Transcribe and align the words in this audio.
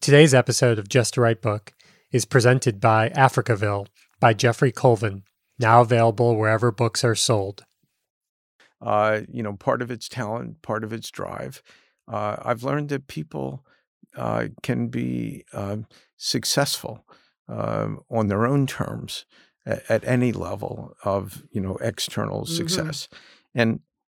Today's 0.00 0.32
episode 0.32 0.78
of 0.78 0.88
Just 0.88 1.16
the 1.16 1.20
Right 1.20 1.40
Book 1.40 1.74
is 2.10 2.24
presented 2.24 2.80
by 2.80 3.10
Africaville 3.10 3.86
by 4.18 4.32
Jeffrey 4.32 4.72
Colvin, 4.72 5.24
now 5.58 5.82
available 5.82 6.36
wherever 6.36 6.72
books 6.72 7.04
are 7.04 7.14
sold. 7.14 7.66
Uh, 8.80 9.20
you 9.30 9.42
know, 9.42 9.52
part 9.52 9.82
of 9.82 9.90
its 9.90 10.08
talent, 10.08 10.62
part 10.62 10.84
of 10.84 10.94
its 10.94 11.10
drive. 11.10 11.62
Uh, 12.10 12.36
I've 12.42 12.62
learned 12.62 12.88
that 12.88 13.08
people 13.08 13.66
uh, 14.16 14.46
can 14.62 14.88
be 14.88 15.44
um, 15.52 15.86
successful 16.16 17.04
um, 17.46 18.00
on 18.10 18.28
their 18.28 18.46
own 18.46 18.66
terms 18.66 19.26
at, 19.66 19.82
at, 19.90 20.04
any 20.04 20.32
level 20.32 20.94
of 21.04 21.42
you 21.52 21.60
know 21.60 21.76
external 21.76 22.44
mm-hmm. 22.44 22.54
success, 22.54 23.06
and 23.54 23.80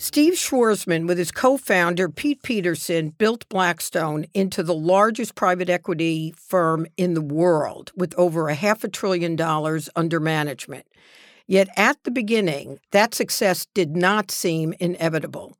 Steve 0.00 0.34
Schwarzman, 0.34 1.08
with 1.08 1.18
his 1.18 1.32
co 1.32 1.56
founder 1.56 2.08
Pete 2.08 2.40
Peterson, 2.44 3.10
built 3.10 3.48
Blackstone 3.48 4.26
into 4.32 4.62
the 4.62 4.74
largest 4.74 5.34
private 5.34 5.68
equity 5.68 6.32
firm 6.36 6.86
in 6.96 7.14
the 7.14 7.20
world 7.20 7.90
with 7.96 8.14
over 8.16 8.48
a 8.48 8.54
half 8.54 8.84
a 8.84 8.88
trillion 8.88 9.34
dollars 9.34 9.90
under 9.96 10.20
management. 10.20 10.86
Yet 11.48 11.68
at 11.76 11.96
the 12.04 12.12
beginning, 12.12 12.78
that 12.92 13.12
success 13.12 13.66
did 13.74 13.96
not 13.96 14.30
seem 14.30 14.72
inevitable. 14.78 15.56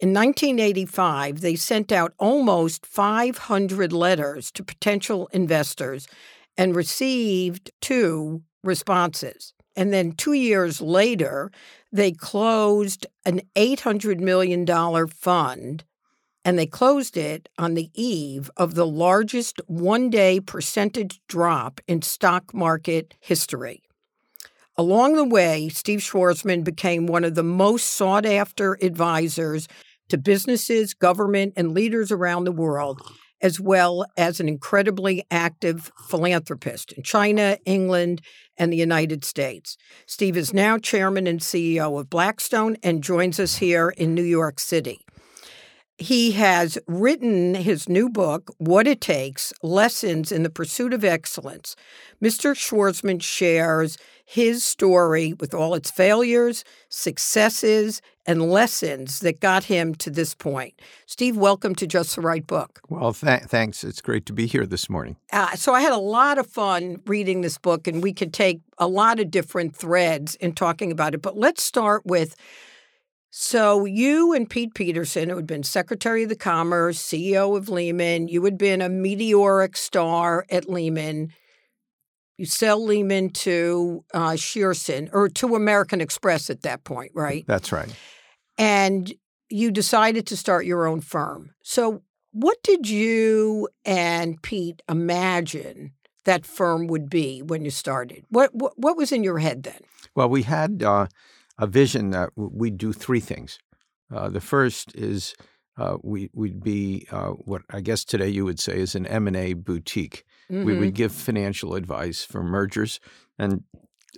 In 0.00 0.12
1985, 0.12 1.40
they 1.40 1.54
sent 1.54 1.92
out 1.92 2.14
almost 2.18 2.84
500 2.84 3.92
letters 3.92 4.50
to 4.52 4.64
potential 4.64 5.28
investors 5.32 6.08
and 6.56 6.74
received 6.74 7.70
two 7.80 8.42
responses. 8.64 9.54
And 9.78 9.92
then 9.92 10.10
two 10.10 10.32
years 10.32 10.80
later, 10.80 11.52
they 11.92 12.10
closed 12.10 13.06
an 13.24 13.42
$800 13.54 14.18
million 14.18 14.66
fund 15.06 15.84
and 16.44 16.58
they 16.58 16.66
closed 16.66 17.16
it 17.16 17.48
on 17.58 17.74
the 17.74 17.88
eve 17.94 18.50
of 18.56 18.74
the 18.74 18.86
largest 18.86 19.60
one 19.68 20.10
day 20.10 20.40
percentage 20.40 21.20
drop 21.28 21.80
in 21.86 22.02
stock 22.02 22.52
market 22.52 23.14
history. 23.20 23.84
Along 24.76 25.14
the 25.14 25.24
way, 25.24 25.68
Steve 25.68 26.00
Schwarzman 26.00 26.64
became 26.64 27.06
one 27.06 27.22
of 27.22 27.36
the 27.36 27.44
most 27.44 27.84
sought 27.84 28.26
after 28.26 28.76
advisors 28.82 29.68
to 30.08 30.18
businesses, 30.18 30.92
government, 30.92 31.52
and 31.56 31.72
leaders 31.72 32.10
around 32.10 32.44
the 32.44 32.52
world, 32.52 33.00
as 33.40 33.60
well 33.60 34.04
as 34.16 34.40
an 34.40 34.48
incredibly 34.48 35.24
active 35.30 35.90
philanthropist 36.08 36.92
in 36.92 37.02
China, 37.02 37.58
England, 37.64 38.20
and 38.56 38.72
the 38.72 38.76
United 38.76 39.24
States. 39.24 39.76
Steve 40.06 40.36
is 40.36 40.52
now 40.52 40.78
chairman 40.78 41.26
and 41.26 41.40
CEO 41.40 41.98
of 42.00 42.10
Blackstone 42.10 42.76
and 42.82 43.02
joins 43.02 43.38
us 43.38 43.56
here 43.56 43.90
in 43.90 44.14
New 44.14 44.22
York 44.22 44.58
City. 44.58 45.04
He 46.00 46.32
has 46.32 46.78
written 46.86 47.56
his 47.56 47.88
new 47.88 48.08
book, 48.08 48.54
What 48.58 48.86
It 48.86 49.00
Takes 49.00 49.52
Lessons 49.64 50.30
in 50.30 50.44
the 50.44 50.50
Pursuit 50.50 50.92
of 50.92 51.04
Excellence. 51.04 51.74
Mr. 52.22 52.54
Schwarzman 52.54 53.20
shares 53.20 53.98
his 54.30 54.62
story 54.62 55.32
with 55.32 55.54
all 55.54 55.74
its 55.74 55.90
failures, 55.90 56.62
successes, 56.90 58.02
and 58.26 58.50
lessons 58.50 59.20
that 59.20 59.40
got 59.40 59.64
him 59.64 59.94
to 59.94 60.10
this 60.10 60.34
point. 60.34 60.78
Steve, 61.06 61.34
welcome 61.34 61.74
to 61.76 61.86
Just 61.86 62.14
the 62.14 62.20
Right 62.20 62.46
Book. 62.46 62.82
Well, 62.90 63.14
th- 63.14 63.44
thanks. 63.44 63.82
It's 63.82 64.02
great 64.02 64.26
to 64.26 64.34
be 64.34 64.46
here 64.46 64.66
this 64.66 64.90
morning. 64.90 65.16
Uh, 65.32 65.56
so, 65.56 65.72
I 65.72 65.80
had 65.80 65.94
a 65.94 65.98
lot 65.98 66.36
of 66.36 66.46
fun 66.46 67.00
reading 67.06 67.40
this 67.40 67.56
book, 67.56 67.86
and 67.86 68.02
we 68.02 68.12
could 68.12 68.34
take 68.34 68.60
a 68.76 68.86
lot 68.86 69.18
of 69.18 69.30
different 69.30 69.74
threads 69.74 70.34
in 70.34 70.52
talking 70.52 70.92
about 70.92 71.14
it. 71.14 71.22
But 71.22 71.38
let's 71.38 71.62
start 71.62 72.04
with 72.04 72.36
so 73.30 73.86
you 73.86 74.34
and 74.34 74.48
Pete 74.48 74.74
Peterson, 74.74 75.30
who 75.30 75.36
had 75.36 75.46
been 75.46 75.62
Secretary 75.62 76.24
of 76.24 76.28
the 76.28 76.36
Commerce, 76.36 77.02
CEO 77.02 77.56
of 77.56 77.70
Lehman, 77.70 78.28
you 78.28 78.44
had 78.44 78.58
been 78.58 78.82
a 78.82 78.90
meteoric 78.90 79.74
star 79.78 80.44
at 80.50 80.68
Lehman. 80.68 81.32
You 82.38 82.46
sell 82.46 82.82
Lehman 82.82 83.30
to 83.30 84.04
uh, 84.14 84.30
Shearson 84.30 85.10
or 85.12 85.28
to 85.28 85.54
American 85.54 86.00
Express 86.00 86.48
at 86.48 86.62
that 86.62 86.84
point, 86.84 87.12
right? 87.14 87.44
That's 87.46 87.72
right 87.72 87.94
and 88.58 89.14
you 89.48 89.70
decided 89.70 90.26
to 90.26 90.36
start 90.36 90.66
your 90.66 90.86
own 90.86 91.00
firm. 91.00 91.52
So, 91.62 92.02
what 92.32 92.62
did 92.62 92.88
you 92.88 93.68
and 93.84 94.40
Pete 94.42 94.82
imagine 94.88 95.92
that 96.24 96.44
firm 96.44 96.88
would 96.88 97.08
be 97.08 97.40
when 97.40 97.64
you 97.64 97.70
started? 97.70 98.24
What 98.28 98.54
what, 98.54 98.74
what 98.76 98.96
was 98.96 99.12
in 99.12 99.24
your 99.24 99.38
head 99.38 99.62
then? 99.62 99.80
Well, 100.14 100.28
we 100.28 100.42
had 100.42 100.82
uh, 100.82 101.06
a 101.56 101.66
vision 101.66 102.10
that 102.10 102.30
we'd 102.36 102.76
do 102.76 102.92
three 102.92 103.20
things. 103.20 103.58
Uh, 104.12 104.28
the 104.28 104.40
first 104.40 104.94
is 104.94 105.34
uh, 105.78 105.96
we 106.02 106.28
would 106.34 106.62
be 106.62 107.06
uh, 107.10 107.28
what 107.30 107.62
I 107.70 107.80
guess 107.80 108.04
today 108.04 108.28
you 108.28 108.44
would 108.44 108.60
say 108.60 108.78
is 108.78 108.94
an 108.94 109.06
M 109.06 109.26
and 109.26 109.36
A 109.36 109.54
boutique. 109.54 110.24
Mm-hmm. 110.50 110.64
We 110.64 110.74
would 110.74 110.88
mm-hmm. 110.88 110.94
give 110.94 111.12
financial 111.12 111.74
advice 111.74 112.24
for 112.24 112.42
mergers 112.42 113.00
and 113.38 113.64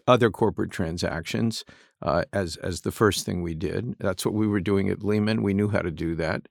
other 0.06 0.30
corporate 0.30 0.70
transactions 0.70 1.64
uh, 2.02 2.24
as 2.32 2.56
as 2.56 2.80
the 2.80 2.90
first 2.90 3.26
thing 3.26 3.42
we 3.42 3.54
did. 3.54 3.96
That's 3.98 4.24
what 4.24 4.34
we 4.34 4.46
were 4.46 4.60
doing 4.60 4.88
at 4.88 5.02
Lehman. 5.02 5.42
We 5.42 5.54
knew 5.54 5.68
how 5.68 5.80
to 5.80 5.90
do 5.90 6.14
that. 6.16 6.48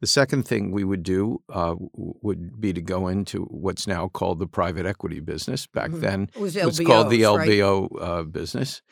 The 0.00 0.06
second 0.06 0.44
thing 0.44 0.70
we 0.70 0.84
would 0.84 1.02
do 1.02 1.42
uh, 1.48 1.74
would 1.94 2.60
be 2.60 2.72
to 2.72 2.80
go 2.80 3.08
into 3.08 3.44
what's 3.44 3.86
now 3.86 4.08
called 4.08 4.38
the 4.38 4.46
private 4.46 4.86
equity 4.86 5.20
business. 5.20 5.66
Back 5.66 5.90
mm-hmm. 5.90 6.00
then, 6.00 6.30
it 6.34 6.40
was, 6.40 6.56
it 6.56 6.64
was 6.64 6.80
called 6.80 7.10
the 7.10 7.22
LBO 7.22 7.90
right? 7.90 8.02
uh, 8.02 8.22
business. 8.24 8.82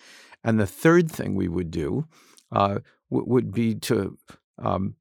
And 0.44 0.60
the 0.60 0.66
third 0.66 1.10
thing 1.10 1.34
we 1.34 1.48
would 1.48 1.70
do 1.70 2.06
uh, 2.52 2.78
w- 3.10 3.28
would 3.28 3.52
be 3.52 3.74
to 3.74 4.16
um, 4.58 4.94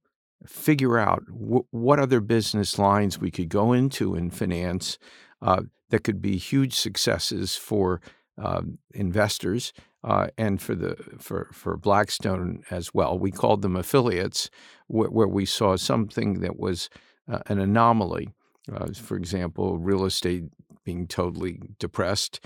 figure 0.45 0.97
out 0.97 1.25
w- 1.27 1.65
what 1.71 1.99
other 1.99 2.21
business 2.21 2.79
lines 2.79 3.19
we 3.19 3.31
could 3.31 3.49
go 3.49 3.73
into 3.73 4.15
in 4.15 4.29
finance 4.29 4.97
uh, 5.41 5.63
that 5.89 6.03
could 6.03 6.21
be 6.21 6.37
huge 6.37 6.73
successes 6.73 7.55
for 7.55 8.01
uh, 8.41 8.61
investors 8.93 9.73
uh, 10.03 10.27
and 10.37 10.61
for 10.61 10.75
the 10.75 10.95
for 11.17 11.49
for 11.51 11.75
Blackstone 11.75 12.63
as 12.69 12.93
well. 12.93 13.17
We 13.17 13.31
called 13.31 13.61
them 13.61 13.75
affiliates, 13.75 14.49
wh- 14.87 15.11
where 15.11 15.27
we 15.27 15.45
saw 15.45 15.75
something 15.75 16.39
that 16.41 16.57
was 16.57 16.89
uh, 17.31 17.39
an 17.47 17.59
anomaly. 17.59 18.29
Uh, 18.71 18.87
for 18.93 19.15
example, 19.15 19.77
real 19.77 20.05
estate 20.05 20.43
being 20.83 21.07
totally 21.07 21.59
depressed. 21.79 22.39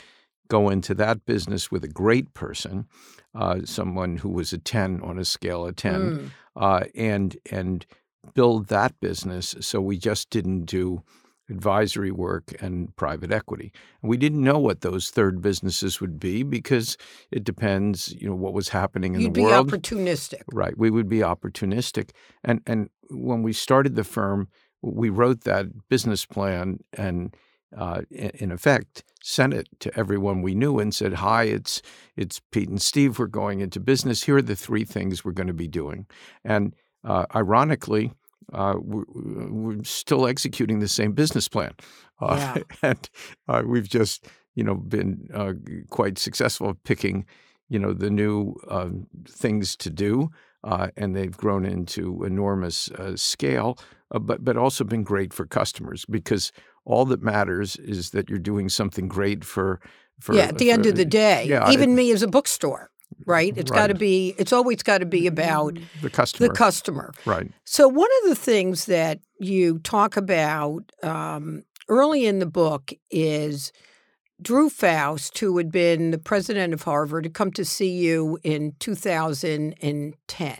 Go 0.48 0.70
into 0.70 0.94
that 0.96 1.26
business 1.26 1.72
with 1.72 1.84
a 1.84 1.88
great 1.88 2.34
person, 2.34 2.86
uh, 3.34 3.62
someone 3.64 4.18
who 4.18 4.30
was 4.30 4.54
a 4.54 4.58
ten 4.58 5.02
on 5.02 5.18
a 5.18 5.26
scale 5.26 5.66
of 5.66 5.76
ten, 5.76 6.32
mm. 6.56 6.90
and 6.96 7.38
and 7.52 7.86
build 8.34 8.68
that 8.68 9.00
business. 9.00 9.56
So 9.62 9.82
we 9.82 9.98
just 9.98 10.30
didn't 10.30 10.66
do 10.66 11.04
advisory 11.52 12.12
work, 12.12 12.56
and 12.62 12.96
private 12.96 13.32
equity. 13.32 13.72
And 14.02 14.10
we 14.10 14.18
didn't 14.18 14.44
know 14.44 14.58
what 14.58 14.82
those 14.82 15.10
third 15.12 15.42
businesses 15.42 16.02
would 16.02 16.20
be 16.20 16.42
because 16.42 16.98
it 17.30 17.44
depends, 17.44 18.16
you 18.20 18.28
know, 18.28 18.36
what 18.36 18.54
was 18.54 18.70
happening 18.70 19.14
in 19.14 19.22
You'd 19.22 19.34
the 19.36 19.44
world. 19.44 19.72
You'd 19.72 19.82
be 19.82 19.90
opportunistic. 19.90 20.42
Right. 20.52 20.78
We 20.78 20.90
would 20.90 21.10
be 21.10 21.20
opportunistic. 21.20 22.12
And 22.44 22.62
and 22.66 22.90
when 23.10 23.44
we 23.44 23.54
started 23.54 23.96
the 23.96 24.04
firm, 24.04 24.48
we 24.82 25.10
wrote 25.10 25.42
that 25.42 25.90
business 25.90 26.26
plan 26.26 26.80
and 26.94 27.36
uh, 27.78 28.02
in 28.12 28.52
effect, 28.52 29.04
sent 29.22 29.54
it 29.54 29.68
to 29.80 29.98
everyone 29.98 30.42
we 30.42 30.56
knew 30.56 30.80
and 30.80 30.94
said, 30.94 31.14
"Hi, 31.14 31.44
it's 31.44 31.82
it's 32.18 32.42
Pete 32.52 32.70
and 32.70 32.82
Steve. 32.82 33.18
We're 33.18 33.28
going 33.28 33.62
into 33.62 33.80
business. 33.80 34.24
Here 34.24 34.38
are 34.38 34.42
the 34.42 34.56
three 34.56 34.84
things 34.84 35.24
we're 35.24 35.32
going 35.32 35.48
to 35.48 35.54
be 35.54 35.70
doing." 35.70 36.06
And 36.44 36.76
uh, 37.04 37.26
ironically, 37.34 38.12
uh, 38.54 38.76
we're, 38.80 39.04
we're, 39.08 39.84
still 39.84 40.28
executing 40.28 40.80
the 40.80 40.88
same 40.88 41.14
business 41.14 41.48
plan, 41.48 41.74
uh, 42.20 42.56
yeah. 42.56 42.64
and 42.90 43.10
uh, 43.48 43.64
we've 43.66 43.90
just 43.90 44.28
you 44.56 44.64
know 44.64 44.76
been 44.76 45.28
uh, 45.34 45.54
quite 45.90 46.18
successful 46.18 46.70
at 46.70 46.84
picking 46.84 47.26
you 47.70 47.80
know 47.80 47.94
the 47.94 48.10
new 48.10 48.56
um, 48.68 49.08
things 49.28 49.76
to 49.78 49.90
do, 49.90 50.30
uh, 50.64 50.90
and 50.98 51.16
they've 51.16 51.36
grown 51.36 51.66
into 51.66 52.24
enormous 52.24 52.90
uh, 52.92 53.16
scale, 53.16 53.78
but 54.10 54.44
but 54.44 54.58
also 54.58 54.84
been 54.84 55.04
great 55.04 55.34
for 55.34 55.46
customers 55.46 56.06
because 56.06 56.52
all 56.84 57.06
that 57.06 57.22
matters 57.22 57.78
is 57.78 58.12
that 58.12 58.30
you're 58.30 58.40
doing 58.40 58.70
something 58.70 59.08
great 59.08 59.44
for. 59.44 59.80
For, 60.20 60.36
yeah, 60.36 60.44
at 60.44 60.60
the 60.60 60.68
for, 60.68 60.74
end 60.74 60.86
of 60.86 60.96
the 60.96 61.06
day, 61.06 61.46
yeah, 61.48 61.72
even 61.72 61.94
it, 61.94 61.96
me 61.96 62.12
as 62.12 62.22
a 62.22 62.28
bookstore, 62.28 62.92
right? 63.26 63.54
It's 63.56 63.72
got 63.72 63.88
to 63.88 63.96
be. 63.96 64.36
It's 64.38 64.54
always 64.54 64.84
got 64.84 65.00
to 65.00 65.06
be 65.06 65.28
about 65.28 65.78
the 66.02 66.10
customer. 66.10 66.48
the 66.48 66.54
customer. 66.54 67.14
right. 67.26 67.52
So, 67.66 67.88
one 67.88 68.10
of 68.24 68.30
the 68.30 68.36
things 68.36 68.86
that 68.86 69.20
you 69.40 69.80
talk 69.80 70.18
about 70.18 70.92
um, 71.04 71.64
early 71.88 72.26
in 72.26 72.40
the 72.40 72.46
book 72.46 72.92
is 73.10 73.72
Drew 74.42 74.70
Faust, 74.70 75.38
who 75.40 75.58
had 75.58 75.72
been 75.72 76.12
the 76.12 76.18
president 76.18 76.74
of 76.74 76.84
Harvard, 76.84 77.26
had 77.26 77.34
come 77.34 77.52
to 77.52 77.66
see 77.66 77.92
you 77.92 78.40
in 78.44 78.74
2010. 78.80 80.58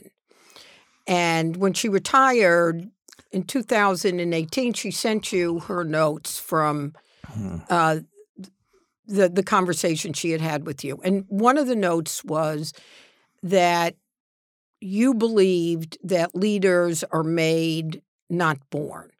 And 1.08 1.58
when 1.58 1.74
she 1.74 1.90
retired 1.90 2.90
in 3.32 3.44
2018, 3.44 4.74
she 4.74 4.92
sent 4.92 5.32
you 5.32 5.60
her 5.62 5.84
notes 5.84 6.40
from 6.40 6.94
uh, 7.70 8.00
the, 9.06 9.30
the 9.30 9.44
conversation 9.44 10.14
she 10.14 10.32
had 10.32 10.42
had 10.42 10.66
with 10.66 10.84
you. 10.84 11.00
And 11.04 11.26
one 11.28 11.58
of 11.58 11.68
the 11.68 11.76
notes 11.76 12.24
was 12.24 12.74
that 13.44 13.96
you 14.80 15.14
believed 15.14 15.98
that 16.04 16.36
leaders 16.36 17.04
are 17.12 17.24
made, 17.24 18.02
not 18.30 18.58
born. 18.70 19.12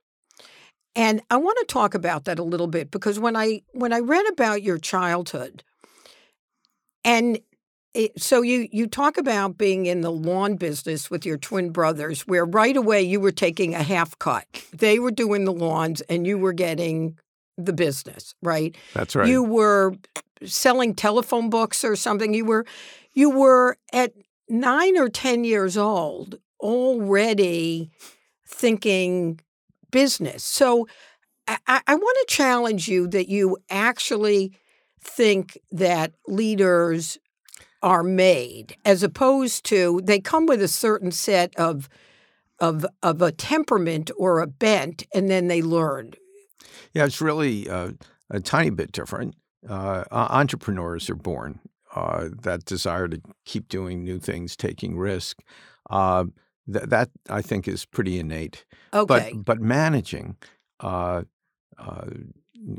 And 0.96 1.22
I 1.30 1.38
want 1.38 1.58
to 1.60 1.66
talk 1.66 1.94
about 1.94 2.26
that 2.26 2.40
a 2.40 2.44
little 2.44 2.68
bit 2.68 2.92
because 2.92 3.20
when 3.20 3.36
I 3.36 3.62
when 3.72 3.94
I 3.94 4.00
read 4.00 4.28
about 4.28 4.62
your 4.62 4.78
childhood, 4.78 5.64
and 7.06 7.40
it, 7.94 8.22
so 8.22 8.42
you 8.42 8.68
you 8.72 8.88
talk 8.88 9.18
about 9.18 9.58
being 9.58 9.86
in 9.86 10.02
the 10.02 10.12
lawn 10.12 10.56
business 10.56 11.10
with 11.10 11.26
your 11.26 11.38
twin 11.38 11.70
brothers, 11.72 12.22
where 12.28 12.46
right 12.46 12.76
away 12.76 13.02
you 13.02 13.22
were 13.22 13.32
taking 13.32 13.74
a 13.74 13.84
half 13.84 14.18
cut. 14.20 14.46
They 14.74 15.00
were 15.00 15.12
doing 15.12 15.46
the 15.46 15.54
lawns, 15.54 16.02
and 16.02 16.28
you 16.28 16.38
were 16.38 16.54
getting 16.54 17.18
the 17.66 17.74
business, 17.74 18.34
right? 18.42 18.76
That's 18.94 19.16
right. 19.16 19.28
You 19.28 19.44
were 19.44 19.96
selling 20.46 20.96
telephone 20.96 21.50
books 21.50 21.84
or 21.84 21.96
something. 21.96 22.34
You 22.34 22.46
were 22.46 22.66
you 23.14 23.30
were 23.30 23.78
at 23.94 24.14
nine 24.50 24.98
or 24.98 25.10
ten 25.10 25.44
years 25.44 25.78
old 25.78 26.38
already 26.60 27.90
thinking 28.48 29.40
business. 29.92 30.44
So 30.44 30.88
I, 31.48 31.58
I- 31.68 31.82
I 31.88 31.96
want 31.96 32.18
to 32.28 32.34
challenge 32.36 32.88
you 32.88 33.08
that 33.08 33.28
you 33.30 33.58
actually 33.70 34.54
think 35.04 35.58
that 35.72 36.14
leaders 36.28 37.18
are 37.84 38.04
made 38.04 38.76
as 38.86 39.02
opposed 39.02 39.66
to 39.66 40.02
they 40.04 40.20
come 40.20 40.46
with 40.46 40.62
a 40.62 40.68
certain 40.68 41.12
set 41.12 41.56
of 41.56 41.90
of 42.60 42.86
of 43.02 43.22
a 43.24 43.32
temperament 43.32 44.12
or 44.18 44.40
a 44.40 44.46
bent 44.48 45.04
and 45.16 45.30
then 45.30 45.48
they 45.48 45.64
learn. 45.64 46.12
Yeah, 46.94 47.06
it's 47.06 47.22
really 47.22 47.70
uh, 47.70 47.92
a 48.30 48.40
tiny 48.40 48.70
bit 48.70 48.92
different. 48.92 49.36
Uh, 49.68 50.04
entrepreneurs 50.12 51.10
are 51.10 51.16
born. 51.16 51.60
Uh, 51.94 52.30
that 52.44 52.64
desire 52.64 53.10
to 53.10 53.22
keep 53.44 53.68
doing 53.68 54.02
new 54.02 54.18
things, 54.18 54.56
taking 54.56 54.98
risk, 54.98 55.42
uh, 55.90 56.24
th- 56.72 56.86
that 56.86 57.10
I 57.30 57.42
think 57.42 57.68
is 57.68 57.84
pretty 57.84 58.18
innate. 58.18 58.64
Okay. 58.94 59.34
But 59.34 59.44
but 59.44 59.60
managing, 59.60 60.38
uh, 60.80 61.24
uh, 61.78 62.06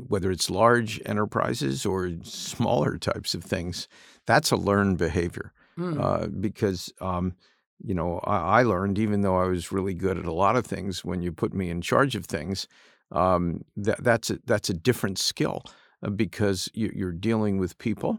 whether 0.07 0.31
it's 0.31 0.49
large 0.49 0.99
enterprises 1.05 1.85
or 1.85 2.11
smaller 2.23 2.97
types 2.97 3.35
of 3.35 3.43
things, 3.43 3.87
that's 4.25 4.49
a 4.49 4.55
learned 4.55 4.97
behavior. 4.97 5.53
Uh, 5.99 6.27
because 6.27 6.91
um, 6.99 7.35
you 7.83 7.93
know 7.93 8.19
I, 8.23 8.61
I 8.61 8.63
learned 8.63 8.97
even 8.97 9.21
though 9.21 9.37
I 9.37 9.45
was 9.45 9.71
really 9.71 9.93
good 9.93 10.17
at 10.17 10.25
a 10.25 10.33
lot 10.33 10.55
of 10.55 10.65
things, 10.65 11.05
when 11.05 11.21
you 11.21 11.31
put 11.31 11.53
me 11.53 11.69
in 11.69 11.81
charge 11.81 12.15
of 12.15 12.25
things, 12.25 12.67
um, 13.13 13.61
that 13.77 14.03
that's 14.03 14.29
a, 14.31 14.39
that's 14.45 14.69
a 14.69 14.73
different 14.73 15.17
skill 15.19 15.63
uh, 16.03 16.09
because 16.09 16.69
you, 16.73 16.91
you're 16.95 17.11
dealing 17.29 17.57
with 17.59 17.77
people. 17.77 18.17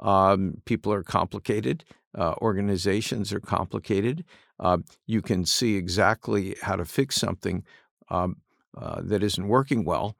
Um, 0.00 0.62
people 0.64 0.92
are 0.92 1.02
complicated. 1.02 1.84
Uh, 2.16 2.34
organizations 2.40 3.32
are 3.32 3.40
complicated. 3.40 4.24
Uh, 4.58 4.78
you 5.06 5.20
can 5.22 5.44
see 5.44 5.76
exactly 5.76 6.56
how 6.62 6.76
to 6.76 6.84
fix 6.84 7.16
something 7.16 7.64
um, 8.10 8.36
uh, 8.80 9.00
that 9.02 9.22
isn't 9.22 9.48
working 9.48 9.84
well, 9.84 10.16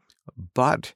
but 0.55 0.95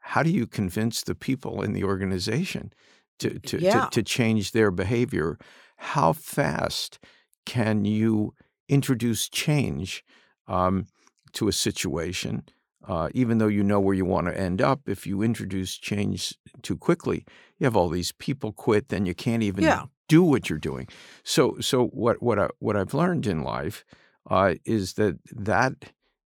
how 0.00 0.22
do 0.22 0.30
you 0.30 0.46
convince 0.46 1.02
the 1.02 1.14
people 1.14 1.62
in 1.62 1.72
the 1.72 1.84
organization 1.84 2.72
to 3.18 3.38
to, 3.40 3.58
Yeah. 3.58 3.84
to, 3.86 3.90
to 3.90 4.02
change 4.02 4.52
their 4.52 4.70
behavior? 4.70 5.38
How 5.78 6.12
fast 6.12 6.98
can 7.44 7.84
you 7.84 8.34
introduce 8.68 9.28
change 9.28 10.04
um, 10.48 10.86
to 11.32 11.48
a 11.48 11.52
situation? 11.52 12.42
Uh, 12.84 13.08
even 13.14 13.38
though 13.38 13.48
you 13.48 13.62
know 13.64 13.80
where 13.80 13.94
you 13.94 14.04
want 14.04 14.26
to 14.28 14.38
end 14.38 14.60
up, 14.62 14.88
if 14.88 15.06
you 15.06 15.22
introduce 15.22 15.76
change 15.76 16.38
too 16.62 16.76
quickly, 16.76 17.24
you 17.58 17.64
have 17.64 17.76
all 17.76 17.88
these 17.88 18.12
people 18.12 18.52
quit, 18.52 18.88
then 18.88 19.06
you 19.06 19.14
can't 19.14 19.42
even 19.42 19.64
Yeah. 19.64 19.86
do 20.08 20.22
what 20.22 20.48
you're 20.48 20.58
doing. 20.58 20.86
So, 21.24 21.56
so 21.60 21.86
what 21.86 22.22
what 22.22 22.38
I, 22.38 22.48
what 22.60 22.76
I've 22.76 22.94
learned 22.94 23.26
in 23.26 23.42
life 23.42 23.84
uh, 24.30 24.54
is 24.64 24.94
that 24.94 25.18
that 25.34 25.72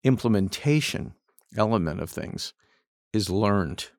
implementation 0.03 1.13
element 1.57 2.01
of 2.01 2.09
things 2.09 2.53
is 3.13 3.29
learned, 3.29 3.89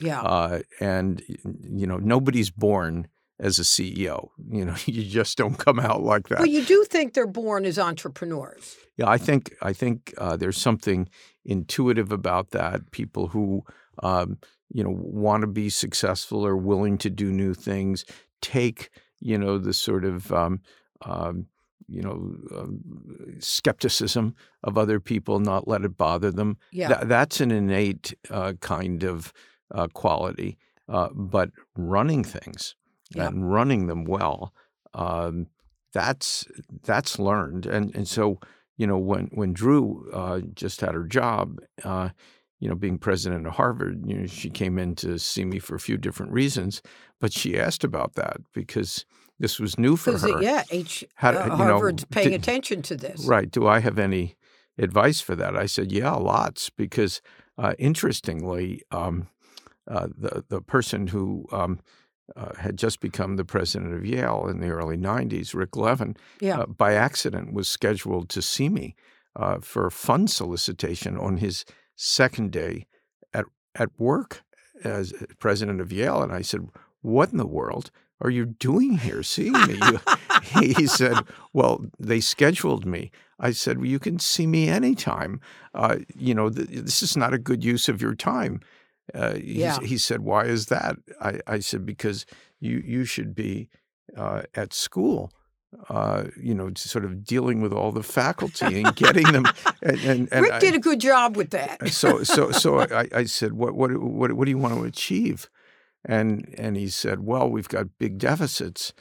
yeah. 0.00 0.20
uh, 0.22 0.60
and 0.80 1.22
you 1.28 1.86
know 1.86 1.96
nobody's 1.98 2.50
born 2.50 3.08
as 3.42 3.58
a 3.58 3.62
CEO. 3.62 4.28
You 4.50 4.64
know, 4.64 4.76
you 4.86 5.04
just 5.04 5.36
don't 5.36 5.58
come 5.58 5.78
out 5.78 6.02
like 6.02 6.28
that. 6.28 6.38
Well, 6.38 6.48
you 6.48 6.64
do 6.64 6.84
think 6.88 7.12
they're 7.12 7.26
born 7.26 7.66
as 7.66 7.78
entrepreneurs. 7.78 8.76
Yeah, 8.96 9.10
I 9.10 9.18
think 9.18 9.54
I 9.60 9.72
think 9.74 10.14
uh, 10.16 10.36
there's 10.36 10.58
something 10.58 11.08
intuitive 11.44 12.12
about 12.12 12.50
that. 12.52 12.90
People 12.92 13.28
who 13.28 13.64
um, 14.02 14.38
you 14.70 14.82
know 14.82 14.94
want 14.96 15.42
to 15.42 15.46
be 15.48 15.68
successful 15.68 16.46
or 16.46 16.56
willing 16.56 16.96
to 16.98 17.10
do 17.10 17.30
new 17.30 17.52
things 17.52 18.04
take 18.40 18.90
you 19.20 19.36
know 19.36 19.58
the 19.58 19.74
sort 19.74 20.04
of 20.04 20.32
um, 20.32 20.60
um, 21.02 21.46
you 21.88 22.02
know 22.02 22.36
um, 22.56 22.80
skepticism 23.40 24.34
of 24.62 24.78
other 24.78 25.00
people, 25.00 25.40
not 25.40 25.66
let 25.66 25.84
it 25.84 25.96
bother 25.96 26.30
them. 26.30 26.58
Yeah. 26.70 26.88
Tha- 26.88 27.06
that's 27.06 27.40
an 27.40 27.50
innate 27.50 28.14
uh, 28.30 28.52
kind 28.60 29.02
of 29.02 29.32
uh, 29.74 29.88
quality. 29.92 30.58
Uh, 30.88 31.08
but 31.14 31.50
running 31.76 32.24
things 32.24 32.74
Yeah. 33.14 33.26
and 33.28 33.50
running 33.52 33.86
them 33.86 34.04
well, 34.04 34.52
um, 34.94 35.46
that's 35.92 36.46
that's 36.84 37.18
learned. 37.18 37.66
And 37.66 37.94
and 37.94 38.06
so 38.08 38.38
you 38.76 38.86
know 38.86 38.98
when 38.98 39.26
when 39.32 39.52
Drew 39.52 40.10
uh, 40.12 40.40
just 40.54 40.80
had 40.80 40.94
her 40.94 41.04
job, 41.04 41.58
uh, 41.84 42.10
you 42.60 42.68
know 42.68 42.74
being 42.74 42.98
president 42.98 43.46
of 43.46 43.54
Harvard, 43.54 44.02
you 44.06 44.16
know 44.16 44.26
she 44.26 44.50
came 44.50 44.78
in 44.78 44.94
to 44.96 45.18
see 45.18 45.44
me 45.44 45.58
for 45.58 45.74
a 45.74 45.80
few 45.80 45.96
different 45.96 46.32
reasons, 46.32 46.82
but 47.20 47.32
she 47.32 47.58
asked 47.58 47.84
about 47.84 48.14
that 48.14 48.38
because 48.54 49.04
this 49.38 49.58
was 49.58 49.78
new 49.78 49.96
for 49.96 50.12
Because, 50.12 50.30
her. 50.30 50.42
yeah, 50.42 50.62
H, 50.70 51.04
How- 51.16 51.30
uh, 51.30 51.42
you 51.44 51.48
know, 51.50 51.56
Harvard's 51.56 52.04
paying 52.04 52.30
did- 52.30 52.40
attention 52.40 52.80
to 52.82 52.96
this. 52.96 53.24
Right. 53.26 53.50
Do 53.50 53.66
I 53.66 53.80
have 53.80 53.98
any 53.98 54.36
advice 54.78 55.20
for 55.20 55.34
that? 55.34 55.56
I 55.56 55.66
said, 55.66 55.90
yeah, 55.90 56.12
lots. 56.12 56.70
Because 56.70 57.20
uh, 57.58 57.74
interestingly, 57.78 58.82
um, 58.92 59.26
uh, 59.88 60.06
the 60.16 60.44
the 60.48 60.60
person 60.60 61.08
who 61.08 61.46
um, 61.50 61.80
uh, 62.36 62.54
had 62.56 62.76
just 62.76 63.00
become 63.00 63.36
the 63.36 63.44
president 63.44 63.94
of 63.94 64.04
Yale 64.06 64.46
in 64.48 64.60
the 64.60 64.68
early 64.70 64.96
'90s, 64.96 65.54
Rick 65.54 65.76
Levin, 65.76 66.16
Yeah. 66.40 66.60
uh, 66.60 66.66
by 66.66 66.94
accident 66.94 67.52
was 67.52 67.68
scheduled 67.68 68.28
to 68.30 68.42
see 68.42 68.68
me 68.68 68.94
uh, 69.36 69.58
for 69.60 69.86
a 69.86 69.90
fund 69.90 70.30
solicitation 70.30 71.18
on 71.18 71.38
his 71.38 71.64
second 71.96 72.52
day 72.52 72.86
at 73.34 73.44
at 73.74 73.90
work 73.98 74.42
as 74.84 75.12
president 75.38 75.80
of 75.80 75.92
Yale, 75.92 76.22
and 76.22 76.32
I 76.32 76.42
said, 76.42 76.68
"What 77.02 77.30
in 77.32 77.38
the 77.38 77.46
world?" 77.46 77.90
Are 78.24 78.30
you 78.30 78.46
doing 78.46 78.98
here 78.98 79.24
seeing 79.24 79.52
me? 79.66 79.80
You, 80.54 80.72
he 80.74 80.86
said, 81.00 81.16
Well, 81.52 81.84
they 81.98 82.20
scheduled 82.20 82.86
me. 82.86 83.10
I 83.40 83.50
said, 83.50 83.78
Well, 83.78 83.86
you 83.88 83.98
can 83.98 84.20
see 84.20 84.46
me 84.46 84.68
anytime. 84.68 85.40
Uh, 85.74 85.96
you 86.14 86.32
know, 86.32 86.48
th- 86.48 86.68
this 86.68 87.02
is 87.02 87.16
not 87.16 87.34
a 87.34 87.38
good 87.38 87.64
use 87.64 87.88
of 87.88 88.00
your 88.00 88.14
time. 88.14 88.60
Uh, 89.14 89.34
he, 89.34 89.60
Yeah. 89.60 89.78
he 89.80 89.98
said, 89.98 90.20
Why 90.20 90.44
is 90.44 90.66
that? 90.66 90.96
I, 91.20 91.40
I 91.46 91.58
said, 91.60 91.84
Because 91.86 92.26
you, 92.60 92.82
you 92.84 93.04
should 93.04 93.34
be 93.34 93.68
uh, 94.16 94.42
at 94.54 94.72
school. 94.72 95.32
Uh, 95.88 96.24
you 96.38 96.54
know, 96.54 96.70
sort 96.76 97.02
of 97.02 97.24
dealing 97.24 97.62
with 97.62 97.72
all 97.72 97.92
the 97.92 98.02
faculty 98.02 98.82
and 98.82 98.94
getting 98.94 99.32
them. 99.32 99.46
And, 99.82 99.98
and, 100.04 100.28
and 100.30 100.42
Rick 100.42 100.52
I- 100.52 100.58
did 100.60 100.74
a 100.74 100.78
good 100.78 101.00
job 101.00 101.36
with 101.36 101.50
that. 101.50 101.88
so 101.88 102.22
so 102.22 102.52
so 102.52 102.78
I, 103.02 103.08
I 103.12 103.24
said, 103.24 103.54
what 103.54 103.74
what 103.74 103.90
what 104.00 104.32
what 104.34 104.44
do 104.44 104.50
you 104.50 104.58
want 104.58 104.74
to 104.74 104.84
achieve? 104.84 105.48
And 106.04 106.54
and 106.58 106.76
he 106.76 106.88
said, 106.88 107.20
well, 107.20 107.48
we've 107.48 107.68
got 107.68 107.86
big 107.98 108.18
deficits, 108.18 108.92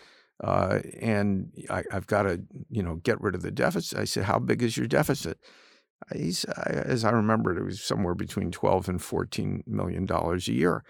uh, 0.43 0.79
and 0.99 1.51
I, 1.69 1.83
I've 1.91 2.07
got 2.07 2.23
to 2.23 2.41
you 2.69 2.81
know 2.81 2.95
get 2.95 3.19
rid 3.21 3.35
of 3.35 3.41
the 3.43 3.51
deficit. 3.51 3.99
I 3.99 4.05
said, 4.05 4.23
how 4.23 4.39
big 4.39 4.63
is 4.63 4.75
your 4.77 4.87
deficit? 4.87 5.37
He's, 6.13 6.43
as 6.46 7.05
I 7.05 7.12
remember, 7.12 7.58
it 7.58 7.63
was 7.63 7.81
somewhere 7.81 8.15
between 8.15 8.51
twelve 8.51 8.89
and 8.89 9.01
fourteen 9.01 9.63
million 9.67 10.05
dollars 10.05 10.48
a 10.48 10.53
year, 10.53 10.84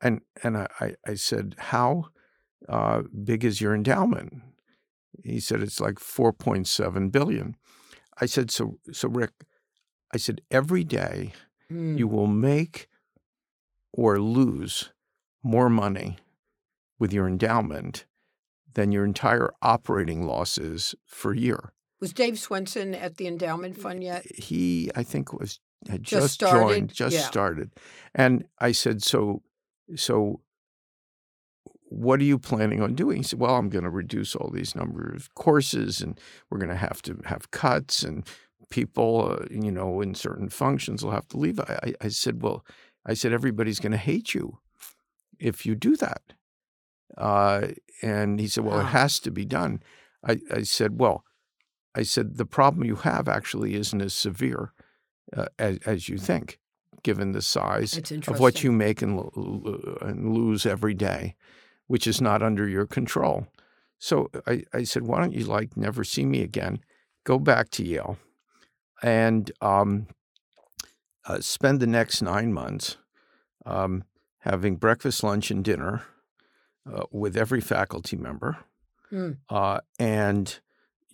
and 0.00 0.20
and 0.42 0.56
I 0.56 0.94
I- 1.06 1.14
said, 1.14 1.54
how 1.58 2.06
uh, 2.68 3.02
big 3.24 3.44
is 3.44 3.60
your 3.60 3.74
endowment? 3.74 4.42
He 5.24 5.40
said 5.40 5.62
it's 5.62 5.80
like 5.80 5.98
four 5.98 6.32
point 6.32 6.68
seven 6.68 7.08
billion. 7.10 7.56
I 8.20 8.26
said, 8.26 8.50
so 8.50 8.78
so 8.92 9.08
Rick, 9.08 9.32
I 10.12 10.16
said 10.18 10.40
every 10.50 10.84
day 10.84 11.32
Mm. 11.70 11.98
you 11.98 12.08
will 12.08 12.26
make 12.26 12.88
or 13.92 14.18
lose 14.18 14.90
more 15.42 15.68
money 15.68 16.16
with 16.98 17.12
your 17.12 17.28
endowment 17.28 18.06
than 18.74 18.90
your 18.90 19.04
entire 19.04 19.50
operating 19.60 20.26
losses 20.26 20.94
for 21.04 21.32
a 21.32 21.38
year. 21.38 21.72
Was 22.00 22.12
Dave 22.12 22.34
Swensen 22.34 22.94
at 22.94 23.16
the 23.16 23.26
endowment 23.26 23.76
fund 23.76 24.04
yet? 24.04 24.24
He, 24.36 24.90
I 24.94 25.02
think, 25.02 25.32
was 25.32 25.60
had 25.88 26.02
Just 26.02 26.22
just, 26.22 26.34
started? 26.34 26.74
joined, 26.74 26.92
just 26.92 27.14
Yeah. 27.14 27.22
started, 27.22 27.70
and 28.14 28.46
I 28.58 28.72
said, 28.72 29.02
"So, 29.02 29.42
so, 29.96 30.40
what 31.90 32.20
are 32.20 32.24
you 32.24 32.38
planning 32.38 32.82
on 32.82 32.94
doing?" 32.94 33.18
He 33.18 33.22
said, 33.22 33.38
"Well, 33.40 33.56
I'm 33.56 33.68
going 33.68 33.84
to 33.84 33.90
reduce 33.90 34.34
all 34.36 34.50
these 34.50 34.74
number 34.76 35.12
of 35.12 35.34
courses, 35.34 36.00
and 36.00 36.18
we're 36.50 36.58
going 36.58 36.68
to 36.70 36.76
have 36.76 37.02
to 37.02 37.20
have 37.24 37.50
cuts, 37.50 38.02
and 38.02 38.26
people, 38.70 39.38
uh, 39.40 39.46
you 39.50 39.70
know, 39.72 40.00
in 40.00 40.14
certain 40.14 40.48
functions 40.48 41.04
will 41.04 41.12
have 41.12 41.28
to 41.28 41.36
leave." 41.36 41.58
I, 41.60 41.78
I, 41.82 41.94
I 42.02 42.08
said, 42.08 42.42
"Well, 42.42 42.64
I 43.06 43.14
said 43.14 43.32
everybody's 43.32 43.80
going 43.80 43.92
to 43.92 43.98
hate 43.98 44.34
you 44.34 44.58
if 45.38 45.64
you 45.66 45.74
do 45.74 45.96
that," 45.96 46.34
uh, 47.16 47.68
and 48.02 48.38
he 48.40 48.46
said, 48.48 48.64
"Well, 48.64 48.80
it 48.80 48.84
has 48.86 49.18
to 49.20 49.30
be 49.30 49.44
done." 49.44 49.82
I, 50.24 50.40
I 50.50 50.62
said, 50.62 50.98
"Well." 51.00 51.24
I 51.98 52.04
said, 52.04 52.36
the 52.36 52.46
problem 52.46 52.84
you 52.84 52.96
have 52.96 53.28
actually 53.28 53.74
isn't 53.74 54.00
as 54.00 54.14
severe 54.14 54.72
uh, 55.36 55.46
as, 55.58 55.78
as 55.84 56.08
you 56.08 56.16
think, 56.18 56.58
given 57.02 57.32
the 57.32 57.42
size 57.42 57.92
of 58.34 58.40
what 58.40 58.54
you 58.64 58.72
make 58.72 59.02
and, 59.02 59.16
lo- 59.16 59.32
lo- 59.34 59.98
and 60.00 60.32
lose 60.32 60.64
every 60.66 60.94
day, 60.94 61.34
which 61.86 62.06
is 62.06 62.20
not 62.20 62.42
under 62.42 62.66
your 62.68 62.86
control. 62.86 63.46
So 63.98 64.30
I, 64.46 64.64
I 64.72 64.84
said, 64.84 65.02
why 65.02 65.18
don't 65.20 65.34
you 65.34 65.44
like 65.44 65.76
never 65.76 66.04
see 66.04 66.24
me 66.24 66.42
again? 66.42 66.80
Go 67.24 67.38
back 67.38 67.70
to 67.70 67.84
Yale 67.84 68.16
and 69.02 69.50
um, 69.60 70.06
uh, 71.26 71.40
spend 71.40 71.80
the 71.80 71.86
next 71.86 72.22
nine 72.22 72.52
months 72.52 72.96
um, 73.66 74.04
having 74.38 74.76
breakfast, 74.76 75.22
lunch, 75.22 75.50
and 75.50 75.64
dinner 75.64 76.02
uh, 76.90 77.04
with 77.10 77.36
every 77.36 77.60
faculty 77.60 78.16
member, 78.16 78.58
uh, 79.50 79.80
and 79.98 80.60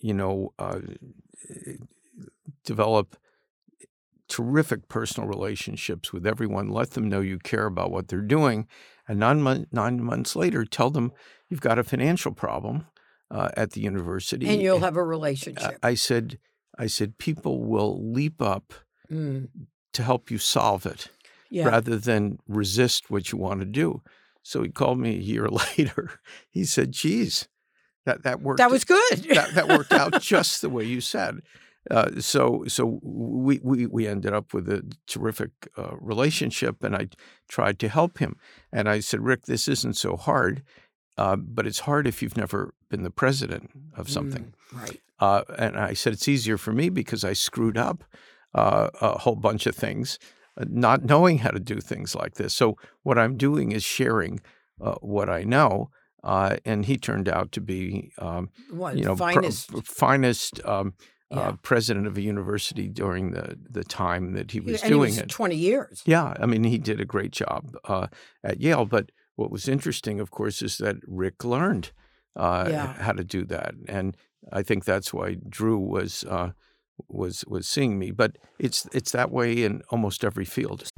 you 0.04 0.12
know, 0.12 0.52
uh, 0.58 0.80
develop 2.64 3.16
terrific 4.28 4.88
personal 4.88 5.28
relationships 5.28 6.12
with 6.12 6.26
everyone. 6.26 6.68
Let 6.68 6.90
them 6.90 7.08
know 7.08 7.20
you 7.20 7.38
care 7.38 7.66
about 7.66 7.90
what 7.90 8.08
they're 8.08 8.20
doing, 8.20 8.66
and 9.08 9.18
nine, 9.18 9.40
mon- 9.42 9.66
nine 9.72 10.02
months 10.02 10.36
later, 10.36 10.64
tell 10.64 10.90
them 10.90 11.12
you've 11.48 11.60
got 11.60 11.78
a 11.78 11.84
financial 11.84 12.32
problem 12.32 12.86
uh, 13.30 13.48
at 13.56 13.72
the 13.72 13.80
university. 13.80 14.46
And 14.46 14.60
you'll 14.62 14.80
have 14.80 14.96
a 14.96 15.04
relationship. 15.04 15.78
I 15.82 15.94
said, 15.94 16.38
I 16.78 16.86
said, 16.86 17.18
people 17.18 17.64
will 17.64 18.12
leap 18.12 18.40
up 18.42 18.74
Mm. 19.12 19.48
to 19.92 20.02
help 20.02 20.30
you 20.30 20.38
solve 20.38 20.86
it 20.86 21.08
Yeah. 21.50 21.66
rather 21.68 21.98
than 21.98 22.38
resist 22.48 23.10
what 23.10 23.30
you 23.30 23.38
want 23.38 23.60
to 23.60 23.66
do. 23.66 24.00
So 24.42 24.62
he 24.62 24.70
called 24.70 24.98
me 24.98 25.10
a 25.16 25.20
year 25.20 25.46
later. 25.76 26.20
He 26.50 26.64
said, 26.64 26.92
"Geez, 26.92 27.46
that 28.04 28.22
that 28.22 28.40
worked. 28.42 28.58
That 28.58 28.70
was 28.70 28.84
good. 28.84 29.18
that, 29.34 29.54
that 29.54 29.68
worked 29.68 29.92
out 29.92 30.20
just 30.20 30.60
the 30.62 30.70
way 30.70 30.84
you 30.84 31.00
said." 31.00 31.40
Uh, 31.90 32.18
so 32.18 32.64
so 32.66 32.98
we, 33.02 33.60
we 33.62 33.86
we 33.86 34.06
ended 34.06 34.32
up 34.32 34.54
with 34.54 34.68
a 34.68 34.82
terrific 35.06 35.50
uh, 35.76 35.96
relationship, 35.98 36.82
and 36.82 36.96
I 36.96 37.08
tried 37.48 37.78
to 37.80 37.88
help 37.88 38.18
him. 38.18 38.36
And 38.72 38.88
I 38.88 39.00
said, 39.00 39.20
"Rick, 39.20 39.44
this 39.44 39.68
isn't 39.68 39.96
so 39.96 40.16
hard, 40.16 40.62
uh, 41.18 41.36
but 41.36 41.66
it's 41.66 41.80
hard 41.80 42.06
if 42.06 42.22
you've 42.22 42.36
never 42.36 42.74
been 42.88 43.02
the 43.02 43.10
president 43.10 43.70
of 43.96 44.08
something." 44.08 44.54
Mm, 44.72 44.80
right. 44.80 45.00
Uh, 45.20 45.42
and 45.58 45.78
I 45.78 45.94
said, 45.94 46.12
it's 46.12 46.28
easier 46.28 46.58
for 46.58 46.72
me 46.72 46.88
because 46.88 47.24
I 47.24 47.32
screwed 47.32 47.78
up 47.78 48.04
uh, 48.54 48.90
a 49.00 49.18
whole 49.18 49.36
bunch 49.36 49.66
of 49.66 49.74
things, 49.74 50.18
uh, 50.56 50.64
not 50.68 51.04
knowing 51.04 51.38
how 51.38 51.50
to 51.50 51.60
do 51.60 51.80
things 51.80 52.14
like 52.14 52.34
this. 52.34 52.54
So 52.54 52.76
what 53.02 53.18
I'm 53.18 53.36
doing 53.36 53.72
is 53.72 53.84
sharing 53.84 54.40
uh, 54.80 54.96
what 55.00 55.28
I 55.28 55.44
know. 55.44 55.90
Uh, 56.24 56.56
and 56.64 56.86
he 56.86 56.96
turned 56.96 57.28
out 57.28 57.52
to 57.52 57.60
be, 57.60 58.10
um, 58.18 58.48
What 58.70 58.96
you 58.96 59.04
know, 59.04 59.14
pro- 59.14 59.32
finest? 59.34 59.70
finest 59.86 60.64
um, 60.64 60.94
yeah. 61.30 61.38
uh, 61.40 61.52
president 61.62 62.06
of 62.06 62.16
a 62.16 62.22
university 62.22 62.88
during 62.88 63.32
the, 63.32 63.58
the 63.70 63.84
time 63.84 64.32
that 64.32 64.50
he 64.52 64.60
was 64.60 64.80
and 64.82 64.88
doing 64.90 65.10
he 65.12 65.16
was 65.16 65.18
it. 65.18 65.28
Twenty 65.28 65.56
years. 65.56 66.02
Yeah, 66.06 66.32
I 66.40 66.46
mean, 66.46 66.64
he 66.64 66.78
did 66.78 66.98
a 67.00 67.04
great 67.04 67.30
job 67.32 67.76
uh, 67.84 68.06
at 68.42 68.58
Yale. 68.60 68.86
But 68.86 69.12
what 69.36 69.50
was 69.50 69.68
interesting, 69.68 70.18
of 70.20 70.30
course, 70.30 70.62
is 70.62 70.78
that 70.78 70.96
Rick 71.06 71.44
learned 71.44 71.92
uh, 72.36 72.68
Yeah. 72.70 72.94
how 72.94 73.12
to 73.12 73.24
do 73.24 73.44
that, 73.46 73.74
and 73.88 74.16
I 74.52 74.62
think 74.62 74.84
that's 74.84 75.12
why 75.12 75.36
Drew 75.48 75.78
was 75.78 76.24
uh, 76.24 76.52
was 77.08 77.44
was 77.46 77.66
seeing 77.68 77.98
me. 77.98 78.12
But 78.12 78.38
it's 78.58 78.88
it's 78.94 79.12
that 79.12 79.30
way 79.30 79.62
in 79.64 79.82
almost 79.90 80.24
every 80.24 80.46
field. 80.46 80.88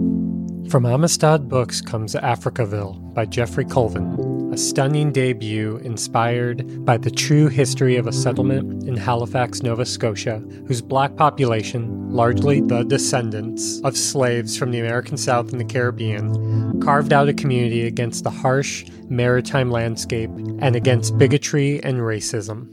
From 0.70 0.84
Amistad 0.86 1.48
Books 1.48 1.80
comes 1.80 2.14
Africaville 2.14 3.14
by 3.14 3.24
Jeffrey 3.26 3.64
Colvin, 3.64 4.16
a 4.56 4.58
stunning 4.58 5.12
debut 5.12 5.76
inspired 5.84 6.82
by 6.82 6.96
the 6.96 7.10
true 7.10 7.46
history 7.46 7.96
of 7.96 8.06
a 8.06 8.12
settlement 8.12 8.88
in 8.88 8.96
Halifax, 8.96 9.62
Nova 9.62 9.84
Scotia, 9.84 10.38
whose 10.66 10.80
black 10.80 11.14
population, 11.14 12.10
largely 12.10 12.62
the 12.62 12.82
descendants 12.84 13.82
of 13.82 13.98
slaves 13.98 14.56
from 14.56 14.70
the 14.70 14.80
American 14.80 15.18
South 15.18 15.52
and 15.52 15.60
the 15.60 15.64
Caribbean, 15.66 16.80
carved 16.80 17.12
out 17.12 17.28
a 17.28 17.34
community 17.34 17.86
against 17.86 18.24
the 18.24 18.30
harsh 18.30 18.86
maritime 19.10 19.70
landscape 19.70 20.30
and 20.30 20.74
against 20.74 21.18
bigotry 21.18 21.82
and 21.84 21.98
racism. 21.98 22.66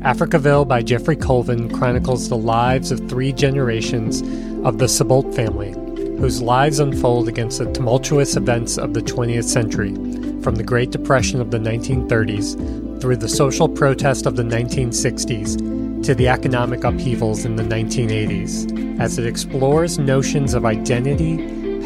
Africaville 0.00 0.68
by 0.68 0.82
Jeffrey 0.82 1.16
Colvin 1.16 1.74
chronicles 1.74 2.28
the 2.28 2.36
lives 2.36 2.90
of 2.90 3.08
three 3.08 3.32
generations 3.32 4.20
of 4.66 4.76
the 4.76 4.88
Sebolt 4.88 5.34
family, 5.34 5.72
whose 6.18 6.42
lives 6.42 6.80
unfold 6.80 7.28
against 7.28 7.60
the 7.60 7.72
tumultuous 7.72 8.36
events 8.36 8.76
of 8.76 8.92
the 8.92 9.00
20th 9.00 9.44
century, 9.44 9.94
from 10.42 10.56
the 10.56 10.64
Great 10.64 10.90
Depression 10.90 11.40
of 11.40 11.50
the 11.50 11.58
1930s 11.58 13.00
through 13.00 13.16
the 13.16 13.28
social 13.28 13.68
protest 13.68 14.26
of 14.26 14.36
the 14.36 14.42
1960s 14.42 16.04
to 16.04 16.14
the 16.14 16.28
economic 16.28 16.84
upheavals 16.84 17.44
in 17.44 17.56
the 17.56 17.62
1980s, 17.62 19.00
as 19.00 19.18
it 19.18 19.26
explores 19.26 19.98
notions 19.98 20.54
of 20.54 20.64
identity, 20.64 21.36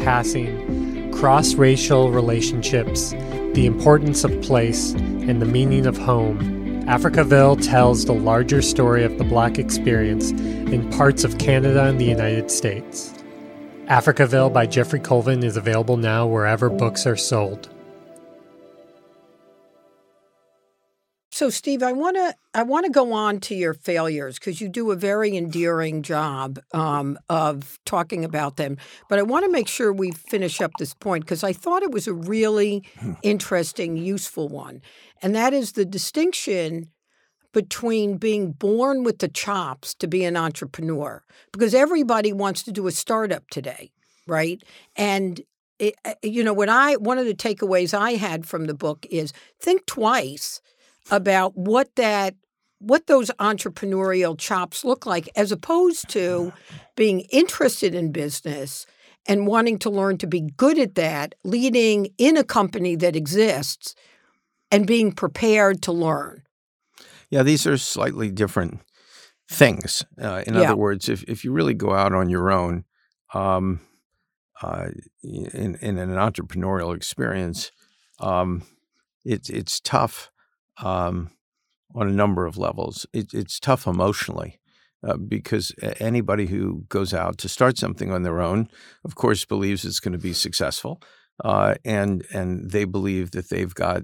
passing, 0.03 1.11
cross 1.11 1.53
racial 1.53 2.11
relationships, 2.11 3.11
the 3.53 3.65
importance 3.65 4.23
of 4.23 4.41
place, 4.41 4.93
and 4.93 5.41
the 5.41 5.45
meaning 5.45 5.85
of 5.85 5.97
home. 5.97 6.39
Africaville 6.85 7.63
tells 7.63 8.05
the 8.05 8.13
larger 8.13 8.61
story 8.61 9.03
of 9.03 9.17
the 9.17 9.23
Black 9.23 9.59
experience 9.59 10.31
in 10.31 10.89
parts 10.91 11.23
of 11.23 11.37
Canada 11.37 11.85
and 11.85 11.99
the 11.99 12.05
United 12.05 12.49
States. 12.49 13.13
Africaville 13.87 14.51
by 14.51 14.65
Jeffrey 14.65 14.99
Colvin 14.99 15.43
is 15.43 15.57
available 15.57 15.97
now 15.97 16.27
wherever 16.27 16.69
books 16.69 17.05
are 17.05 17.15
sold. 17.15 17.69
So, 21.37 21.51
Steve, 21.51 21.83
I 21.83 21.91
want 21.91 22.15
to 22.15 22.33
I 22.55 22.63
want 22.63 22.87
to 22.87 22.91
go 22.91 23.13
on 23.13 23.39
to 23.41 23.53
your 23.53 23.75
failures 23.75 24.39
because 24.39 24.59
you 24.59 24.67
do 24.67 24.89
a 24.89 24.95
very 24.95 25.37
endearing 25.37 26.01
job 26.01 26.57
um, 26.73 27.19
of 27.29 27.77
talking 27.85 28.25
about 28.25 28.55
them. 28.55 28.77
But 29.07 29.19
I 29.19 29.21
want 29.21 29.45
to 29.45 29.51
make 29.51 29.67
sure 29.67 29.93
we 29.93 30.09
finish 30.09 30.61
up 30.61 30.71
this 30.79 30.95
point 30.95 31.25
because 31.25 31.43
I 31.43 31.53
thought 31.53 31.83
it 31.83 31.91
was 31.91 32.07
a 32.07 32.13
really 32.13 32.83
interesting, 33.21 33.97
useful 33.97 34.49
one, 34.49 34.81
and 35.21 35.35
that 35.35 35.53
is 35.53 35.73
the 35.73 35.85
distinction 35.85 36.89
between 37.53 38.17
being 38.17 38.53
born 38.53 39.03
with 39.03 39.19
the 39.19 39.27
chops 39.27 39.93
to 39.93 40.07
be 40.07 40.25
an 40.25 40.35
entrepreneur 40.35 41.23
because 41.51 41.75
everybody 41.75 42.33
wants 42.33 42.63
to 42.63 42.71
do 42.71 42.87
a 42.87 42.91
startup 42.91 43.47
today, 43.51 43.91
right? 44.25 44.63
And 44.95 45.39
it, 45.77 45.93
uh, 46.03 46.15
you 46.23 46.43
know, 46.43 46.53
when 46.53 46.69
I 46.69 46.95
one 46.95 47.19
of 47.19 47.27
the 47.27 47.35
takeaways 47.35 47.93
I 47.93 48.13
had 48.13 48.47
from 48.47 48.65
the 48.65 48.73
book 48.73 49.05
is 49.11 49.33
think 49.61 49.85
twice 49.85 50.61
about 51.11 51.57
what 51.57 51.95
that 51.95 52.35
what 52.79 53.07
those 53.07 53.31
entrepreneurial 53.39 54.37
chops 54.37 54.85
look 54.85 55.05
like 55.05 55.27
as 55.35 55.51
opposed 55.51 56.07
to 56.09 56.53
being 56.95 57.21
interested 57.31 57.95
in 57.95 58.11
business 58.11 58.85
and 59.27 59.47
wanting 59.47 59.79
to 59.79 59.89
learn 59.89 60.17
to 60.19 60.27
be 60.27 60.41
good 60.57 60.77
at 60.77 60.93
that 60.95 61.33
leading 61.43 62.07
in 62.19 62.37
a 62.37 62.43
company 62.43 62.95
that 62.95 63.15
exists 63.15 63.95
and 64.71 64.85
being 64.85 65.11
prepared 65.11 65.81
to 65.81 65.91
learn 65.91 66.43
Yeah, 67.29 67.43
these 67.43 67.65
are 67.67 67.77
slightly 67.77 68.31
different 68.31 68.81
things. 69.49 70.03
Uh, 70.21 70.43
in 70.45 70.55
Yeah. 70.55 70.61
other 70.61 70.75
words, 70.77 71.09
if 71.09 71.23
if 71.23 71.43
you 71.43 71.51
really 71.51 71.73
go 71.73 71.93
out 71.93 72.13
on 72.13 72.29
your 72.29 72.51
own, 72.51 72.85
um, 73.33 73.79
uh, 74.61 74.89
in 75.23 75.75
in 75.81 75.97
an 75.97 76.09
entrepreneurial 76.11 76.95
experience, 76.95 77.71
um, 78.19 78.63
it's 79.25 79.49
it's 79.49 79.79
tough 79.79 80.31
um, 80.81 81.31
on 81.95 82.07
a 82.07 82.13
number 82.13 82.45
of 82.45 82.57
levels. 82.57 83.05
It, 83.13 83.33
it's 83.33 83.59
tough 83.59 83.87
emotionally. 83.87 84.59
Uh, 85.07 85.15
because 85.15 85.71
anybody 85.99 86.47
who 86.47 86.83
goes 86.89 87.13
out 87.13 87.37
to 87.37 87.47
start 87.47 87.77
something 87.77 88.11
on 88.11 88.23
their 88.23 88.41
own, 88.41 88.67
of 89.05 89.13
course, 89.13 89.45
believes 89.45 89.85
it's 89.85 89.99
going 89.99 90.11
to 90.11 90.17
be 90.17 90.33
successful, 90.33 90.99
uh, 91.45 91.75
and 91.85 92.25
and 92.33 92.71
they 92.71 92.83
believe 92.83 93.29
that 93.29 93.49
they've 93.49 93.75
got 93.75 94.01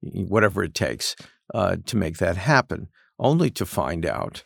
whatever 0.00 0.64
it 0.64 0.74
takes 0.74 1.14
uh, 1.54 1.76
to 1.86 1.96
make 1.96 2.18
that 2.18 2.36
happen, 2.36 2.88
only 3.20 3.50
to 3.50 3.64
find 3.64 4.04
out, 4.04 4.42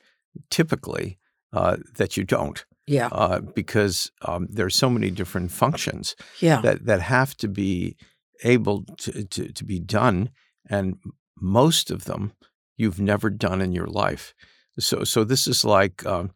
typically, 0.51 1.19
uh, 1.55 1.79
that 1.97 2.19
you 2.19 2.25
don't, 2.25 2.67
yeah 2.87 3.09
uh, 3.13 3.41
because 3.41 4.11
um, 4.23 4.47
there 4.51 4.67
are 4.67 4.71
so 4.71 4.89
many 4.89 5.11
different 5.11 5.51
functions 5.51 6.15
yeah 6.41 6.61
that 6.61 6.87
that 6.87 7.01
have 7.01 7.37
to 7.37 7.49
be 7.49 7.97
able 8.45 8.85
to, 8.99 9.25
to, 9.25 9.53
to 9.53 9.65
be 9.65 9.81
done 9.81 10.31
and 10.69 10.97
most 11.39 11.91
of 11.91 12.05
them 12.05 12.33
you've 12.77 13.01
never 13.01 13.31
done 13.31 13.61
in 13.61 13.73
your 13.73 13.87
life. 13.87 14.35
So, 14.79 15.05
so 15.05 15.25
this 15.25 15.47
is 15.47 15.65
like, 15.65 16.05
um, 16.05 16.31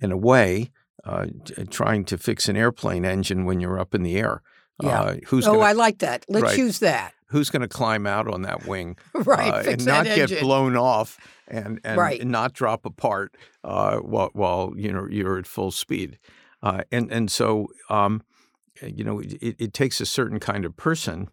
in 0.00 0.12
a 0.12 0.16
way, 0.16 0.70
uh, 1.04 1.26
trying 1.70 2.04
to 2.06 2.18
fix 2.18 2.48
an 2.48 2.56
airplane 2.56 3.04
engine 3.04 3.44
when 3.44 3.60
you're 3.60 3.78
up 3.78 3.94
in 3.94 4.02
the 4.02 4.16
air. 4.16 4.42
Yeah. 4.82 5.00
Uh, 5.00 5.16
who's 5.28 5.46
oh, 5.46 5.52
gonna, 5.54 5.64
I 5.64 5.72
like 5.72 5.98
that. 6.00 6.24
Let's 6.28 6.44
Right. 6.44 6.58
use 6.58 6.80
that. 6.80 7.14
who's 7.30 7.48
going 7.50 7.62
to 7.62 7.68
climb 7.68 8.06
out 8.06 8.28
on 8.28 8.42
that 8.42 8.66
wing 8.66 8.96
Right. 9.14 9.52
uh, 9.52 9.62
fix 9.62 9.82
and 9.82 9.86
not 9.86 10.04
get 10.04 10.18
engine. 10.30 10.40
blown 10.40 10.76
off 10.76 11.18
and 11.48 11.80
and 11.82 11.96
Right. 11.98 12.24
not 12.26 12.52
drop 12.52 12.84
apart 12.84 13.34
uh, 13.64 13.96
while 13.98 14.30
while 14.34 14.72
you 14.76 14.92
know 14.92 15.06
you're 15.10 15.38
at 15.38 15.46
full 15.46 15.70
speed. 15.70 16.18
Uh, 16.62 16.82
and 16.92 17.10
and 17.10 17.30
so 17.30 17.68
um, 17.88 18.22
you 18.82 19.02
know 19.02 19.20
it, 19.20 19.56
it 19.58 19.72
takes 19.72 20.00
a 20.00 20.06
certain 20.06 20.38
kind 20.38 20.64
of 20.66 20.76
person 20.76 21.28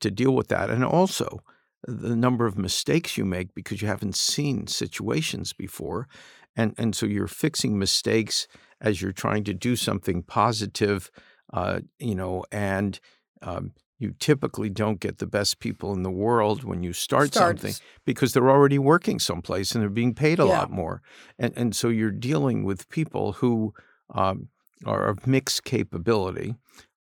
to 0.00 0.10
deal 0.10 0.34
with 0.34 0.48
that, 0.48 0.70
and 0.70 0.84
also 0.84 1.40
the 1.86 2.16
number 2.16 2.46
of 2.46 2.58
mistakes 2.58 3.16
you 3.16 3.24
make 3.24 3.54
because 3.54 3.80
you 3.82 3.88
haven't 3.88 4.16
seen 4.16 4.66
situations 4.66 5.52
before, 5.52 6.08
and 6.56 6.74
and 6.78 6.94
so 6.94 7.06
you're 7.06 7.28
fixing 7.28 7.78
mistakes 7.78 8.46
as 8.80 9.00
you're 9.00 9.12
trying 9.12 9.44
to 9.44 9.54
do 9.54 9.76
something 9.76 10.22
positive, 10.22 11.10
uh, 11.52 11.80
you 11.98 12.14
know, 12.14 12.44
and 12.52 13.00
um, 13.42 13.72
you 13.98 14.12
typically 14.18 14.68
don't 14.68 15.00
get 15.00 15.18
the 15.18 15.26
best 15.26 15.58
people 15.60 15.94
in 15.94 16.02
the 16.02 16.10
world 16.10 16.62
when 16.64 16.82
you 16.82 16.92
start 16.92 17.28
Starts. 17.28 17.62
something 17.62 17.74
because 18.04 18.32
they're 18.32 18.50
already 18.50 18.78
working 18.78 19.18
someplace 19.18 19.72
and 19.74 19.80
they're 19.82 19.88
being 19.88 20.14
paid 20.14 20.38
a 20.38 20.44
Yeah. 20.44 20.58
lot 20.58 20.70
more, 20.70 21.02
and 21.38 21.52
and 21.56 21.74
so 21.76 21.88
you're 21.88 22.10
dealing 22.10 22.64
with 22.64 22.88
people 22.90 23.32
who 23.34 23.72
um, 24.14 24.48
are 24.84 25.08
of 25.08 25.26
mixed 25.26 25.64
capability. 25.64 26.54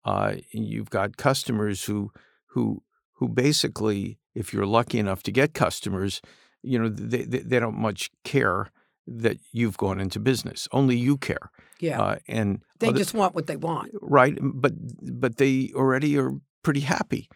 Uh, 0.05 0.37
you've 0.53 0.91
got 0.91 1.17
customers 1.17 1.85
who 1.85 2.11
who 2.49 2.83
who 3.15 3.29
basically, 3.29 4.19
if 4.35 4.53
you're 4.53 4.67
lucky 4.67 4.99
enough 4.99 5.23
to 5.25 5.33
get 5.33 5.55
customers, 5.55 6.21
you 6.63 6.79
know 6.79 6.89
they 6.89 7.23
they, 7.25 7.39
they 7.41 7.59
don't 7.61 7.79
much 7.79 8.11
care 8.25 8.71
that 9.07 9.37
you've 9.53 9.77
gone 9.77 10.01
into 10.01 10.19
business. 10.19 10.67
Only 10.73 10.97
you 10.97 11.19
care, 11.19 11.51
Yeah. 11.81 12.01
uh, 12.03 12.17
and 12.27 12.63
they 12.79 12.89
other- 12.89 12.99
just 12.99 13.15
want 13.15 13.35
what 13.35 13.47
they 13.47 13.57
want. 13.57 13.91
right, 14.01 14.39
but 14.41 14.73
but 15.21 15.37
they 15.37 15.71
already 15.75 16.19
are 16.19 16.33
pretty 16.63 16.81
happy 16.81 17.29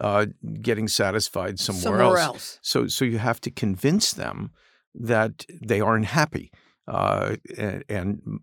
uh, 0.00 0.26
getting 0.60 0.88
satisfied 0.88 1.58
somewhere, 1.58 1.82
Somewhere 1.82 2.18
else. 2.18 2.20
else. 2.20 2.58
So 2.62 2.86
so 2.88 3.04
you 3.04 3.18
have 3.18 3.40
to 3.40 3.50
convince 3.50 4.12
them 4.12 4.50
that 4.94 5.46
they 5.62 5.80
aren't 5.80 6.06
happy, 6.06 6.50
uh, 6.86 7.36
and, 7.58 7.84
and 7.88 8.40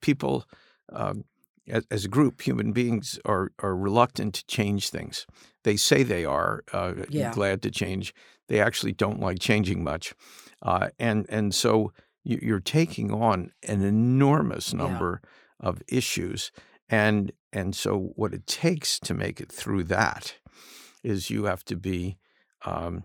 people. 0.00 0.44
Um, 0.92 1.24
as, 1.68 1.86
as 1.90 2.04
a 2.04 2.08
group, 2.08 2.42
human 2.42 2.72
beings 2.72 3.18
are 3.24 3.52
are 3.58 3.76
reluctant 3.76 4.34
to 4.34 4.44
change 4.46 4.90
things. 4.90 5.26
They 5.64 5.76
say 5.76 6.02
they 6.02 6.24
are 6.24 6.64
uh, 6.72 6.94
Yeah. 7.08 7.32
glad 7.32 7.62
to 7.62 7.70
change. 7.70 8.14
They 8.48 8.60
actually 8.60 8.92
don't 8.92 9.20
like 9.20 9.38
changing 9.38 9.82
much, 9.84 10.14
uh, 10.62 10.88
and 10.98 11.26
and 11.28 11.54
so 11.54 11.92
you, 12.24 12.38
you're 12.42 12.60
taking 12.60 13.12
on 13.12 13.52
an 13.68 13.82
enormous 13.82 14.72
Yeah. 14.72 14.78
number 14.78 15.20
of 15.60 15.80
issues, 15.88 16.50
and 16.88 17.32
and 17.52 17.74
so 17.76 18.12
what 18.16 18.34
it 18.34 18.46
takes 18.46 18.98
to 19.00 19.14
make 19.14 19.40
it 19.40 19.52
through 19.52 19.84
that 19.84 20.34
is 21.02 21.30
you 21.30 21.44
have 21.44 21.64
to 21.64 21.76
be 21.76 22.16
um, 22.64 23.04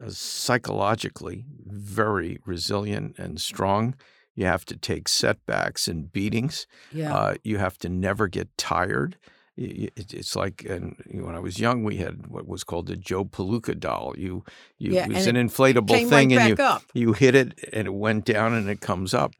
uh, 0.00 0.10
psychologically 0.10 1.44
very 1.66 2.38
resilient 2.46 3.18
and 3.18 3.40
strong. 3.40 3.94
You 4.34 4.46
have 4.46 4.64
to 4.66 4.76
take 4.76 5.08
setbacks 5.08 5.88
and 5.88 6.10
beatings. 6.12 6.66
Yeah. 6.92 7.14
Uh, 7.14 7.34
you 7.44 7.58
have 7.58 7.78
to 7.78 7.88
never 7.88 8.28
get 8.28 8.56
tired. 8.56 9.18
It- 9.56 10.14
It's 10.14 10.34
like 10.34 10.64
and 10.64 10.96
when 11.12 11.34
I 11.34 11.38
was 11.38 11.58
young, 11.58 11.84
we 11.84 11.96
had 11.98 12.26
what 12.28 12.46
was 12.48 12.64
called 12.64 12.86
the 12.86 12.96
Joe 12.96 13.24
Palooka 13.24 13.78
doll. 13.78 14.14
You, 14.16 14.44
you 14.78 14.92
Yeah, 14.92 15.04
it 15.04 15.12
was 15.12 15.26
an 15.26 15.36
inflatable 15.36 15.88
Came 15.88 16.08
thing, 16.08 16.30
right 16.30 16.38
and 16.50 16.58
you 16.58 16.64
up. 16.64 16.82
you 16.94 17.12
hit 17.12 17.34
it, 17.34 17.58
and 17.72 17.86
it 17.86 17.94
went 17.94 18.24
down, 18.24 18.54
and 18.54 18.68
it 18.70 18.80
comes 18.80 19.12
up. 19.14 19.32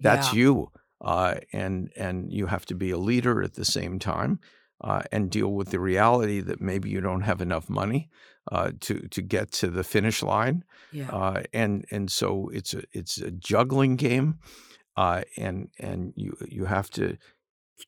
That's 0.00 0.32
Yeah. 0.32 0.38
you, 0.40 0.72
uh, 1.00 1.34
and 1.52 1.90
and 1.96 2.32
you 2.32 2.46
have 2.46 2.66
to 2.66 2.74
be 2.74 2.90
a 2.90 2.98
leader 2.98 3.42
at 3.42 3.54
the 3.54 3.64
same 3.64 3.98
time, 3.98 4.40
uh, 4.80 5.02
and 5.12 5.30
deal 5.30 5.52
with 5.52 5.70
the 5.70 5.78
reality 5.80 6.40
that 6.40 6.60
maybe 6.60 6.90
you 6.90 7.00
don't 7.00 7.22
have 7.22 7.40
enough 7.40 7.68
money 7.70 8.08
uh, 8.50 8.72
to 8.80 9.06
to 9.08 9.22
get 9.22 9.52
to 9.52 9.68
the 9.70 9.84
finish 9.84 10.22
line, 10.22 10.64
Yeah. 10.92 11.10
uh, 11.10 11.42
and 11.52 11.84
and 11.92 12.10
so 12.10 12.48
it's 12.52 12.74
a 12.74 12.82
it's 12.92 13.18
a 13.18 13.30
juggling 13.30 13.96
game, 13.96 14.38
uh, 14.96 15.22
and 15.36 15.68
and 15.78 16.12
you 16.16 16.36
you 16.48 16.64
have 16.66 16.90
to 16.90 17.16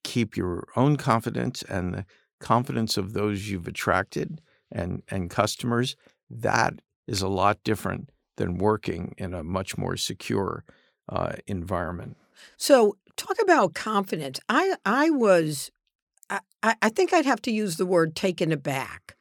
keep 0.02 0.36
your 0.36 0.66
own 0.76 0.96
confidence 0.96 1.62
and 1.62 1.94
the 1.94 2.06
confidence 2.40 2.96
of 2.96 3.12
those 3.12 3.48
you've 3.48 3.68
attracted 3.68 4.40
and 4.70 5.02
and 5.08 5.30
customers. 5.30 5.96
That 6.30 6.80
is 7.06 7.22
a 7.22 7.28
lot 7.28 7.62
different 7.64 8.10
than 8.36 8.58
working 8.58 9.14
in 9.18 9.34
a 9.34 9.44
much 9.44 9.76
more 9.76 9.96
secure 9.96 10.64
uh, 11.08 11.34
environment. 11.46 12.16
So 12.56 12.96
talk 13.16 13.36
about 13.42 13.74
confidence. 13.74 14.40
I 14.48 14.74
I 14.84 15.10
was 15.10 15.70
I, 16.62 16.74
I 16.80 16.88
think 16.88 17.12
I'd 17.12 17.26
have 17.26 17.42
to 17.42 17.52
use 17.52 17.76
the 17.76 17.86
word 17.86 18.14
taken 18.14 18.52
aback 18.52 19.16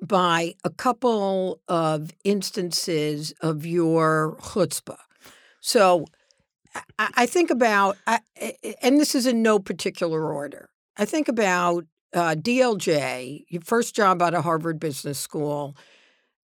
by 0.00 0.54
a 0.64 0.70
couple 0.70 1.60
of 1.68 2.10
instances 2.24 3.32
of 3.40 3.64
your 3.64 4.36
chutzpah. 4.40 4.96
So 5.60 6.06
I, 6.98 7.26
think 7.26 7.50
about 7.50 7.96
I, 8.06 8.20
and 8.82 8.98
this 8.98 9.14
is 9.14 9.26
in 9.26 9.42
no 9.42 9.58
particular 9.58 10.32
order. 10.32 10.70
I 10.96 11.04
think 11.04 11.28
about 11.28 11.84
uh, 12.14 12.34
DLJ, 12.34 13.44
your 13.48 13.62
first 13.62 13.94
job 13.94 14.22
out 14.22 14.34
of 14.34 14.44
Harvard 14.44 14.78
Business 14.78 15.18
School. 15.18 15.76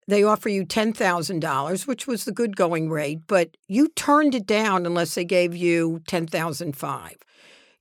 They 0.06 0.22
offer 0.22 0.50
you 0.50 0.64
ten 0.64 0.92
thousand 0.92 1.40
dollars, 1.40 1.86
which 1.86 2.06
was 2.06 2.24
the 2.24 2.32
good 2.32 2.56
going 2.56 2.90
rate, 2.90 3.20
but 3.26 3.56
you 3.68 3.88
turned 3.88 4.34
it 4.34 4.46
down 4.46 4.84
unless 4.84 5.14
they 5.14 5.24
gave 5.24 5.56
you 5.56 6.00
ten 6.06 6.26
thousand 6.26 6.76
five. 6.76 7.16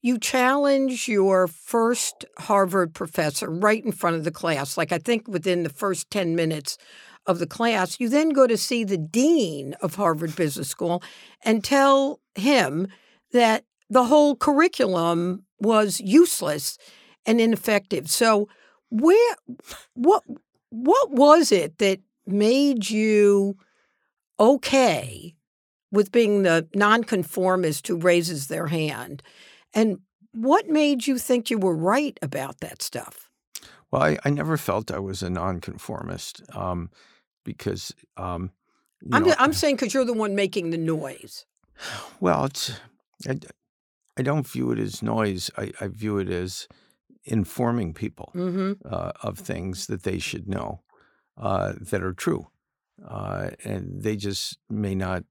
You 0.02 0.18
challenge 0.18 1.08
your 1.08 1.48
first 1.48 2.26
Harvard 2.38 2.94
professor 2.94 3.50
right 3.50 3.84
in 3.84 3.92
front 3.92 4.16
of 4.16 4.24
the 4.24 4.32
class, 4.32 4.78
like 4.78 4.92
I 4.92 5.00
think 5.00 5.28
within 5.28 5.64
the 5.64 5.70
first 5.70 6.10
ten 6.10 6.36
minutes 6.36 6.78
of 7.26 7.40
the 7.40 7.48
class. 7.48 8.00
You 8.00 8.10
then 8.10 8.30
go 8.30 8.48
to 8.48 8.58
see 8.58 8.84
the 8.84 8.98
dean 8.98 9.76
of 9.82 9.96
Harvard 9.96 10.36
Business 10.36 10.70
School 10.70 11.04
and 11.44 11.64
tell 11.64 12.20
him 12.36 12.88
that 13.32 13.66
the 13.90 14.06
whole 14.06 14.36
curriculum 14.36 15.46
was 15.60 16.00
useless 16.00 16.78
and 17.26 17.40
ineffective. 17.40 18.10
So, 18.10 18.50
where, 18.90 19.36
what, 19.94 20.24
what 20.70 21.12
was 21.12 21.52
it 21.52 21.78
that 21.80 22.00
made 22.28 22.90
you 22.90 23.58
okay 24.40 25.36
with 25.92 26.12
being 26.12 26.44
the 26.44 26.68
nonconformist 26.76 27.88
who 27.88 27.98
raises 27.98 28.48
their 28.48 28.68
hand, 28.68 29.24
and 29.74 30.00
what 30.34 30.68
made 30.68 31.06
you 31.06 31.18
think 31.18 31.50
you 31.50 31.58
were 31.58 31.76
right 31.76 32.18
about 32.22 32.60
that 32.60 32.82
stuff? 32.82 33.30
Well, 33.92 34.02
I, 34.02 34.18
I 34.26 34.32
never 34.32 34.58
felt 34.58 34.92
I 34.92 35.00
was 35.00 35.22
a 35.22 35.30
nonconformist 35.30 36.42
um, 36.56 36.90
because 37.46 37.94
um, 38.18 38.52
I'm, 39.12 39.24
know, 39.24 39.36
I'm 39.38 39.54
saying 39.54 39.76
because 39.76 39.94
you're 39.94 40.06
the 40.06 40.14
one 40.14 40.36
making 40.36 40.72
the 40.72 40.78
noise. 40.78 41.46
Well, 42.20 42.46
it's 42.46 42.72
I, 43.28 43.40
I 44.18 44.22
don't 44.22 44.48
view 44.48 44.72
it 44.72 44.80
as 44.80 45.02
noise. 45.02 45.50
I, 45.58 45.72
I 45.80 45.88
view 45.88 46.18
it 46.20 46.30
as 46.30 46.68
informing 47.26 47.94
people 47.94 48.32
Mm-hmm. 48.36 48.86
uh, 48.86 49.12
of 49.22 49.40
things 49.40 49.88
that 49.88 50.04
they 50.04 50.20
should 50.20 50.48
know 50.48 50.82
uh, 51.38 51.74
that 51.80 52.04
are 52.04 52.14
true, 52.14 52.48
uh, 53.08 53.52
and 53.64 54.04
they 54.04 54.16
just 54.16 54.58
may 54.70 54.96
not 54.96 55.24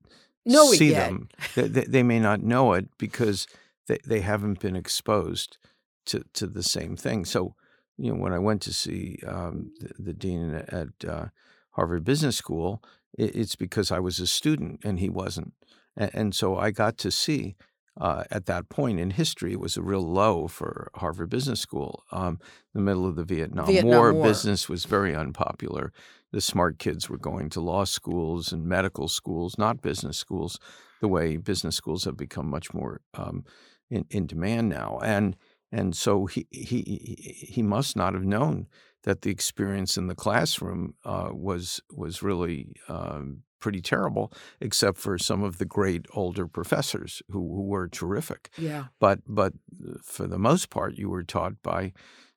Know 0.44 0.72
see 0.72 0.90
them. 0.90 1.28
They, 1.55 1.68
they, 1.68 1.85
they 1.85 2.02
may 2.02 2.18
not 2.18 2.42
know 2.42 2.72
it 2.72 2.88
because 2.98 3.46
they, 3.87 3.98
they 4.05 4.20
haven't 4.20 4.59
been 4.59 4.74
exposed 4.76 5.59
to, 6.07 6.24
to 6.33 6.46
the 6.48 6.62
same 6.62 6.96
thing. 6.96 7.24
So, 7.24 7.55
you 7.96 8.11
know, 8.12 8.18
when 8.18 8.33
I 8.33 8.40
went 8.40 8.62
to 8.62 8.72
see 8.72 9.20
um, 9.26 9.70
the, 9.78 9.90
the 9.98 10.12
dean 10.12 10.52
at 10.55 11.09
uh, 11.09 11.26
Harvard 11.72 12.05
Business 12.05 12.37
School, 12.37 12.83
it, 13.16 13.37
it's 13.37 13.55
because 13.55 13.92
I 13.92 14.00
was 14.00 14.18
a 14.18 14.26
student 14.26 14.81
and 14.83 14.98
he 14.98 15.09
wasn't, 15.09 15.52
and, 15.96 16.11
and 16.14 16.35
so 16.35 16.57
I 16.57 16.70
got 16.70 16.98
to 16.98 17.11
see. 17.11 17.57
Uh, 18.00 18.24
at 18.31 18.46
that 18.46 18.70
point 18.70 18.98
in 18.98 19.11
history, 19.11 19.52
it 19.52 19.61
was 19.61 19.76
a 19.76 19.83
real 19.83 20.00
low 20.00 20.48
for 20.48 20.90
Harvard 20.94 21.28
Business 21.28 21.61
School. 21.61 22.02
Um, 22.11 22.38
the 22.72 22.81
middle 22.81 23.07
of 23.07 23.16
the 23.16 23.24
Vietnam, 23.24 23.66
Vietnam 23.66 23.90
War, 23.90 24.14
War. 24.14 24.22
business 24.22 24.66
was 24.66 24.87
very 24.87 25.14
unpopular. 25.14 25.92
The 26.33 26.40
smart 26.40 26.78
kids 26.78 27.11
were 27.11 27.18
going 27.18 27.50
to 27.50 27.61
law 27.61 27.85
schools 27.85 28.50
and 28.50 28.64
medical 28.64 29.09
schools, 29.09 29.59
not 29.59 29.83
business 29.83 30.16
schools, 30.16 30.59
the 31.02 31.09
way 31.09 31.37
business 31.37 31.76
schools 31.76 32.05
have 32.05 32.16
become 32.16 32.48
much 32.48 32.72
more 32.72 33.02
um, 33.12 33.44
in, 33.90 34.07
in 34.09 34.26
demand 34.26 34.70
now. 34.70 34.98
And 35.05 35.37
and 35.70 35.96
so 35.96 36.26
he, 36.26 36.46
he 36.50 37.37
he 37.50 37.62
must 37.62 37.96
not 37.96 38.14
have 38.14 38.24
known 38.24 38.68
that 39.05 39.22
the 39.22 39.31
experience 39.31 39.96
in 39.96 40.07
the 40.07 40.14
classroom 40.14 40.94
uh, 41.05 41.31
was 41.33 41.81
was 41.90 42.22
really 42.22 42.76
um, 42.88 43.42
pretty 43.62 43.81
terrible, 43.81 44.27
except 44.61 44.98
for 44.98 45.18
some 45.18 45.42
of 45.48 45.57
the 45.59 45.64
great 45.79 46.05
older 46.12 46.46
professors 46.59 47.22
who, 47.33 47.40
who 47.55 47.62
were 47.72 47.88
terrific 47.88 48.42
Yeah. 48.59 48.85
but 49.05 49.18
but 49.27 49.53
uh, 49.53 49.98
for 50.14 50.27
the 50.29 50.38
most 50.38 50.68
part, 50.70 50.98
you 50.98 51.09
were 51.14 51.25
taught 51.25 51.55
by 51.62 51.92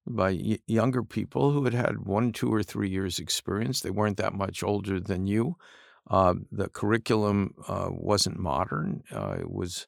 by 0.07 0.31
y- 0.49 0.59
younger 0.67 1.03
people 1.03 1.51
who 1.51 1.63
had 1.65 1.73
had 1.73 1.95
one, 2.17 2.31
two, 2.31 2.51
or 2.53 2.63
three 2.63 2.89
years 2.97 3.19
experience. 3.19 3.77
They 3.81 3.89
weren't 3.99 4.17
that 4.17 4.33
much 4.33 4.63
older 4.63 4.99
than 4.99 5.25
you. 5.27 5.55
Uh, 6.17 6.35
the 6.51 6.69
curriculum 6.69 7.39
uh, 7.67 7.89
wasn't 8.11 8.37
modern. 8.37 9.01
Uh, 9.11 9.37
it 9.39 9.49
was 9.61 9.87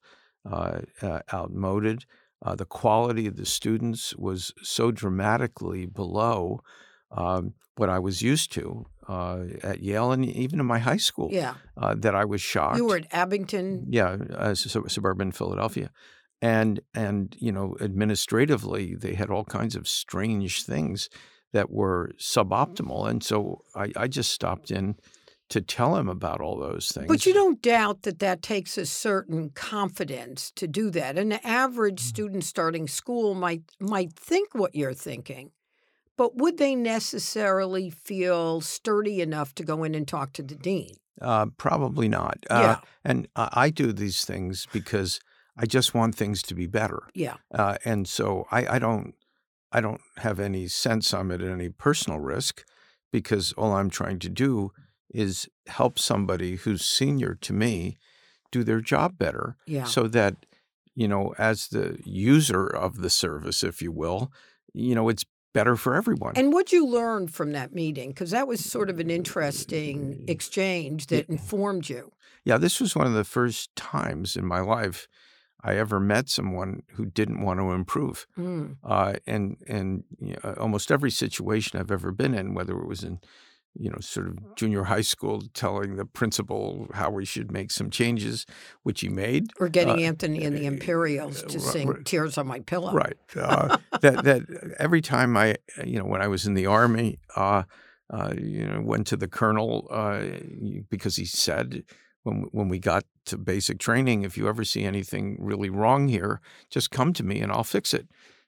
uh, 0.51 0.79
uh, 1.03 1.19
outmoded. 1.31 1.99
Uh, 2.45 2.55
the 2.55 2.65
quality 2.81 3.27
of 3.27 3.35
the 3.35 3.45
students 3.45 4.15
was 4.17 4.53
so 4.63 4.91
dramatically 4.91 5.85
below 5.85 6.61
um, 7.11 7.53
what 7.75 7.89
I 7.89 7.99
was 7.99 8.21
used 8.21 8.51
to 8.53 8.85
Uh, 9.07 9.45
at 9.63 9.79
Yale 9.81 10.11
and 10.11 10.25
even 10.25 10.59
in 10.59 10.65
my 10.65 10.79
high 10.79 10.97
school. 10.97 11.29
Yeah. 11.31 11.55
Uh, 11.77 11.95
that 11.95 12.13
I 12.13 12.25
was 12.25 12.41
shocked. 12.41 12.77
You 12.77 12.85
were 12.85 12.97
at 12.97 13.07
Abington. 13.11 13.85
Yeah, 13.89 14.17
uh, 14.35 14.53
suburban 14.53 15.31
Philadelphia 15.31 15.91
and 16.41 16.79
and 16.93 17.35
you 17.39 17.51
know 17.51 17.75
administratively 17.81 18.95
they 18.95 19.13
had 19.13 19.29
all 19.29 19.43
kinds 19.43 19.75
of 19.75 19.87
strange 19.87 20.63
things 20.63 21.09
that 21.53 21.71
were 21.71 22.11
suboptimal 22.19 23.09
and 23.09 23.23
so 23.23 23.61
I, 23.75 23.91
I 23.95 24.07
just 24.07 24.31
stopped 24.31 24.69
in 24.69 24.95
to 25.49 25.61
tell 25.61 25.95
him 25.95 26.09
about 26.09 26.41
all 26.41 26.59
those 26.59 26.91
things 26.91 27.07
but 27.07 27.25
you 27.25 27.33
don't 27.33 27.61
doubt 27.61 28.03
that 28.03 28.19
that 28.19 28.41
takes 28.41 28.77
a 28.77 28.85
certain 28.85 29.49
confidence 29.51 30.51
to 30.51 30.67
do 30.67 30.89
that 30.91 31.17
an 31.17 31.33
average 31.43 32.01
Mm. 32.01 32.09
student 32.09 32.43
starting 32.43 32.87
school 32.87 33.33
might 33.33 33.63
might 33.79 34.13
think 34.13 34.53
what 34.53 34.75
you're 34.75 34.93
thinking 34.93 35.51
but 36.17 36.35
would 36.35 36.57
they 36.57 36.75
necessarily 36.75 37.89
feel 37.89 38.59
sturdy 38.61 39.21
enough 39.21 39.55
to 39.55 39.63
go 39.63 39.83
in 39.83 39.95
and 39.95 40.07
talk 40.07 40.33
to 40.33 40.43
the 40.43 40.55
dean 40.55 40.95
uh, 41.21 41.47
probably 41.57 42.07
not 42.07 42.37
uh, 42.49 42.59
yeah. 42.61 42.79
and 43.05 43.27
I, 43.35 43.49
I 43.53 43.69
do 43.69 43.91
these 43.91 44.25
things 44.25 44.67
because 44.71 45.19
I 45.57 45.65
just 45.65 45.93
want 45.93 46.15
things 46.15 46.41
to 46.43 46.53
be 46.53 46.67
better. 46.67 47.03
Yeah. 47.15 47.37
Uh, 47.53 47.77
and 47.83 48.07
so 48.07 48.45
I, 48.51 48.75
I 48.75 48.79
don't 48.79 49.15
I 49.71 49.81
don't 49.81 50.01
have 50.17 50.39
any 50.39 50.67
sense 50.67 51.13
I'm 51.13 51.31
at 51.31 51.41
any 51.41 51.69
personal 51.69 52.19
risk 52.19 52.63
because 53.11 53.53
all 53.53 53.73
I'm 53.73 53.89
trying 53.89 54.19
to 54.19 54.29
do 54.29 54.71
is 55.09 55.49
help 55.67 55.97
somebody 55.97 56.57
who's 56.57 56.85
senior 56.85 57.35
to 57.41 57.53
me 57.53 57.97
do 58.51 58.63
their 58.63 58.81
job 58.81 59.17
better. 59.17 59.57
Yeah. 59.65 59.85
So 59.85 60.07
that, 60.07 60.45
you 60.95 61.07
know, 61.07 61.33
as 61.37 61.67
the 61.67 61.99
user 62.05 62.65
of 62.65 63.01
the 63.01 63.09
service, 63.09 63.63
if 63.63 63.81
you 63.81 63.91
will, 63.91 64.31
you 64.73 64.95
know, 64.95 65.09
it's 65.09 65.25
better 65.57 65.75
for 65.75 65.95
everyone. 65.95 66.33
And 66.35 66.53
what 66.53 66.71
you 66.71 66.85
learn 66.85 67.27
from 67.27 67.51
that 67.53 67.73
meeting? 67.73 68.09
Because 68.09 68.29
that 68.29 68.47
was 68.47 68.63
sort 68.63 68.91
of 68.91 68.99
an 68.99 69.09
interesting 69.09 70.23
exchange 70.27 71.07
that 71.07 71.27
informed 71.27 71.89
you. 71.89 72.11
Yeah, 72.45 72.57
this 72.57 72.79
was 72.79 72.95
one 72.95 73.07
of 73.07 73.13
the 73.13 73.23
first 73.23 73.75
times 73.75 74.35
in 74.35 74.45
my 74.45 74.59
life 74.59 75.07
I 75.63 75.75
ever 75.75 75.99
met 75.99 76.29
someone 76.29 76.83
who 76.93 77.07
didn't 77.07 77.41
want 77.41 77.59
to 77.59 77.71
improve. 77.71 78.27
Mm. 78.37 78.77
Uh, 78.83 79.13
and 79.25 79.57
and 79.67 80.03
you 80.21 80.35
know, 80.43 80.53
almost 80.59 80.91
every 80.91 81.11
situation 81.11 81.79
I've 81.79 81.91
ever 81.91 82.11
been 82.11 82.35
in, 82.35 82.53
whether 82.53 82.77
it 82.77 82.87
was 82.87 83.03
in 83.03 83.19
you 83.79 83.89
know 83.89 83.97
sort 83.99 84.27
of 84.27 84.55
junior 84.55 84.83
high 84.83 85.01
school, 85.01 85.43
telling 85.53 85.95
the 85.95 86.05
principal 86.05 86.87
how 86.93 87.09
we 87.09 87.25
should 87.25 87.51
make 87.51 87.71
some 87.71 87.89
changes, 87.89 88.45
which 88.83 89.01
he 89.01 89.09
made, 89.09 89.51
or 89.59 89.69
getting 89.69 90.03
uh, 90.03 90.07
Anthony 90.07 90.43
and 90.43 90.55
the 90.55 90.65
Imperials 90.65 91.43
to 91.43 91.59
sing 91.59 91.87
right, 91.87 92.05
"Tears 92.05 92.37
on 92.37 92.47
My 92.47 92.59
Pillow." 92.59 92.93
Right. 92.93 93.17
Uh, 93.35 93.77
that 94.01 94.23
that 94.23 94.75
every 94.79 95.01
time 95.01 95.37
I 95.37 95.55
you 95.85 95.99
know 95.99 96.05
when 96.05 96.21
I 96.21 96.27
was 96.27 96.45
in 96.45 96.53
the 96.53 96.65
army, 96.65 97.19
uh, 97.35 97.63
uh 98.09 98.33
you 98.37 98.65
know 98.65 98.81
went 98.81 99.07
to 99.07 99.17
the 99.17 99.27
colonel 99.27 99.87
uh, 99.91 100.23
because 100.89 101.15
he 101.15 101.25
said 101.25 101.83
when 102.23 102.45
when 102.51 102.69
we 102.69 102.79
got 102.79 103.05
to 103.25 103.37
basic 103.37 103.79
training, 103.79 104.23
if 104.23 104.37
you 104.37 104.47
ever 104.47 104.63
see 104.63 104.83
anything 104.83 105.37
really 105.39 105.69
wrong 105.69 106.07
here, 106.07 106.41
just 106.69 106.91
come 106.91 107.13
to 107.13 107.23
me 107.23 107.39
and 107.39 107.51
I'll 107.51 107.63
fix 107.63 107.93
it. 107.93 108.07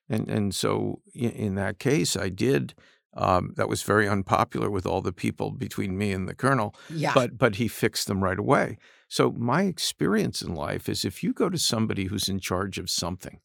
And 0.09 0.27
and 0.29 0.55
so 0.55 1.01
in, 1.13 1.31
in 1.31 1.55
that 1.55 1.79
case, 1.79 2.15
I 2.17 2.29
did. 2.29 2.73
Um, 3.19 3.53
that 3.58 3.67
was 3.67 3.84
very 3.84 4.08
unpopular 4.08 4.69
with 4.69 4.86
all 4.86 5.01
the 5.01 5.12
people 5.12 5.51
between 5.51 5.97
me 5.97 6.13
and 6.13 6.25
the 6.27 6.34
colonel. 6.34 6.73
Yeah. 6.89 7.13
But 7.13 7.38
but 7.38 7.55
he 7.55 7.67
fixed 7.67 8.08
them 8.08 8.23
right 8.23 8.39
away. 8.39 8.77
So 9.10 9.32
my 9.32 9.63
experience 9.63 10.41
in 10.41 10.55
life 10.55 10.88
is 10.88 11.03
if 11.03 11.21
you 11.21 11.34
go 11.34 11.49
to 11.49 11.58
somebody 11.58 12.05
who's 12.05 12.29
in 12.29 12.39
charge 12.39 12.77
of 12.77 12.89
something, 12.89 13.41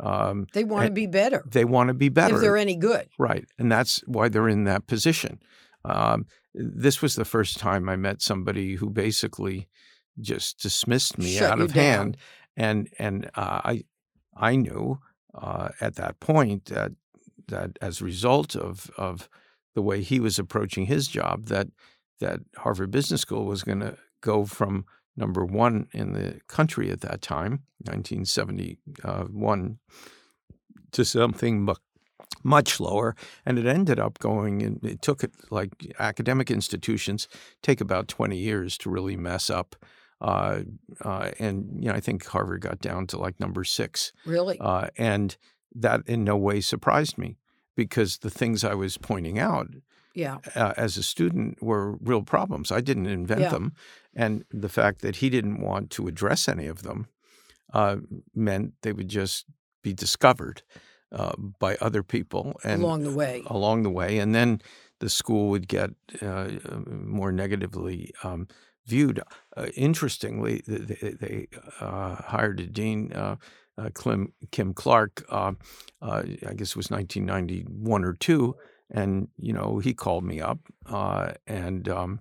um, 0.00 0.46
they 0.52 0.64
want 0.64 0.86
to 0.86 0.92
be 0.92 1.06
better. 1.06 1.42
They 1.50 1.64
want 1.64 1.88
to 1.88 1.94
be 1.94 2.10
better 2.10 2.34
if 2.34 2.40
they're 2.42 2.58
any 2.58 2.76
good. 2.76 3.08
Right, 3.18 3.46
and 3.58 3.72
that's 3.72 4.00
why 4.06 4.28
they're 4.28 4.48
in 4.48 4.64
that 4.64 4.86
position. 4.86 5.40
Um, 5.84 6.26
this 6.54 7.00
was 7.00 7.14
the 7.14 7.24
first 7.24 7.58
time 7.58 7.88
I 7.88 7.96
met 7.96 8.20
somebody 8.20 8.74
who 8.74 8.90
basically 8.90 9.68
just 10.20 10.60
dismissed 10.60 11.18
me 11.18 11.36
Shut 11.36 11.52
out 11.52 11.60
of 11.60 11.72
down. 11.72 11.82
hand, 11.82 12.16
and 12.56 12.88
and 12.98 13.30
uh, 13.34 13.60
I 13.64 13.84
I 14.36 14.56
knew 14.56 14.98
uh, 15.34 15.68
at 15.80 15.96
that 15.96 16.20
point 16.20 16.66
that 16.66 16.92
that 17.48 17.78
as 17.80 18.00
a 18.00 18.04
result 18.04 18.56
of 18.56 18.90
of 18.96 19.28
the 19.74 19.82
way 19.82 20.02
he 20.02 20.20
was 20.20 20.38
approaching 20.38 20.86
his 20.86 21.06
job 21.08 21.46
that 21.46 21.68
that 22.20 22.40
Harvard 22.56 22.90
Business 22.90 23.20
School 23.20 23.44
was 23.44 23.62
going 23.62 23.80
to 23.80 23.96
go 24.22 24.46
from 24.46 24.86
number 25.16 25.44
one 25.44 25.88
in 25.92 26.12
the 26.12 26.40
country 26.46 26.90
at 26.90 27.00
that 27.00 27.22
time, 27.22 27.62
1971, 27.84 29.78
to 30.92 31.04
something 31.04 31.62
mu- 31.62 31.74
much 32.42 32.80
lower. 32.80 33.14
And 33.44 33.58
it 33.58 33.66
ended 33.66 33.98
up 33.98 34.18
going, 34.18 34.62
and 34.62 34.84
it 34.84 35.02
took 35.02 35.24
it 35.24 35.32
like 35.50 35.72
academic 35.98 36.50
institutions 36.50 37.28
take 37.62 37.80
about 37.80 38.08
20 38.08 38.36
years 38.36 38.76
to 38.78 38.90
really 38.90 39.16
mess 39.16 39.50
up. 39.50 39.76
Uh, 40.20 40.60
uh, 41.02 41.30
and 41.38 41.78
you 41.80 41.90
know, 41.90 41.94
I 41.94 42.00
think 42.00 42.24
Harvard 42.26 42.62
got 42.62 42.80
down 42.80 43.06
to 43.08 43.18
like 43.18 43.38
number 43.38 43.64
six. 43.64 44.12
Really? 44.24 44.58
Uh, 44.58 44.88
and 44.96 45.36
that 45.80 46.00
in 46.06 46.24
no 46.24 46.36
way 46.36 46.60
surprised 46.60 47.18
me 47.18 47.36
because 47.76 48.18
the 48.18 48.30
things 48.30 48.64
I 48.64 48.74
was 48.74 48.96
pointing 48.98 49.38
out 49.38 49.68
yeah. 50.14 50.38
uh, 50.54 50.72
as 50.76 50.96
a 50.96 51.02
student 51.02 51.62
were 51.62 51.96
real 51.96 52.22
problems. 52.22 52.72
I 52.72 52.80
didn't 52.80 53.06
invent 53.06 53.40
Yeah. 53.42 53.50
them. 53.50 53.72
And 54.14 54.44
the 54.50 54.68
fact 54.70 55.02
that 55.02 55.16
he 55.16 55.28
didn't 55.30 55.60
want 55.60 55.90
to 55.90 56.08
address 56.08 56.48
any 56.48 56.66
of 56.66 56.82
them 56.82 57.06
uh, 57.74 57.96
meant 58.34 58.72
they 58.82 58.92
would 58.92 59.08
just 59.08 59.44
be 59.82 59.92
discovered 59.92 60.62
uh, 61.12 61.34
by 61.36 61.76
other 61.80 62.02
people 62.02 62.54
and 62.64 62.82
Along 62.82 63.02
the 63.04 63.12
way. 63.12 63.42
along 63.46 63.82
the 63.82 63.90
way. 63.90 64.18
And 64.18 64.34
then 64.34 64.60
the 65.00 65.10
school 65.10 65.50
would 65.50 65.68
get 65.68 65.90
uh, 66.22 66.48
more 66.86 67.30
negatively 67.30 68.12
um, 68.24 68.48
viewed. 68.86 69.20
Uh, 69.56 69.66
interestingly, 69.76 70.62
they, 70.66 71.10
they 71.10 71.48
uh, 71.80 72.14
hired 72.16 72.60
a 72.60 72.66
dean, 72.66 73.12
uh, 73.78 73.88
uh, 74.06 74.16
Kim, 74.50 74.74
Clark, 74.74 75.24
uh, 75.28 75.52
uh, 76.02 76.22
I 76.46 76.54
guess 76.54 76.70
it 76.70 76.76
was 76.76 76.90
1991 76.90 78.04
or 78.04 78.14
two. 78.14 78.56
And, 78.90 79.28
you 79.38 79.52
know, 79.52 79.78
he 79.78 79.94
called 79.94 80.24
me 80.24 80.40
up 80.40 80.58
uh, 80.86 81.32
and 81.46 81.88
um, 81.88 82.20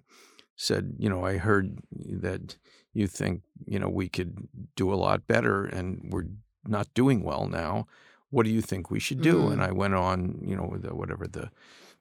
said, 0.56 0.96
you 0.98 1.10
know, 1.10 1.24
I 1.26 1.38
heard 1.38 1.78
that 1.92 2.58
you 2.94 3.08
think, 3.08 3.42
you 3.66 3.78
know, 3.78 3.90
we 3.90 4.10
could 4.10 4.48
do 4.76 4.92
a 4.94 4.96
lot 4.96 5.28
better 5.28 5.66
and 5.66 6.10
we're 6.12 6.26
not 6.68 6.92
doing 6.94 7.22
well 7.24 7.48
now. 7.48 7.88
What 8.32 8.46
do 8.46 8.52
you 8.52 8.62
think 8.62 8.90
we 8.90 9.00
should 9.00 9.22
do? 9.22 9.44
Mhm. 9.44 9.54
And 9.54 9.64
I 9.64 9.72
went 9.72 9.94
on, 9.94 10.40
you 10.44 10.56
know, 10.56 10.76
the, 10.80 10.96
whatever 10.96 11.28
the 11.28 11.52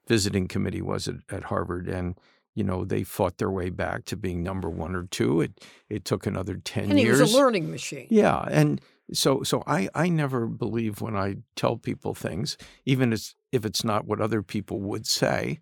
visiting 0.07 0.47
committee 0.47 0.81
was 0.81 1.07
at, 1.07 1.15
at 1.29 1.43
Harvard, 1.45 1.87
and 1.87 2.15
you 2.55 2.63
know 2.63 2.83
they 2.85 3.03
fought 3.03 3.37
their 3.37 3.49
way 3.51 3.69
back 3.69 4.05
to 4.05 4.15
being 4.17 4.43
number 4.43 4.69
one 4.69 4.95
or 4.95 5.03
two. 5.03 5.41
It 5.41 5.63
it 5.89 6.03
took 6.05 6.25
another 6.25 6.55
ten 6.57 6.89
And 6.89 6.99
he 6.99 7.05
years. 7.05 7.21
was 7.21 7.33
a 7.33 7.37
learning 7.37 7.71
machine. 7.71 8.07
Yeah, 8.09 8.45
and 8.49 8.81
so 9.13 9.43
so 9.43 9.63
I 9.67 9.89
I 9.93 10.09
never 10.09 10.47
believe 10.47 11.01
when 11.01 11.15
I 11.15 11.37
tell 11.55 11.77
people 11.77 12.13
things, 12.13 12.57
even 12.85 13.13
if 13.13 13.65
it's 13.65 13.83
not 13.83 14.05
what 14.05 14.21
other 14.21 14.41
people 14.41 14.81
would 14.81 15.05
say. 15.05 15.59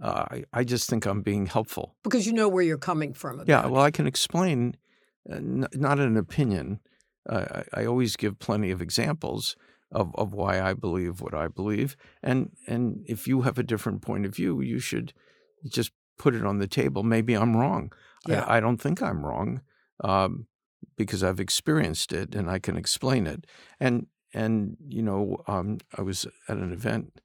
Uh, 0.00 0.26
I 0.30 0.44
I 0.52 0.64
just 0.64 0.90
think 0.90 1.06
I'm 1.06 1.22
being 1.22 1.46
helpful. 1.46 1.96
Because 2.02 2.26
you 2.26 2.32
know 2.32 2.48
where 2.48 2.62
you're 2.62 2.76
coming 2.78 3.14
from. 3.14 3.42
Yeah, 3.46 3.66
well, 3.66 3.82
I 3.82 3.90
can 3.90 4.06
explain, 4.06 4.76
uh, 5.30 5.36
n- 5.36 5.68
not 5.72 5.98
an 5.98 6.18
opinion. 6.18 6.80
Uh, 7.28 7.62
I, 7.72 7.82
I 7.82 7.86
always 7.86 8.14
give 8.16 8.38
plenty 8.38 8.70
of 8.70 8.82
examples 8.82 9.56
of, 9.90 10.14
of 10.16 10.34
why 10.34 10.60
I 10.60 10.74
believe 10.74 11.22
what 11.22 11.34
I 11.34 11.48
believe, 11.48 11.96
and 12.22 12.50
and 12.66 13.04
if 13.06 13.26
you 13.26 13.42
have 13.42 13.58
a 13.58 13.62
different 13.62 14.02
point 14.02 14.26
of 14.26 14.34
view, 14.34 14.60
you 14.60 14.78
should 14.78 15.14
just 15.66 15.92
put 16.18 16.34
it 16.34 16.44
on 16.44 16.58
the 16.58 16.66
table. 16.66 17.02
Maybe 17.02 17.34
I'm 17.34 17.56
wrong. 17.56 17.90
Yeah. 18.28 18.44
I, 18.44 18.56
I 18.56 18.60
don't 18.60 18.80
think 18.80 19.00
I'm 19.02 19.24
wrong 19.24 19.60
um, 20.00 20.46
because 20.96 21.22
I've 21.22 21.40
experienced 21.40 22.12
it 22.12 22.34
and 22.34 22.50
I 22.50 22.58
can 22.58 22.76
explain 22.76 23.26
it. 23.26 23.46
And 23.78 24.06
and 24.32 24.76
you 24.86 25.02
know, 25.02 25.42
um, 25.46 25.78
I 25.96 26.02
was 26.02 26.26
at 26.48 26.56
an 26.56 26.72
event 26.72 27.20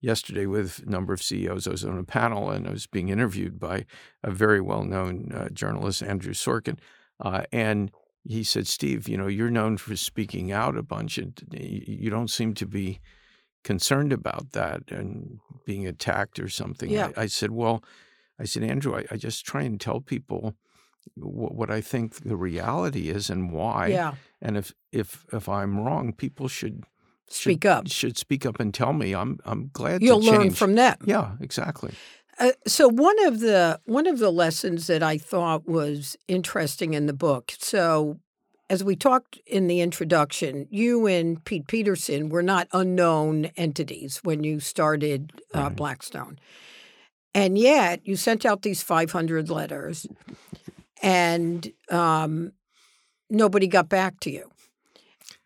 yesterday 0.00 0.46
with 0.46 0.82
a 0.86 0.90
number 0.90 1.12
of 1.12 1.22
CEOs. 1.22 1.66
I 1.66 1.70
was 1.70 1.84
on 1.84 1.98
a 1.98 2.04
panel 2.04 2.50
and 2.50 2.66
I 2.66 2.70
was 2.70 2.86
being 2.86 3.08
interviewed 3.08 3.58
by 3.58 3.86
a 4.22 4.30
very 4.30 4.60
well-known 4.60 5.30
uh, 5.32 5.48
journalist, 5.50 6.02
Andrew 6.02 6.34
Sorkin, 6.34 6.78
uh, 7.20 7.44
and 7.52 7.90
he 8.24 8.44
said, 8.44 8.66
"Steve, 8.66 9.08
you 9.08 9.16
know, 9.16 9.28
you're 9.28 9.50
known 9.50 9.76
for 9.76 9.96
speaking 9.96 10.52
out 10.52 10.76
a 10.76 10.82
bunch, 10.82 11.18
and 11.18 11.40
you 11.52 12.10
don't 12.10 12.30
seem 12.30 12.54
to 12.54 12.66
be 12.66 13.00
concerned 13.64 14.12
about 14.12 14.52
that 14.52 14.90
and 14.90 15.38
being 15.64 15.86
attacked 15.86 16.38
or 16.38 16.48
something." 16.48 16.90
Yeah. 16.90 17.10
I, 17.16 17.22
I 17.22 17.26
said, 17.26 17.50
"Well." 17.50 17.82
I 18.38 18.44
said, 18.44 18.64
Andrew, 18.64 18.96
I, 18.96 19.04
I 19.10 19.16
just 19.16 19.46
try 19.46 19.62
and 19.62 19.80
tell 19.80 20.00
people 20.00 20.56
what, 21.14 21.54
what 21.54 21.70
I 21.70 21.80
think 21.80 22.22
the 22.22 22.36
reality 22.36 23.08
is 23.08 23.30
and 23.30 23.52
why. 23.52 23.88
Yeah. 23.88 24.14
And 24.40 24.56
if 24.56 24.72
if 24.90 25.24
if 25.32 25.48
I'm 25.48 25.78
wrong, 25.80 26.12
people 26.12 26.48
should 26.48 26.84
speak 27.28 27.64
should, 27.64 27.70
up. 27.70 27.88
Should 27.88 28.18
speak 28.18 28.46
up 28.46 28.60
and 28.60 28.72
tell 28.72 28.92
me. 28.92 29.14
I'm 29.14 29.38
I'm 29.44 29.70
glad 29.72 30.02
You'll 30.02 30.20
learn 30.20 30.50
from 30.50 30.74
them. 30.74 30.96
Yeah, 31.04 31.32
exactly. 31.40 31.92
Uh, 32.38 32.52
so 32.66 32.88
one 32.88 33.24
of 33.26 33.40
the 33.40 33.80
one 33.84 34.06
of 34.06 34.18
the 34.18 34.30
lessons 34.30 34.86
that 34.86 35.02
I 35.02 35.18
thought 35.18 35.68
was 35.68 36.16
interesting 36.28 36.94
in 36.94 37.06
the 37.06 37.12
book. 37.12 37.52
So 37.58 38.18
as 38.70 38.82
we 38.82 38.96
talked 38.96 39.38
in 39.46 39.66
the 39.66 39.80
introduction, 39.80 40.66
you 40.70 41.06
and 41.06 41.44
Pete 41.44 41.66
Peterson 41.66 42.30
were 42.30 42.42
not 42.42 42.68
unknown 42.72 43.46
entities 43.56 44.20
when 44.22 44.44
you 44.44 44.60
started 44.60 45.32
uh, 45.54 45.60
Right. 45.60 45.76
Blackstone, 45.76 46.38
and 47.34 47.58
yet 47.58 48.00
you 48.04 48.16
sent 48.16 48.46
out 48.46 48.62
these 48.62 48.82
500 48.82 49.50
letters, 49.50 50.06
and 51.02 51.70
um, 51.90 52.52
nobody 53.28 53.66
got 53.66 53.88
back 53.88 54.20
to 54.20 54.30
you. 54.30 54.48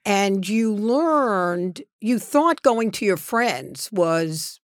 And 0.05 0.49
you 0.49 0.73
learned, 0.73 1.83
you 2.01 2.19
thought 2.21 2.63
going 2.63 2.93
to 2.93 3.05
your 3.05 3.17
friends 3.17 3.91
was 3.91 4.61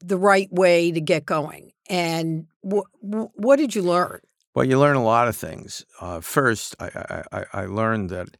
the 0.00 0.16
right 0.16 0.50
way 0.52 0.90
to 0.92 1.00
get 1.00 1.26
going. 1.26 1.72
And 1.90 2.46
wh- 2.64 2.88
wh- 3.00 3.36
what 3.36 3.56
did 3.56 3.74
you 3.74 3.82
learn? 3.82 4.20
Well, 4.54 4.64
you 4.64 4.78
learn 4.78 4.96
a 4.96 5.02
lot 5.04 5.28
of 5.28 5.36
things. 5.36 5.84
Uh, 6.00 6.20
first, 6.20 6.74
I, 6.80 6.86
I, 6.86 7.22
I- 7.32 7.46
I 7.62 7.66
learned 7.66 8.10
that 8.10 8.36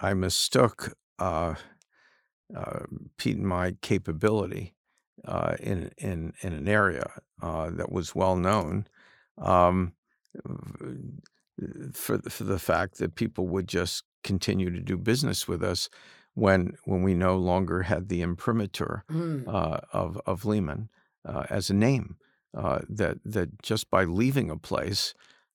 I 0.00 0.14
mistook 0.14 0.94
uh, 1.18 1.54
uh, 2.54 2.80
Pete 3.16 3.36
and 3.36 3.46
my 3.46 3.76
capability 3.80 4.74
uh, 5.24 5.54
in 5.60 5.90
in 5.98 6.32
in 6.42 6.52
an 6.52 6.68
area 6.68 7.04
uh, 7.40 7.70
that 7.70 7.90
was 7.90 8.14
well 8.14 8.36
known 8.36 8.86
um, 9.38 9.92
for 11.92 12.16
the- 12.18 12.30
for 12.30 12.44
the 12.44 12.58
fact 12.58 12.98
that 12.98 13.14
people 13.14 13.46
would 13.48 13.68
just 13.68 14.04
continue 14.22 14.70
to 14.70 14.80
do 14.80 14.96
business 14.96 15.46
with 15.46 15.62
us 15.62 15.88
when 16.34 16.72
when 16.84 17.02
we 17.02 17.14
no 17.14 17.36
longer 17.36 17.82
had 17.82 18.08
the 18.08 18.22
imprimatur 18.22 19.04
Mm. 19.10 19.46
uh, 19.46 19.80
of 19.92 20.20
of 20.26 20.44
Lehman 20.44 20.88
uh, 21.24 21.44
as 21.50 21.70
a 21.70 21.74
name. 21.74 22.16
Uh, 22.56 22.80
that 22.88 23.18
that 23.24 23.60
just 23.62 23.90
by 23.90 24.04
leaving 24.04 24.48
a 24.50 24.56
place 24.56 25.12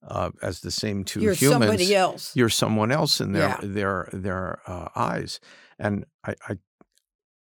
uh, 0.07 0.31
as 0.41 0.59
the 0.61 0.71
same 0.71 1.03
2 1.05 1.21
You're 1.21 1.33
humans, 1.33 1.63
somebody 1.65 1.95
else. 1.95 2.35
you're 2.35 2.49
someone 2.49 2.91
else 2.91 3.21
in 3.21 3.31
their 3.33 3.49
Yeah. 3.49 3.59
their 3.63 4.09
their 4.13 4.59
uh, 4.67 4.89
eyes, 4.95 5.39
and 5.77 6.05
I, 6.25 6.35
I, 6.47 6.57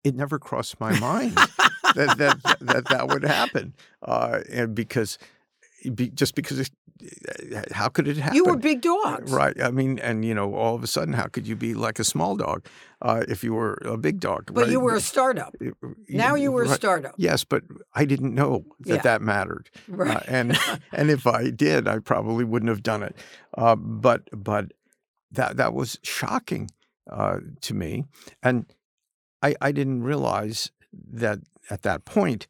it 0.05 0.15
never 0.15 0.39
crossed 0.39 0.79
my 0.81 0.99
mind 0.99 1.35
that, 1.95 2.15
that 2.19 2.57
that 2.61 2.85
that 2.89 3.09
would 3.09 3.23
happen, 3.25 3.75
uh, 4.03 4.41
and 4.51 4.75
because 4.75 5.19
be, 5.95 6.09
just 6.11 6.35
because 6.35 6.59
it, 6.61 6.71
how 7.73 7.89
could 7.89 8.09
it 8.09 8.17
happen? 8.17 8.37
You 8.37 8.45
were 8.45 8.57
big 8.57 8.81
dogs. 8.81 9.31
Right. 9.33 9.61
I 9.61 9.71
mean, 9.71 9.99
and 9.99 10.25
you 10.25 10.35
know, 10.35 10.55
all 10.55 10.75
of 10.75 10.83
a 10.83 10.87
sudden, 10.87 11.15
how 11.15 11.27
could 11.27 11.47
you 11.47 11.57
be 11.57 11.75
like 11.75 11.99
a 11.99 12.05
small 12.05 12.37
dog 12.37 12.67
uh, 13.03 13.23
if 13.29 13.45
you 13.45 13.53
were 13.55 13.75
a 13.85 13.97
big 13.97 14.21
dog? 14.21 14.53
But 14.53 14.71
you 14.71 14.81
were 14.81 14.95
a 14.97 15.01
startup. 15.01 15.55
It- 15.61 15.75
Now 16.09 16.35
you 16.35 16.51
were 16.53 16.63
a 16.65 16.69
startup. 16.69 17.15
Yes, 17.19 17.45
but 17.45 17.63
I 17.95 18.05
didn't 18.07 18.35
know 18.35 18.65
that 18.81 18.95
Yeah. 18.97 19.03
that 19.03 19.23
mattered, 19.23 19.71
Uh, 19.93 19.97
Right. 19.97 20.25
and 20.29 20.59
and 20.93 21.11
if 21.11 21.27
I 21.27 21.51
did, 21.51 21.87
I 21.87 21.99
probably 21.99 22.45
wouldn't 22.45 22.71
have 22.71 22.83
done 22.83 23.03
it. 23.03 23.15
Uh, 23.57 23.77
but 23.77 24.23
but 24.33 24.73
that 25.31 25.57
that 25.57 25.75
was 25.75 25.99
shocking 26.03 26.71
uh, 27.11 27.39
to 27.61 27.75
me, 27.75 28.05
and 28.43 28.67
I 29.43 29.55
I 29.61 29.73
didn't 29.73 30.03
realize 30.03 30.71
that 31.13 31.41
at 31.71 31.83
that 31.83 32.05
point 32.05 32.47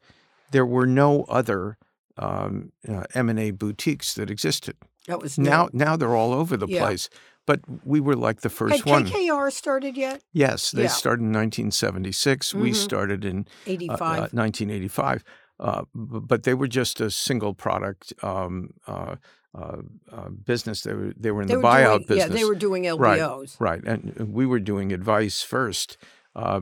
there 0.52 0.64
were 0.66 0.86
no 0.86 1.24
other 1.28 1.76
um, 2.18 2.72
uh, 2.88 3.04
M 3.14 3.28
and 3.28 3.38
A 3.38 3.50
boutiques 3.50 4.14
that 4.14 4.30
existed. 4.30 4.76
that 5.06 5.20
was 5.20 5.38
new. 5.38 5.48
Now 5.50 5.68
now 5.72 5.96
they're 5.96 6.16
all 6.16 6.32
over 6.32 6.56
the 6.56 6.66
Yeah. 6.66 6.82
place, 6.84 7.08
but 7.46 7.60
we 7.84 8.00
were 8.00 8.16
like 8.16 8.40
the 8.40 8.48
first 8.50 8.78
Had 8.84 8.90
one. 8.90 9.04
KKR 9.06 9.50
started 9.52 9.96
yet? 9.96 10.22
Yes, 10.32 10.70
they 10.72 10.82
Yeah. 10.82 10.88
started 10.88 11.22
in 11.22 11.32
1976. 11.32 12.54
We 12.54 12.70
Mhm. 12.72 12.74
started 12.74 13.24
in 13.24 13.38
uh, 13.66 13.70
85. 13.72 14.00
uh, 14.00 14.28
1985. 14.32 15.22
Uh, 15.58 15.82
b- 15.94 16.20
but 16.22 16.42
they 16.42 16.54
were 16.54 16.66
just 16.68 17.00
a 17.00 17.10
single 17.10 17.54
product 17.54 18.12
um, 18.22 18.70
uh, 18.86 19.16
uh, 19.54 19.76
uh, 20.12 20.28
business. 20.28 20.82
They 20.82 20.92
were 20.94 21.12
they 21.16 21.30
were 21.30 21.42
in 21.42 21.48
they 21.48 21.54
the 21.54 21.60
were 21.60 21.64
buyout 21.64 21.98
doing, 21.98 22.06
business, 22.08 22.28
Yeah, 22.28 22.34
they 22.34 22.44
were 22.44 22.54
doing 22.58 22.82
Right. 22.84 23.20
LBOs. 23.20 23.56
right? 23.60 23.82
And 23.84 24.32
we 24.34 24.44
were 24.44 24.60
doing 24.60 24.92
advice 24.92 25.40
first. 25.42 25.96
Uh, 26.34 26.60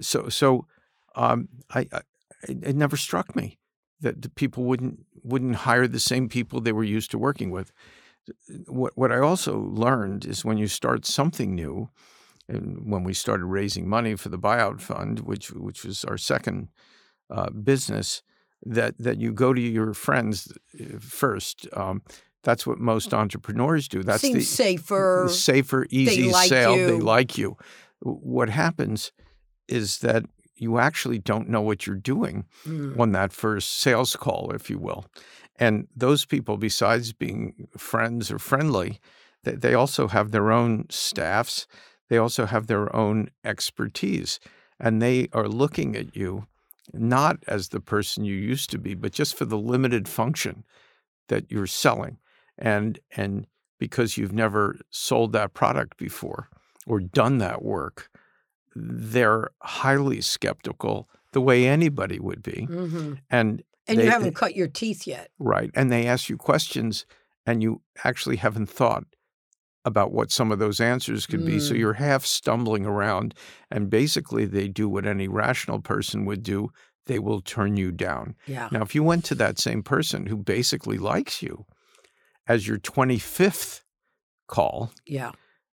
so 0.00 0.28
so 0.28 0.66
um, 1.16 1.48
I, 1.70 1.80
I 1.92 2.00
it, 2.48 2.58
it 2.62 2.76
never 2.76 2.96
struck 2.96 3.34
me 3.34 3.58
that 4.00 4.22
the 4.22 4.28
people 4.28 4.64
wouldn't 4.64 5.04
wouldn't 5.22 5.56
hire 5.56 5.86
the 5.86 6.00
same 6.00 6.28
people 6.28 6.60
they 6.60 6.72
were 6.72 6.84
used 6.84 7.10
to 7.10 7.18
working 7.18 7.50
with. 7.50 7.72
What 8.66 8.96
what 8.96 9.12
I 9.12 9.18
also 9.18 9.58
learned 9.58 10.24
is 10.24 10.44
when 10.44 10.58
you 10.58 10.68
start 10.68 11.06
something 11.06 11.54
new, 11.54 11.90
and 12.48 12.90
when 12.90 13.04
we 13.04 13.14
started 13.14 13.46
raising 13.46 13.88
money 13.88 14.16
for 14.16 14.28
the 14.28 14.38
buyout 14.38 14.80
fund, 14.80 15.20
which 15.20 15.50
which 15.52 15.84
was 15.84 16.04
our 16.04 16.18
second 16.18 16.68
uh, 17.30 17.50
business, 17.50 18.22
that 18.64 18.96
that 18.98 19.18
you 19.18 19.32
go 19.32 19.52
to 19.52 19.60
your 19.60 19.94
friends 19.94 20.52
uh, 20.80 20.98
first. 21.00 21.66
Um, 21.72 22.02
that's 22.44 22.66
what 22.66 22.78
most 22.78 23.12
entrepreneurs 23.12 23.88
do. 23.88 24.02
That's 24.02 24.22
Seems 24.22 24.36
the 24.36 24.42
safer. 24.42 25.28
safer, 25.30 25.86
easy 25.90 26.30
like 26.30 26.48
sale. 26.48 26.76
They 26.76 26.92
like 26.92 27.36
you. 27.36 27.56
What 28.00 28.48
happens 28.48 29.12
is 29.66 29.98
that 29.98 30.24
you 30.60 30.78
actually 30.78 31.18
don't 31.18 31.48
know 31.48 31.60
what 31.62 31.86
you're 31.86 31.96
doing 31.96 32.44
Mm. 32.66 32.98
on 32.98 33.12
that 33.12 33.32
first 33.32 33.78
sales 33.80 34.16
call, 34.16 34.50
if 34.54 34.68
you 34.70 34.78
will. 34.78 35.06
And 35.56 35.88
those 35.96 36.24
people, 36.24 36.56
besides 36.56 37.12
being 37.12 37.68
friends 37.76 38.30
or 38.30 38.38
friendly, 38.38 39.00
they, 39.44 39.52
they 39.52 39.74
also 39.74 40.08
have 40.08 40.30
their 40.30 40.50
own 40.52 40.86
staffs. 40.90 41.66
They 42.08 42.16
also 42.18 42.46
have 42.46 42.66
their 42.66 42.94
own 42.94 43.30
expertise. 43.44 44.40
And 44.80 45.02
they 45.02 45.28
are 45.32 45.48
looking 45.48 45.96
at 45.96 46.16
you 46.16 46.46
not 46.92 47.36
as 47.46 47.68
the 47.68 47.80
person 47.80 48.24
you 48.24 48.34
used 48.34 48.70
to 48.70 48.78
be, 48.78 48.94
but 48.94 49.12
just 49.12 49.34
for 49.36 49.44
the 49.44 49.58
limited 49.58 50.08
function 50.08 50.64
that 51.28 51.50
you're 51.50 51.66
selling. 51.66 52.18
And 52.56 52.98
and 53.16 53.46
because 53.78 54.16
you've 54.16 54.32
never 54.32 54.78
sold 54.90 55.32
that 55.32 55.54
product 55.54 55.98
before 55.98 56.48
or 56.86 56.98
done 57.00 57.38
that 57.38 57.62
work, 57.62 58.08
they're 58.80 59.50
highly 59.62 60.20
skeptical 60.20 61.08
the 61.32 61.40
way 61.40 61.66
anybody 61.66 62.18
would 62.18 62.42
be. 62.42 62.64
hmm 62.64 63.14
And 63.30 63.62
And 63.86 63.98
they- 63.98 64.04
you 64.04 64.10
haven't 64.10 64.34
cut 64.34 64.54
your 64.56 64.68
teeth 64.68 65.06
yet. 65.06 65.30
Right. 65.38 65.70
And 65.74 65.90
they 65.90 66.06
ask 66.06 66.28
you 66.28 66.36
questions 66.36 67.06
and 67.46 67.62
you 67.62 67.80
actually 68.04 68.36
haven't 68.36 68.68
thought 68.70 69.04
about 69.84 70.12
what 70.12 70.30
some 70.30 70.52
of 70.52 70.58
those 70.58 70.80
answers 70.80 71.24
could 71.26 71.46
be. 71.46 71.58
So 71.60 71.72
Mm. 71.74 71.78
you're 71.78 71.92
half 71.94 72.24
stumbling 72.26 72.84
around. 72.84 73.34
And 73.70 73.88
basically, 73.88 74.44
they 74.44 74.68
do 74.68 74.88
what 74.88 75.06
any 75.06 75.28
rational 75.28 75.80
person 75.80 76.24
would 76.26 76.42
do 76.42 76.70
they 77.06 77.18
will 77.18 77.40
turn 77.40 77.78
you 77.78 77.90
down. 77.90 78.36
Yeah. 78.46 78.68
Now, 78.70 78.82
if 78.82 78.94
you 78.94 79.02
went 79.02 79.24
to 79.26 79.34
that 79.36 79.58
same 79.58 79.82
person 79.82 80.26
who 80.26 80.36
basically 80.36 80.98
likes 80.98 81.40
you 81.42 81.64
as 82.46 82.68
your 82.68 82.76
25th 82.78 83.82
call, 84.46 84.92
Yeah. 85.06 85.32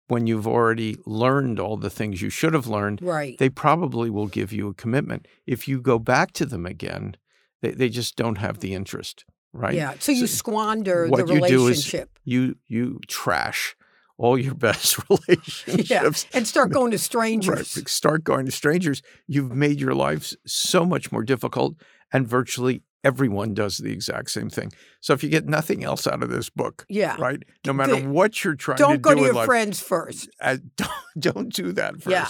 When 0.08 0.26
you've 0.26 0.46
already 0.46 0.96
learned 1.06 1.58
all 1.58 1.76
the 1.76 1.90
things 1.90 2.20
you 2.20 2.30
should 2.30 2.52
have 2.54 2.66
learned, 2.66 3.00
Right. 3.02 3.38
they 3.38 3.48
probably 3.48 4.10
will 4.10 4.26
give 4.26 4.52
you 4.52 4.68
a 4.68 4.74
commitment. 4.74 5.26
If 5.46 5.66
you 5.66 5.80
go 5.80 5.98
back 5.98 6.32
to 6.32 6.44
them 6.46 6.66
again, 6.66 7.16
they, 7.62 7.70
they 7.72 7.88
just 7.88 8.14
don't 8.16 8.36
have 8.38 8.60
the 8.60 8.74
interest, 8.74 9.24
right? 9.52 9.74
Yeah. 9.74 9.94
So 9.98 10.12
you 10.12 10.26
So 10.26 10.34
squander 10.36 11.04
the 11.06 11.10
what 11.10 11.20
you 11.20 11.26
do 11.26 11.44
is 11.44 11.50
relationship. 11.52 12.18
You 12.24 12.56
you 12.66 13.00
trash 13.08 13.74
all 14.18 14.36
your 14.38 14.54
best 14.68 14.98
relationships. 15.10 16.26
and 16.34 16.46
start 16.46 16.70
going 16.78 16.90
to 16.90 16.96
Right. 16.96 17.00
strangers. 17.00 17.82
Start 17.90 18.24
going 18.24 18.46
to 18.46 18.52
strangers. 18.52 19.02
You've 19.26 19.52
made 19.52 19.80
your 19.80 19.94
lives 19.94 20.36
so 20.46 20.84
much 20.84 21.10
more 21.10 21.22
difficult, 21.24 21.76
and 22.12 22.28
virtually 22.28 22.82
everyone 23.04 23.54
does 23.54 23.78
the 23.78 23.92
exact 23.92 24.30
same 24.30 24.48
thing. 24.50 24.72
So 25.00 25.12
if 25.12 25.22
you 25.22 25.28
get 25.28 25.46
nothing 25.46 25.84
else 25.84 26.06
out 26.06 26.22
of 26.22 26.30
this 26.30 26.48
book, 26.50 26.86
Yeah. 26.88 27.16
right? 27.18 27.42
No 27.66 27.72
matter 27.74 28.00
The- 28.00 28.08
what 28.08 28.42
you're 28.42 28.54
trying 28.56 28.78
to 28.78 28.82
Don't 28.82 28.92
to 28.94 28.98
go 28.98 29.10
do 29.10 29.16
to 29.16 29.22
your 29.26 29.34
life, 29.34 29.46
friends 29.46 29.80
first. 29.80 30.28
uh, 30.40 30.56
don't, 30.76 30.90
don't 31.18 31.52
do 31.54 31.72
that 31.72 32.02
first 32.02 32.08
Yeah. 32.08 32.28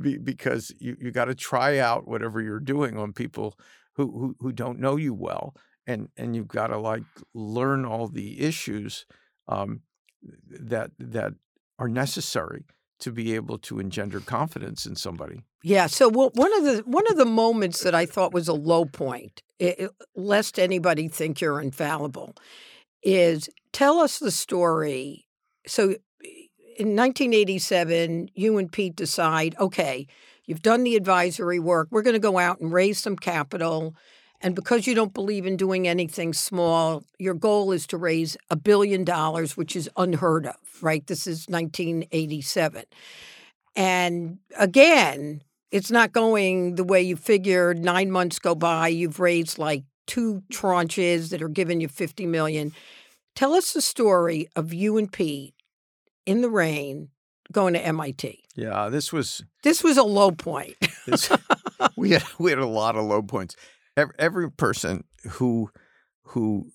be, 0.00 0.16
because 0.18 0.72
you, 0.78 0.96
you 1.00 1.10
got 1.10 1.26
to 1.26 1.34
try 1.34 1.78
out 1.78 2.06
whatever 2.08 2.40
you're 2.40 2.60
doing 2.60 2.96
on 2.96 3.12
people 3.12 3.58
who, 3.96 4.04
who, 4.18 4.36
who 4.40 4.52
don't 4.52 4.78
know 4.80 4.96
you 4.96 5.12
well 5.12 5.54
and 5.86 6.08
and 6.16 6.34
you've 6.34 6.48
got 6.48 6.68
to 6.68 6.78
like 6.78 7.02
learn 7.34 7.84
all 7.84 8.08
the 8.08 8.40
issues 8.40 9.04
um, 9.48 9.80
that 10.48 10.90
that 10.98 11.32
are 11.78 11.88
necessary 11.88 12.64
to 13.00 13.12
be 13.12 13.34
able 13.34 13.58
to 13.58 13.78
engender 13.80 14.20
confidence 14.20 14.86
in 14.86 14.96
somebody 14.96 15.42
Yeah. 15.64 15.86
So 15.86 16.10
well, 16.10 16.30
one 16.34 16.54
of 16.58 16.64
the 16.64 16.82
one 16.86 17.06
of 17.10 17.16
the 17.16 17.24
moments 17.24 17.82
that 17.84 17.94
I 17.94 18.06
thought 18.06 18.34
was 18.34 18.48
a 18.48 18.52
low 18.54 18.84
point, 18.84 19.42
i 19.62 19.74
i- 19.80 19.88
lest 20.14 20.58
anybody 20.58 21.08
think 21.08 21.40
you're 21.40 21.60
infallible, 21.60 22.34
is 23.02 23.48
tell 23.72 24.00
us 24.00 24.18
the 24.18 24.30
story. 24.32 25.26
So 25.66 25.96
in 26.78 26.94
1987, 26.96 28.30
you 28.34 28.58
and 28.58 28.72
Pete 28.72 28.96
decide, 28.96 29.56
okay, 29.60 30.06
you've 30.46 30.62
done 30.62 30.84
the 30.84 30.96
advisory 30.96 31.60
work. 31.60 31.88
We're 31.90 32.02
going 32.02 32.14
to 32.14 32.20
go 32.20 32.38
out 32.38 32.60
and 32.60 32.72
raise 32.72 32.98
some 33.00 33.16
capital. 33.16 33.96
And 34.42 34.54
because 34.54 34.86
you 34.86 34.94
don't 34.94 35.14
believe 35.14 35.46
in 35.46 35.56
doing 35.56 35.88
anything 35.88 36.34
small, 36.34 37.04
your 37.18 37.34
goal 37.34 37.72
is 37.72 37.86
to 37.88 37.98
raise 37.98 38.36
a 38.50 38.56
billion 38.56 39.04
dollars, 39.04 39.56
which 39.56 39.76
is 39.76 39.90
unheard 39.96 40.46
of, 40.46 40.56
right? 40.82 41.06
This 41.06 41.26
is 41.26 41.48
1987. 41.48 42.84
And 43.76 44.38
again, 44.58 45.42
it's 45.74 45.90
not 45.90 46.12
going 46.12 46.76
the 46.76 46.84
way 46.84 47.02
you 47.02 47.16
figured. 47.16 47.84
Nine 47.84 48.08
months 48.08 48.38
go 48.38 48.54
by, 48.54 48.86
you've 48.86 49.18
raised 49.18 49.58
like 49.58 49.82
two 50.06 50.40
tranches 50.52 51.30
that 51.30 51.42
are 51.42 51.48
giving 51.48 51.80
you 51.80 51.88
50 51.88 52.26
million. 52.26 52.72
Tell 53.34 53.54
us 53.54 53.72
the 53.72 53.80
story 53.80 54.48
of 54.54 54.72
you 54.72 54.96
and 54.96 55.10
Pete 55.12 55.52
in 56.26 56.42
the 56.42 56.48
rain 56.48 57.08
going 57.50 57.74
to 57.74 57.84
MIT. 57.84 58.44
Yeah, 58.54 58.88
this 58.88 59.12
was 59.12 59.42
This 59.64 59.82
was 59.82 59.96
a 59.96 60.04
low 60.04 60.30
point. 60.30 60.76
this, 61.06 61.28
we 61.96 62.10
had 62.12 62.22
we 62.38 62.52
had 62.52 62.60
a 62.60 62.66
lot 62.66 62.94
of 62.94 63.04
low 63.04 63.22
points. 63.22 63.56
Every, 63.96 64.14
every 64.16 64.50
person 64.52 65.02
who 65.28 65.70
who 66.28 66.70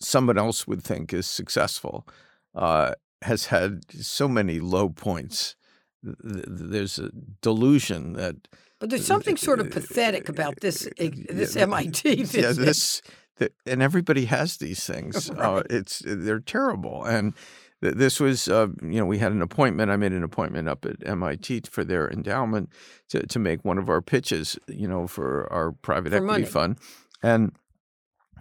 someone 0.00 0.38
else 0.38 0.68
would 0.68 0.84
think 0.84 1.12
is 1.12 1.26
successful 1.26 2.06
uh, 2.54 2.92
has 3.22 3.46
had 3.46 3.80
so 3.90 4.28
many 4.28 4.60
low 4.60 4.88
points. 4.88 5.56
Th- 6.04 6.16
th- 6.22 6.44
There's 6.48 6.98
a 6.98 7.10
delusion 7.42 8.12
that 8.14 8.36
But 8.80 8.90
there's 8.90 9.06
something 9.06 9.36
sort 9.36 9.60
of 9.60 9.70
pathetic 9.70 10.28
about 10.28 10.60
this 10.60 10.88
this 10.98 11.56
MIT 11.56 12.14
yeah, 12.32 12.52
this 12.52 13.02
that, 13.38 13.52
and 13.66 13.82
everybody 13.82 14.24
has 14.26 14.56
these 14.58 14.84
things. 14.92 15.30
uh, 15.30 15.62
it's 15.70 16.02
they're 16.06 16.40
terrible, 16.40 17.04
and 17.04 17.34
th- 17.82 17.94
this 17.94 18.18
was 18.20 18.48
uh, 18.48 18.68
you 18.82 18.98
know 18.98 19.06
we 19.06 19.18
had 19.18 19.32
an 19.32 19.42
appointment. 19.42 19.90
I 19.90 19.96
made 19.96 20.12
an 20.12 20.22
appointment 20.24 20.68
up 20.68 20.84
at 20.86 21.06
MIT 21.06 21.62
for 21.70 21.84
their 21.84 22.08
endowment 22.10 22.70
to 23.10 23.26
to 23.26 23.38
make 23.38 23.64
one 23.64 23.78
of 23.78 23.88
our 23.88 24.00
pitches, 24.02 24.58
you 24.68 24.88
know, 24.88 25.06
for 25.06 25.52
our 25.52 25.72
private 25.72 26.10
For 26.10 26.16
equity 26.16 26.32
money. 26.32 26.44
fund, 26.46 26.78
and 27.22 27.52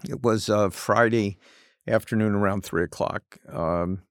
it 0.10 0.22
was 0.24 0.50
uh, 0.50 0.70
Friday 0.70 1.38
afternoon 1.88 2.34
around 2.36 2.63
three 2.63 2.84
o'clock. 2.84 3.38
Um, 3.52 4.02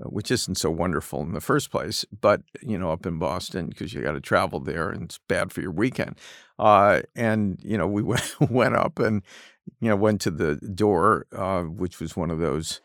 which 0.00 0.30
isn't 0.30 0.56
so 0.56 0.70
wonderful 0.70 1.20
in 1.22 1.32
the 1.32 1.40
first 1.40 1.70
place, 1.70 2.04
but 2.20 2.42
you 2.62 2.78
know, 2.78 2.90
up 2.92 3.06
in 3.06 3.18
Boston 3.18 3.66
because 3.68 3.92
you 3.92 4.00
got 4.02 4.12
to 4.12 4.20
travel 4.20 4.60
there 4.60 4.90
and 4.90 5.04
it's 5.04 5.18
bad 5.28 5.52
for 5.52 5.60
your 5.60 5.72
weekend. 5.72 6.18
Uh, 6.58 7.00
and 7.16 7.58
you 7.62 7.76
know, 7.78 7.86
we 7.86 8.02
went, 8.12 8.34
went 8.50 8.76
up 8.76 8.98
and 8.98 9.22
you 9.80 9.88
know 9.88 9.96
went 9.96 10.20
to 10.22 10.30
the 10.30 10.56
door, 10.74 11.26
uh, 11.32 11.62
which 11.62 12.00
was 12.00 12.16
one 12.16 12.30
of 12.30 12.38
those, 12.38 12.80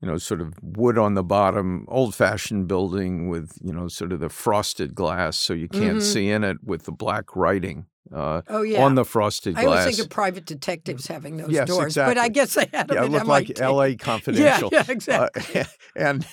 you 0.00 0.08
know, 0.08 0.18
sort 0.18 0.40
of 0.40 0.54
wood 0.62 0.98
on 0.98 1.14
the 1.14 1.22
bottom, 1.24 1.86
old-fashioned 1.88 2.68
building 2.68 3.28
with 3.28 3.56
you 3.62 3.72
know 3.72 3.88
sort 3.88 4.12
of 4.12 4.20
the 4.20 4.28
frosted 4.28 4.94
glass, 4.94 5.36
so 5.36 5.54
you 5.54 5.68
can't 5.68 5.98
Mhm. 5.98 6.02
see 6.02 6.30
in 6.30 6.44
it 6.44 6.58
with 6.62 6.84
the 6.84 6.92
black 6.92 7.34
writing 7.34 7.86
uh, 8.12 8.42
oh 8.48 8.62
yeah. 8.62 8.82
on 8.84 8.94
the 8.94 9.04
frosted 9.04 9.56
I 9.56 9.64
glass. 9.64 9.80
always 9.80 9.96
think 9.96 10.06
of 10.06 10.10
private 10.10 10.44
detectives 10.44 11.06
having 11.06 11.36
those 11.36 11.50
Yes, 11.50 11.68
doors, 11.68 11.94
but 11.94 12.18
I 12.18 12.28
guess 12.28 12.54
they 12.54 12.68
had 12.72 12.88
them 12.88 12.96
yeah, 12.96 13.04
it 13.04 13.10
looked 13.10 13.26
MIT. 13.26 13.28
like 13.54 13.60
L.A. 13.60 13.96
Confidential. 13.96 14.68
Yeah, 14.72 14.84
yeah, 14.86 14.92
exactly. 14.92 15.60
Uh, 15.60 15.64
and 15.96 16.26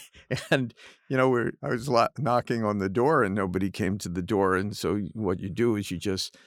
and 0.49 0.73
you 1.10 1.17
know, 1.17 1.29
we're, 1.29 1.51
I 1.62 1.69
was 1.69 1.89
knocking 2.17 2.63
on 2.63 2.79
the 2.79 2.89
door, 2.89 3.23
and 3.23 3.36
nobody 3.36 3.69
came 3.69 3.97
to 3.99 4.10
the 4.10 4.21
door. 4.21 4.55
And 4.55 4.75
so, 4.75 4.99
what 5.13 5.39
you 5.39 5.49
do 5.49 5.75
is 5.75 5.91
you 5.91 5.97
just 5.97 6.38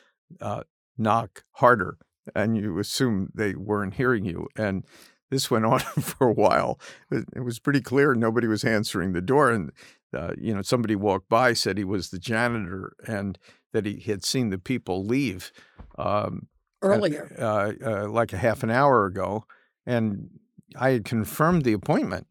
uh, 0.41 0.63
knock 0.97 1.45
harder, 1.53 1.99
and 2.35 2.57
you 2.57 2.79
assume 2.79 3.29
they 3.35 3.55
weren't 3.55 3.95
hearing 3.95 4.25
you. 4.25 4.49
And 4.57 4.85
this 5.31 5.51
went 5.51 5.67
on 5.67 5.81
for 5.81 6.29
a 6.29 6.33
while. 6.33 6.79
It, 7.11 7.25
it 7.37 7.41
was 7.41 7.59
pretty 7.59 7.81
clear 7.81 8.15
nobody 8.15 8.47
was 8.47 8.65
answering 8.65 9.13
the 9.13 9.21
door, 9.21 9.51
and 9.51 9.71
uh, 10.17 10.33
you 10.39 10.55
know, 10.55 10.63
somebody 10.63 10.97
walked 10.97 11.29
by, 11.29 11.53
said 11.53 11.77
he 11.77 11.85
was 11.85 12.11
the 12.11 12.19
janitor, 12.19 12.95
and 13.07 13.39
that 13.75 13.85
he 13.85 14.01
had 14.11 14.25
seen 14.25 14.49
the 14.49 14.59
people 14.59 15.05
leave. 15.05 15.53
Um, 15.99 16.49
earlier. 16.83 17.31
uh, 17.39 17.73
uh, 17.85 18.09
like 18.09 18.33
a 18.33 18.37
half 18.39 18.63
an 18.63 18.71
hour 18.71 19.05
ago, 19.05 19.45
and 19.85 20.31
I 20.77 20.91
had 20.91 21.05
confirmed 21.05 21.65
the 21.65 21.73
appointment 21.75 22.27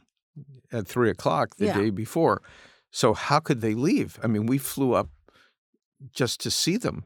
at 0.72 0.88
three 0.88 1.10
o'clock 1.12 1.58
the 1.58 1.66
Yeah. 1.68 1.78
day 1.78 1.90
before. 1.92 2.42
So 2.92 3.14
how 3.14 3.40
could 3.40 3.62
they 3.62 3.74
leave? 3.76 4.20
I 4.24 4.28
mean, 4.28 4.46
we 4.48 4.58
flew 4.58 4.94
up 4.94 5.10
just 6.12 6.40
to 6.42 6.52
see 6.52 6.78
them. 6.78 7.06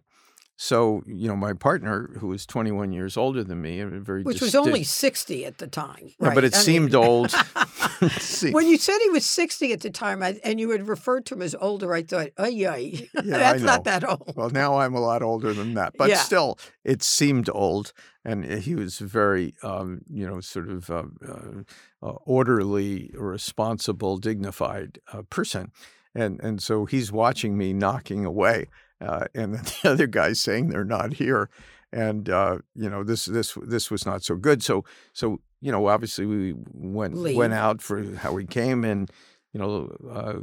So 0.59 1.03
you 1.05 1.27
know, 1.27 1.35
my 1.35 1.53
partner, 1.53 2.09
who 2.19 2.27
was 2.27 2.45
21 2.45 2.91
years 2.91 3.15
older 3.17 3.43
than 3.43 3.61
me, 3.61 3.83
very 3.83 4.23
Which 4.23 4.41
was 4.41 4.55
only 4.55 4.83
60 4.83 5.45
at 5.45 5.59
the 5.59 5.67
time. 5.67 6.13
Right? 6.19 6.33
but 6.33 6.43
it 6.43 6.53
I 6.55 6.57
mean- 6.57 6.63
seemed 6.65 6.95
old. 6.95 7.31
See- 8.19 8.51
when 8.51 8.67
you 8.67 8.77
said 8.77 8.97
he 9.03 9.09
was 9.09 9.25
60 9.25 9.73
at 9.73 9.81
the 9.81 9.89
time 9.89 10.21
I, 10.23 10.39
and 10.43 10.59
you 10.59 10.69
had 10.71 10.87
referred 10.87 11.25
to 11.27 11.35
him 11.35 11.41
as 11.41 11.55
older, 11.59 11.93
I 11.93 12.03
thought, 12.03 12.29
oh, 12.37 12.45
yeah, 12.47 12.77
that's 13.23 13.63
not 13.63 13.83
that 13.85 14.07
old. 14.07 14.33
Well, 14.35 14.49
now 14.49 14.77
I'm 14.79 14.93
a 14.95 14.99
lot 14.99 15.21
older 15.21 15.53
than 15.53 15.73
that, 15.75 15.93
but 15.97 16.09
Yeah. 16.09 16.17
still, 16.17 16.57
it 16.83 17.03
seemed 17.03 17.49
old. 17.53 17.93
And 18.25 18.43
he 18.43 18.75
was 18.75 18.99
very, 18.99 19.55
um, 19.63 20.01
you 20.09 20.27
know, 20.27 20.41
sort 20.41 20.69
of 20.69 20.89
uh, 20.89 21.03
uh, 21.25 21.61
uh, 22.03 22.11
orderly, 22.25 23.11
responsible, 23.15 24.17
dignified 24.17 24.99
uh, 25.13 25.21
person. 25.29 25.71
And 26.13 26.39
and 26.41 26.61
so 26.61 26.85
he's 26.85 27.11
watching 27.11 27.57
me 27.57 27.73
knocking 27.73 28.25
away, 28.25 28.69
uh, 28.99 29.25
and 29.35 29.53
then 29.53 29.63
the 29.83 29.91
other 29.91 30.07
guy's 30.07 30.41
saying 30.41 30.69
they're 30.69 30.83
not 30.83 31.13
here. 31.13 31.49
And 31.93 32.27
uh, 32.29 32.57
you 32.75 32.89
know, 32.89 33.03
this 33.03 33.25
this 33.25 33.57
this 33.61 33.89
was 33.89 34.05
not 34.05 34.23
so 34.23 34.35
good. 34.35 34.61
So 34.61 34.83
so 35.13 35.39
you 35.61 35.71
know, 35.71 35.87
obviously 35.87 36.25
we 36.25 36.53
went 36.73 37.15
Leave. 37.15 37.37
went 37.37 37.53
out 37.53 37.81
for 37.81 38.15
how 38.15 38.31
we 38.33 38.45
came 38.45 38.83
and 38.83 39.11
you 39.53 39.59
know, 39.59 39.89
uh, 40.11 40.39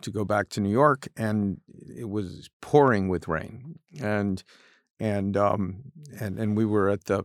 to 0.00 0.10
go 0.10 0.24
back 0.24 0.48
to 0.50 0.60
New 0.60 0.70
York, 0.70 1.08
and 1.16 1.60
it 1.96 2.08
was 2.08 2.50
pouring 2.60 3.08
with 3.08 3.28
rain, 3.28 3.78
and 4.00 4.42
and 4.98 5.36
um, 5.36 5.84
and 6.18 6.38
and 6.38 6.56
we 6.56 6.64
were 6.64 6.88
at 6.88 7.04
the 7.04 7.24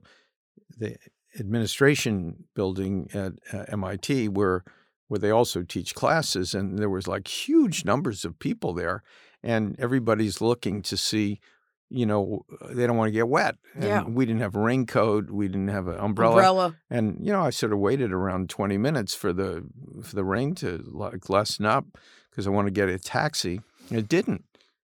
the 0.78 0.98
administration 1.40 2.46
building 2.54 3.10
at 3.14 3.34
uh, 3.54 3.66
MIT 3.70 4.30
where 4.30 4.64
where 5.08 5.20
they 5.20 5.32
also 5.32 5.64
teach 5.64 5.96
classes, 5.96 6.54
and 6.54 6.78
there 6.78 6.90
was 6.90 7.08
like 7.08 7.28
huge 7.28 7.86
numbers 7.86 8.26
of 8.26 8.38
people 8.38 8.74
there, 8.74 9.02
and 9.42 9.76
everybody's 9.80 10.42
looking 10.42 10.82
to 10.84 10.98
see. 10.98 11.40
You 11.90 12.06
know, 12.08 12.46
uh, 12.62 12.74
they 12.74 12.88
don't 12.88 12.98
want 12.98 13.10
to 13.10 13.14
get 13.14 13.28
wet. 13.28 13.56
And 13.76 13.84
Yeah. 13.84 14.04
we 14.04 14.26
didn't 14.26 14.42
have 14.42 14.56
a 14.56 14.60
raincoat. 14.60 15.30
We 15.30 15.48
didn't 15.48 15.68
have 15.68 15.88
an 15.88 15.98
umbrella. 16.00 16.34
Umbrella. 16.36 16.76
And 16.90 17.18
you 17.26 17.32
know, 17.32 17.42
I 17.42 17.52
sort 17.52 17.74
of 17.74 17.80
waited 17.80 18.12
around 18.12 18.50
twenty 18.50 18.78
minutes 18.78 19.14
for 19.14 19.32
the 19.34 19.64
for 20.04 20.16
the 20.16 20.24
rain 20.26 20.56
to 20.56 20.84
like 20.92 21.30
lessen 21.30 21.66
up 21.66 21.86
because 22.32 22.48
I 22.48 22.50
want 22.50 22.68
to 22.68 22.72
get 22.72 22.90
a 22.90 22.98
taxi. 22.98 23.62
It 23.92 24.08
didn't, 24.10 24.46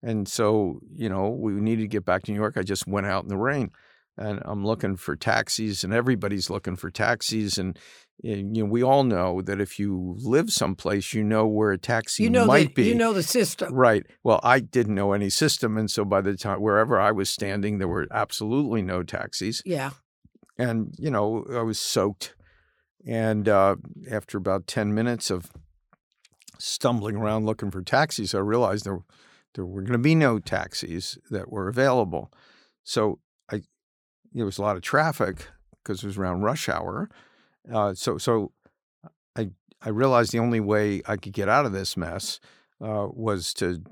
and 0.02 0.28
so 0.28 0.81
you 0.92 1.09
know 1.09 1.31
we 1.31 1.52
needed 1.52 1.83
to 1.83 1.88
get 1.88 2.05
back 2.05 2.24
to 2.24 2.31
New 2.33 2.38
York. 2.38 2.57
I 2.59 2.62
just 2.62 2.87
went 2.87 3.07
out 3.07 3.22
in 3.22 3.31
the 3.31 3.38
rain, 3.38 3.70
and 4.18 4.42
I'm 4.44 4.64
looking 4.66 4.96
for 4.96 5.16
taxis, 5.16 5.83
and 5.85 5.94
everybody's 5.94 6.50
looking 6.50 6.76
for 6.76 6.90
taxis, 6.90 7.57
and, 7.57 7.78
you 8.22 8.42
know 8.62 8.64
we 8.64 8.82
all 8.82 9.04
know 9.04 9.42
that 9.42 9.61
if 9.61 9.78
you 9.78 10.16
live 10.18 10.50
someplace, 10.52 11.12
you 11.12 11.22
know 11.24 11.46
where 11.46 11.72
a 11.72 11.78
taxi 11.78 12.22
You 12.22 12.30
know, 12.30 12.46
might 12.46 12.68
the, 12.68 12.82
be. 12.82 12.88
you 12.88 12.94
know 12.94 13.12
the 13.12 13.22
system. 13.22 13.74
Right. 13.74 14.04
Well, 14.22 14.40
I 14.42 14.61
didn't 14.61 14.94
know 14.94 15.12
any 15.12 15.28
system, 15.30 15.76
and 15.76 15.90
so 15.90 16.04
by 16.04 16.20
the 16.20 16.37
time 16.37 16.61
wherever 16.61 17.00
I 17.00 17.11
was 17.12 17.28
standing, 17.28 17.78
there 17.78 17.88
were 17.88 18.06
absolutely 18.11 18.80
no 18.82 19.02
taxis 19.02 19.62
Yeah. 19.66 19.90
and 20.58 20.94
you 20.98 21.11
know 21.11 21.44
I 21.52 21.62
was 21.62 21.78
soaked. 21.78 22.35
And 23.04 23.48
uh, 23.48 23.76
after 24.11 24.38
about 24.38 24.68
ten 24.68 24.94
minutes 24.94 25.28
of 25.30 25.50
stumbling 26.58 27.16
around 27.16 27.46
looking 27.46 27.70
for 27.70 27.82
taxis, 27.82 28.35
I 28.35 28.38
realized 28.38 28.85
there 28.85 29.00
there 29.54 29.66
were 29.66 29.82
going 29.82 29.92
to 29.92 29.98
be 29.98 30.14
no 30.14 30.38
taxis 30.38 31.18
that 31.30 31.50
were 31.50 31.68
available. 31.68 32.32
So 32.85 33.18
I 33.50 33.62
there 34.32 34.44
was 34.44 34.58
a 34.58 34.62
lot 34.62 34.76
of 34.76 34.82
traffic 34.82 35.48
because 35.82 36.02
it 36.02 36.06
was 36.06 36.16
around 36.18 36.42
rush 36.42 36.68
hour. 36.68 37.11
Uh, 37.70 37.94
so 37.94 38.18
so 38.18 38.53
I 39.37 39.51
I 39.83 39.90
realized 39.90 40.33
the 40.33 40.38
only 40.38 40.61
way 40.61 41.03
I 41.07 41.16
could 41.16 41.33
get 41.33 41.48
out 41.48 41.66
of 41.66 41.72
this 41.72 41.96
mess 41.96 42.40
uh, 42.81 43.09
was 43.12 43.53
to 43.55 43.83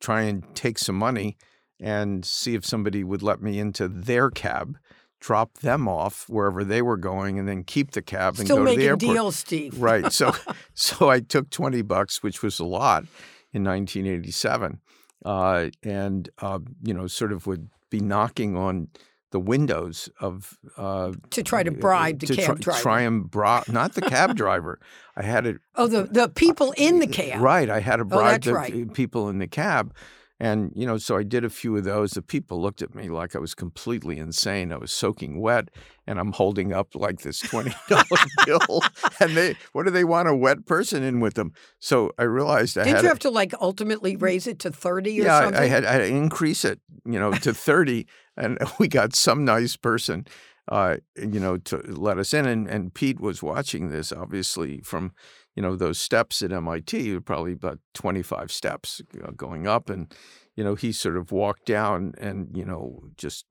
try 0.00 0.22
and 0.22 0.44
take 0.54 0.78
some 0.78 0.96
money 0.96 1.36
and 1.78 2.24
see 2.24 2.54
if 2.54 2.64
somebody 2.64 3.04
would 3.04 3.22
let 3.22 3.40
me 3.40 3.58
into 3.58 3.88
their 3.88 4.30
cab 4.30 4.76
drop 5.20 5.58
them 5.58 5.86
off 5.86 6.28
wherever 6.28 6.64
they 6.64 6.82
were 6.82 6.96
going, 6.96 7.38
and 7.38 7.46
then 7.46 7.62
keep 7.62 7.92
the 7.92 8.02
cab 8.02 8.36
and 8.38 8.46
Still 8.46 8.56
go 8.58 8.64
to 8.64 8.70
the 8.70 8.76
making 8.76 8.88
airport. 8.88 9.14
deals, 9.14 9.36
Steve. 9.36 9.80
Right. 9.80 10.12
So 10.12 10.32
so 10.74 11.08
I 11.08 11.20
took 11.20 11.50
twenty 11.50 11.82
bucks, 11.82 12.22
which 12.22 12.42
was 12.42 12.58
a 12.58 12.64
lot 12.64 13.04
in 13.52 13.64
1987, 13.64 14.80
uh, 15.24 15.70
and 15.82 16.30
uh, 16.38 16.60
you 16.82 16.94
know, 16.94 17.06
sort 17.06 17.32
of 17.32 17.46
would 17.46 17.68
be 17.90 18.00
knocking 18.00 18.56
on 18.56 18.88
the 19.30 19.40
windows 19.40 20.08
of 20.20 20.58
uh, 20.76 21.12
To 21.30 21.42
try 21.42 21.62
to 21.62 21.70
bribe 21.70 22.18
the 22.20 22.26
to 22.26 22.36
cab 22.36 22.46
try, 22.46 22.54
driver. 22.74 22.80
Try 22.82 23.00
and 23.02 23.30
bribe 23.30 23.68
not 23.68 23.94
the 23.94 24.02
cab 24.02 24.36
driver. 24.36 24.78
I 25.16 25.22
had 25.22 25.46
it 25.46 25.58
Oh, 25.76 25.86
the, 25.86 26.04
the 26.04 26.28
people 26.28 26.72
in 26.76 26.98
the 26.98 27.06
cab. 27.06 27.40
Right. 27.40 27.70
I 27.70 27.80
had 27.80 27.96
to 27.96 28.02
Oh, 28.02 28.06
bribe 28.06 28.32
that's 28.42 28.46
the 28.46 28.54
right. 28.54 28.92
people 28.92 29.28
in 29.28 29.38
the 29.38 29.46
cab. 29.46 29.94
And, 30.42 30.72
you 30.74 30.86
know, 30.86 30.96
so 30.96 31.18
I 31.18 31.22
did 31.22 31.44
a 31.44 31.50
few 31.50 31.76
of 31.76 31.84
those. 31.84 32.12
The 32.12 32.22
people 32.22 32.62
looked 32.62 32.80
at 32.80 32.94
me 32.94 33.10
like 33.10 33.36
I 33.36 33.38
was 33.38 33.54
completely 33.54 34.18
insane. 34.18 34.72
I 34.72 34.78
was 34.78 34.90
soaking 34.90 35.38
wet 35.38 35.68
and 36.06 36.18
I'm 36.18 36.32
holding 36.32 36.72
up 36.72 36.94
like 36.94 37.20
this 37.20 37.42
$20 37.42 38.46
bill. 38.46 38.80
And 39.20 39.36
they, 39.36 39.54
what 39.72 39.84
do 39.84 39.90
they 39.90 40.02
want 40.04 40.28
a 40.28 40.34
wet 40.34 40.64
person 40.64 41.02
in 41.02 41.20
with 41.20 41.34
them? 41.34 41.52
So 41.78 42.12
I 42.18 42.22
realized 42.22 42.78
I 42.78 42.84
Did 42.84 43.02
you 43.02 43.08
have 43.08 43.18
to 43.20 43.30
like 43.30 43.52
ultimately 43.60 44.16
raise 44.16 44.46
it 44.46 44.58
to 44.60 44.70
30 44.70 45.20
or 45.20 45.24
yeah, 45.24 45.36
I- 45.36 45.42
something? 45.42 45.62
I 45.62 45.66
had, 45.66 45.84
I 45.84 45.92
had 45.92 45.98
to 45.98 46.06
increase 46.06 46.64
it, 46.64 46.80
you 47.04 47.20
know, 47.20 47.32
to 47.32 47.52
30. 47.52 48.06
and 48.38 48.58
we 48.78 48.88
got 48.88 49.14
some 49.14 49.44
nice 49.44 49.76
person, 49.76 50.26
uh, 50.68 50.96
you 51.18 51.38
know, 51.38 51.58
to 51.58 51.76
let 51.86 52.16
us 52.18 52.32
in. 52.32 52.46
And, 52.46 52.66
and 52.66 52.94
Pete 52.94 53.20
was 53.20 53.42
watching 53.42 53.90
this, 53.90 54.10
obviously, 54.10 54.80
from, 54.80 55.12
you 55.60 55.66
know, 55.66 55.76
those 55.76 55.98
steps 55.98 56.40
at 56.40 56.52
MIT, 56.52 57.20
probably 57.20 57.52
about 57.52 57.80
25 57.92 58.50
steps 58.50 59.02
going 59.36 59.66
up. 59.66 59.90
And, 59.90 60.10
you 60.56 60.64
know, 60.64 60.74
he 60.74 60.90
sort 60.90 61.18
of 61.18 61.32
walked 61.32 61.66
down 61.66 62.14
and, 62.16 62.48
you 62.56 62.64
know, 62.64 63.02
just 63.18 63.44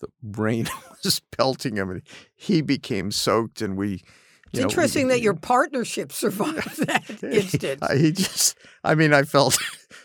the 0.00 0.08
rain 0.20 0.66
was 1.04 1.20
pelting 1.30 1.76
him 1.76 1.88
and 1.88 2.02
he 2.34 2.62
became 2.62 3.12
soaked 3.12 3.62
and 3.62 3.76
we 3.76 4.02
it's 4.52 4.58
know, 4.58 4.62
interesting 4.62 5.06
we, 5.06 5.12
that 5.12 5.20
your 5.20 5.34
partnership 5.34 6.10
survived 6.12 6.78
that 6.88 7.22
instant. 7.22 7.88
He 7.96 8.10
just, 8.10 8.58
I 8.82 8.96
mean, 8.96 9.14
I 9.14 9.22
felt 9.22 9.56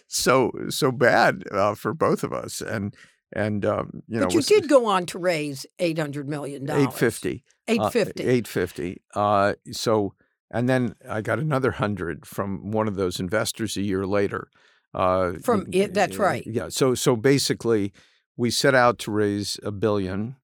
so 0.07 0.51
so 0.69 0.91
bad 0.91 1.43
uh, 1.51 1.73
for 1.73 1.95
both 1.95 2.23
of 2.23 2.33
us, 2.33 2.61
and 2.61 2.95
and 3.33 3.65
um, 3.65 4.03
you 4.07 4.19
but 4.19 4.19
know, 4.19 4.25
but 4.25 4.33
you 4.33 4.37
was, 4.37 4.45
did 4.45 4.67
go 4.67 4.85
on 4.85 5.07
to 5.07 5.17
raise 5.19 5.65
eight 5.79 5.97
hundred 5.97 6.27
million 6.27 6.65
dollars. 6.65 6.87
Eight 6.87 6.93
fifty. 6.93 7.43
Eight 7.67 7.91
fifty. 7.91 8.23
Uh, 8.23 8.29
eight 8.29 8.47
fifty. 8.47 9.01
Uh, 9.13 9.53
so, 9.71 10.13
and 10.51 10.67
then 10.67 10.95
I 11.09 11.21
got 11.21 11.39
another 11.39 11.71
hundred 11.71 12.25
from 12.25 12.71
one 12.71 12.87
of 12.87 12.95
those 12.95 13.19
investors 13.19 13.77
a 13.77 13.81
year 13.81 14.05
later. 14.05 14.49
Uh, 14.93 15.33
from 15.41 15.65
it, 15.71 15.93
that's 15.93 16.17
right. 16.17 16.45
Yeah. 16.45 16.67
So 16.69 16.93
so 16.93 17.15
basically, 17.15 17.93
we 18.35 18.51
set 18.51 18.75
out 18.75 18.99
to 18.99 19.11
raise 19.11 19.57
a 19.63 19.71
billion, 19.71 20.35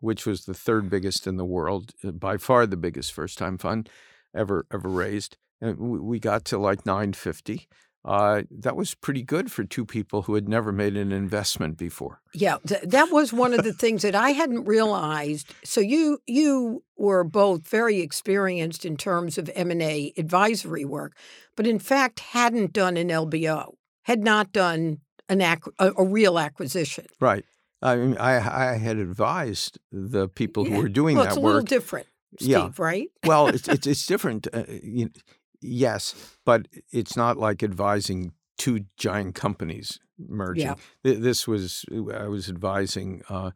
which 0.00 0.26
was 0.26 0.44
the 0.44 0.54
third 0.54 0.90
biggest 0.90 1.26
in 1.26 1.36
the 1.36 1.44
world, 1.44 1.92
uh, 2.04 2.10
by 2.10 2.36
far 2.36 2.66
the 2.66 2.76
biggest 2.76 3.12
first 3.12 3.38
time 3.38 3.56
fund 3.56 3.88
ever 4.34 4.66
ever 4.72 4.88
raised. 4.88 5.36
And 5.60 5.78
we 5.78 6.18
got 6.18 6.44
to 6.46 6.58
like 6.58 6.84
950. 6.84 7.68
Uh, 8.04 8.42
that 8.50 8.74
was 8.74 8.94
pretty 8.94 9.22
good 9.22 9.52
for 9.52 9.62
two 9.62 9.86
people 9.86 10.22
who 10.22 10.34
had 10.34 10.48
never 10.48 10.72
made 10.72 10.96
an 10.96 11.12
investment 11.12 11.76
before. 11.78 12.20
Yeah, 12.34 12.56
th- 12.66 12.82
that 12.82 13.12
was 13.12 13.32
one 13.32 13.54
of 13.54 13.62
the 13.62 13.72
things 13.72 14.02
that 14.02 14.16
I 14.16 14.30
hadn't 14.30 14.64
realized. 14.64 15.54
So 15.62 15.80
you 15.80 16.18
you 16.26 16.82
were 16.96 17.22
both 17.22 17.68
very 17.68 18.00
experienced 18.00 18.84
in 18.84 18.96
terms 18.96 19.38
of 19.38 19.48
M 19.54 19.70
and 19.70 19.82
A 19.82 20.12
advisory 20.16 20.84
work, 20.84 21.16
but 21.56 21.66
in 21.66 21.78
fact 21.78 22.18
hadn't 22.20 22.72
done 22.72 22.96
an 22.96 23.08
LBO, 23.08 23.74
had 24.02 24.24
not 24.24 24.52
done 24.52 24.98
an 25.28 25.40
ac- 25.40 25.70
a, 25.78 25.92
a 25.96 26.04
real 26.04 26.40
acquisition. 26.40 27.06
Right. 27.20 27.44
I 27.80 27.96
mean, 27.96 28.16
I 28.18 28.72
I 28.72 28.76
had 28.78 28.96
advised 28.96 29.78
the 29.92 30.28
people 30.28 30.64
who 30.64 30.76
were 30.76 30.88
doing 30.88 31.16
well, 31.16 31.24
that 31.24 31.30
it's 31.30 31.36
a 31.36 31.40
work. 31.40 31.54
little 31.54 31.66
different, 31.66 32.06
Steve, 32.40 32.50
yeah. 32.50 32.70
right? 32.78 33.08
well, 33.24 33.46
it's, 33.46 33.68
it's 33.74 33.86
it's 33.86 34.06
different. 34.06 34.48
Uh, 34.52 34.64
you, 34.82 35.10
yes, 35.62 36.36
but 36.44 36.68
it's 36.90 37.16
not 37.16 37.36
like 37.36 37.62
advising 37.62 38.32
two 38.58 38.84
giant 38.96 39.34
companies 39.34 39.98
merging. 40.18 40.66
Yeah. 40.66 40.74
This 41.02 41.48
was 41.48 41.84
I 42.14 42.28
was 42.28 42.48
advising. 42.48 43.22
Uh, 43.28 43.52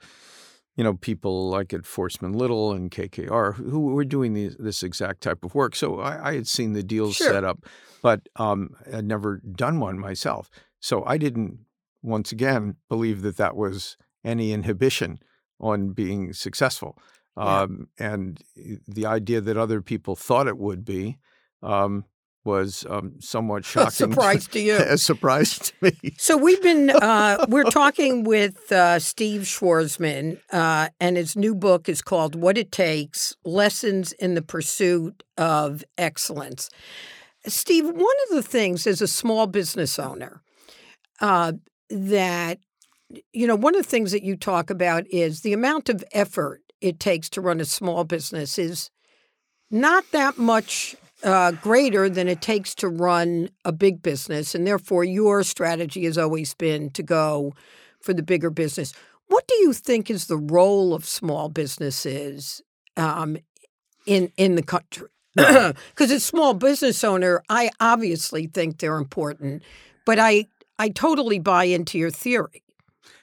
you 0.76 0.84
know, 0.84 0.94
people 0.94 1.48
like 1.48 1.72
at 1.72 1.82
Forstmann 1.82 2.34
Little 2.34 2.72
and 2.72 2.90
KKR 2.90 3.54
who 3.54 3.80
were 3.94 4.04
doing 4.04 4.34
these, 4.34 4.56
this 4.58 4.82
exact 4.82 5.22
type 5.22 5.42
of 5.42 5.54
work. 5.54 5.74
So 5.74 6.00
I, 6.00 6.30
I 6.30 6.34
had 6.34 6.46
seen 6.46 6.74
the 6.74 6.82
deals 6.82 7.16
sure. 7.16 7.32
set 7.32 7.44
up, 7.44 7.64
but 8.02 8.28
um, 8.36 8.70
I'd 8.92 9.06
never 9.06 9.38
done 9.38 9.80
one 9.80 9.98
myself. 9.98 10.50
So 10.78 11.02
I 11.06 11.16
didn't, 11.16 11.60
once 12.02 12.30
again, 12.30 12.76
believe 12.90 13.22
that 13.22 13.38
that 13.38 13.56
was 13.56 13.96
any 14.22 14.52
inhibition 14.52 15.18
on 15.58 15.92
being 15.92 16.34
successful. 16.34 16.98
Yeah. 17.38 17.62
Um, 17.62 17.88
and 17.98 18.42
the 18.86 19.06
idea 19.06 19.40
that 19.40 19.56
other 19.56 19.80
people 19.80 20.14
thought 20.14 20.46
it 20.46 20.58
would 20.58 20.84
be 20.84 21.16
um, 21.66 22.04
was 22.44 22.86
um, 22.88 23.14
somewhat 23.20 23.64
shocking. 23.72 23.88
A 23.88 23.90
surprise 23.90 24.46
to 24.48 24.60
you. 24.60 24.76
a 24.78 24.96
surprise 24.96 25.58
to 25.58 25.72
me. 25.82 25.92
So 26.18 26.36
we've 26.36 26.62
been 26.62 26.90
uh, 26.90 27.44
we're 27.48 27.64
talking 27.64 28.24
with 28.24 28.70
uh, 28.72 28.98
Steve 28.98 29.42
Schwarzman, 29.42 30.40
uh, 30.52 30.88
and 31.00 31.16
his 31.16 31.36
new 31.36 31.54
book 31.54 31.88
is 31.88 32.00
called 32.00 32.34
"What 32.34 32.56
It 32.56 32.72
Takes: 32.72 33.36
Lessons 33.44 34.12
in 34.12 34.34
the 34.34 34.42
Pursuit 34.42 35.22
of 35.36 35.84
Excellence." 35.98 36.70
Steve, 37.46 37.84
one 37.84 38.16
of 38.28 38.34
the 38.34 38.42
things 38.42 38.86
as 38.86 39.00
a 39.00 39.06
small 39.06 39.46
business 39.46 39.98
owner 39.98 40.42
uh, 41.20 41.52
that 41.90 42.58
you 43.32 43.46
know, 43.46 43.54
one 43.54 43.76
of 43.76 43.82
the 43.82 43.88
things 43.88 44.12
that 44.12 44.24
you 44.24 44.36
talk 44.36 44.70
about 44.70 45.06
is 45.10 45.40
the 45.40 45.52
amount 45.52 45.88
of 45.88 46.04
effort 46.12 46.62
it 46.80 46.98
takes 46.98 47.28
to 47.30 47.40
run 47.40 47.60
a 47.60 47.64
small 47.64 48.04
business 48.04 48.58
is 48.58 48.90
not 49.70 50.04
that 50.12 50.38
much 50.38 50.96
uh, 51.22 51.52
greater 51.52 52.08
than 52.08 52.28
it 52.28 52.40
takes 52.40 52.74
to 52.76 52.88
run 52.88 53.50
a 53.64 53.72
big 53.72 54.02
business. 54.02 54.54
And 54.54 54.66
therefore, 54.66 55.04
your 55.04 55.42
strategy 55.42 56.04
has 56.04 56.18
always 56.18 56.54
been 56.54 56.90
to 56.90 57.02
go 57.02 57.54
for 58.00 58.12
the 58.12 58.22
bigger 58.22 58.50
business. 58.50 58.92
What 59.28 59.46
do 59.48 59.54
you 59.56 59.72
think 59.72 60.10
is 60.10 60.26
the 60.26 60.36
role 60.36 60.94
of 60.94 61.04
small 61.04 61.48
businesses 61.48 62.62
um, 62.96 63.36
in 64.06 64.30
in 64.36 64.54
the 64.54 64.62
country? 64.62 65.08
Because 65.34 65.74
as 66.10 66.24
small 66.24 66.54
business 66.54 67.02
owner, 67.02 67.42
I 67.48 67.70
obviously 67.80 68.46
think 68.46 68.78
they're 68.78 68.98
important, 68.98 69.62
but 70.04 70.18
I 70.18 70.46
I 70.78 70.90
totally 70.90 71.38
buy 71.38 71.64
into 71.64 71.98
your 71.98 72.10
theory. 72.10 72.62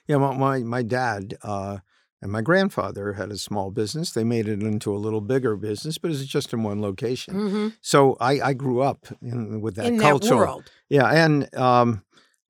Yeah, 0.08 0.18
my 0.18 0.36
my, 0.36 0.60
my 0.60 0.84
dad 0.84 1.38
uh, 1.42 1.78
and 2.24 2.32
my 2.32 2.42
grandfather 2.42 3.14
had 3.14 3.32
a 3.32 3.38
small 3.38 3.70
business. 3.70 4.12
They 4.12 4.24
made 4.24 4.48
it 4.48 4.64
into 4.64 4.96
a 4.96 4.98
little 4.98 5.20
bigger 5.20 5.58
business, 5.58 5.98
but 5.98 6.10
it's 6.10 6.24
just 6.24 6.54
in 6.54 6.64
one 6.64 6.82
location. 6.82 7.34
Mm-hmm. 7.34 7.68
So 7.82 8.16
I, 8.22 8.40
I 8.40 8.54
grew 8.54 8.80
up 8.80 9.08
in, 9.22 9.60
with 9.60 9.76
that 9.76 9.88
in 9.88 10.00
culture. 10.00 10.30
that 10.30 10.36
world. 10.38 10.72
Yeah, 10.88 11.10
and 11.10 11.54
um, 11.54 12.02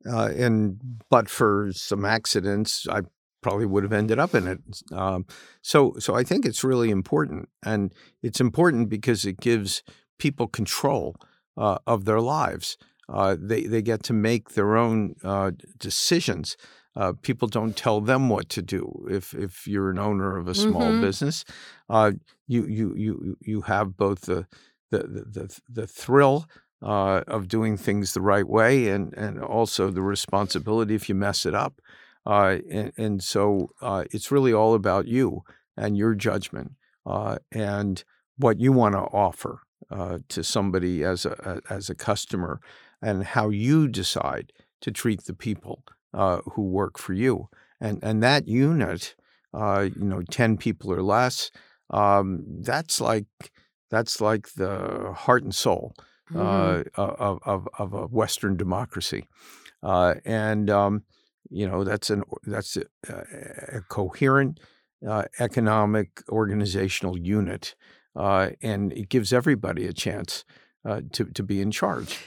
uh, 0.07 0.29
and 0.37 0.77
but 1.09 1.27
for 1.27 1.71
some 1.73 2.05
accidents, 2.05 2.87
I 2.87 3.01
probably 3.41 3.65
would 3.65 3.81
have 3.81 3.93
ended 3.93 4.19
up 4.19 4.35
in 4.35 4.47
it. 4.47 4.59
Um, 4.91 5.25
so 5.63 5.95
so 5.97 6.13
I 6.13 6.23
think 6.23 6.45
it's 6.45 6.63
really 6.63 6.91
important, 6.91 7.49
and 7.65 7.91
it's 8.21 8.39
important 8.39 8.89
because 8.89 9.25
it 9.25 9.39
gives 9.39 9.81
people 10.19 10.45
control 10.45 11.15
uh, 11.57 11.79
of 11.87 12.05
their 12.05 12.21
lives. 12.21 12.77
Uh, 13.09 13.35
they 13.39 13.63
they 13.63 13.81
get 13.81 14.03
to 14.03 14.13
make 14.13 14.49
their 14.49 14.77
own 14.77 15.15
uh, 15.23 15.49
decisions. 15.79 16.57
Uh, 16.95 17.13
people 17.21 17.47
don't 17.47 17.75
tell 17.75 18.01
them 18.01 18.29
what 18.29 18.49
to 18.49 18.61
do. 18.61 19.07
If 19.09 19.33
if 19.33 19.67
you're 19.67 19.89
an 19.89 19.99
owner 19.99 20.37
of 20.37 20.47
a 20.47 20.53
small 20.55 20.91
Mhm. 20.91 21.01
business, 21.01 21.43
uh, 21.89 22.11
you 22.47 22.65
you 22.67 22.95
you 22.95 23.37
you 23.41 23.61
have 23.61 23.97
both 23.97 24.21
the 24.21 24.47
the 24.91 24.99
the 24.99 25.23
the, 25.25 25.59
the 25.69 25.87
thrill 25.87 26.45
uh, 26.81 27.21
of 27.27 27.47
doing 27.47 27.77
things 27.77 28.13
the 28.13 28.21
right 28.21 28.47
way 28.47 28.89
and 28.89 29.13
and 29.17 29.39
also 29.41 29.89
the 29.89 30.01
responsibility 30.01 30.95
if 30.95 31.09
you 31.09 31.15
mess 31.15 31.45
it 31.45 31.55
up. 31.55 31.81
Uh, 32.25 32.59
and, 32.71 32.91
and 32.97 33.23
so 33.23 33.69
uh, 33.81 34.03
it's 34.11 34.31
really 34.31 34.53
all 34.53 34.73
about 34.75 35.07
you 35.07 35.41
and 35.75 35.97
your 35.97 36.15
judgment 36.15 36.71
uh, 37.05 37.37
and 37.51 38.03
what 38.37 38.59
you 38.59 38.71
want 38.71 38.93
to 38.93 38.99
offer 38.99 39.59
uh, 39.91 40.19
to 40.29 40.43
somebody 40.43 41.03
as 41.03 41.25
a 41.25 41.61
as 41.69 41.89
a 41.89 41.95
customer 41.95 42.59
and 43.01 43.23
how 43.25 43.49
you 43.49 43.87
decide 43.87 44.53
to 44.81 44.91
treat 44.91 45.23
the 45.25 45.33
people 45.33 45.83
uh, 46.13 46.39
who 46.53 46.63
work 46.63 46.97
for 46.97 47.13
you. 47.13 47.49
And 47.81 47.99
and 48.03 48.23
that 48.23 48.47
unit, 48.47 49.15
uh, 49.53 49.89
you 49.95 50.05
know, 50.05 50.21
ten 50.23 50.57
people 50.57 50.91
or 50.93 51.01
less, 51.01 51.51
um, 51.89 52.43
that's 52.61 53.01
like 53.01 53.25
that's 53.89 54.21
like 54.21 54.53
the 54.53 55.13
heart 55.15 55.43
and 55.43 55.53
soul 55.55 55.93
Mhm. 56.31 56.39
uh, 56.39 56.83
of, 56.95 57.39
of 57.45 57.67
of 57.77 57.93
a 57.93 58.07
Western 58.07 58.57
democracy, 58.57 59.27
uh, 59.83 60.15
and 60.25 60.69
um, 60.69 61.03
you 61.49 61.67
know 61.67 61.83
that's 61.83 62.09
an 62.09 62.23
that's 62.43 62.77
a, 62.77 62.85
a 63.77 63.81
coherent 63.89 64.59
uh, 65.07 65.23
economic 65.39 66.21
organizational 66.29 67.17
unit, 67.17 67.75
uh, 68.15 68.51
and 68.61 68.93
it 68.93 69.09
gives 69.09 69.33
everybody 69.33 69.85
a 69.85 69.93
chance 69.93 70.45
uh, 70.85 71.01
to 71.11 71.25
to 71.25 71.43
be 71.43 71.61
in 71.61 71.71
charge. 71.71 72.19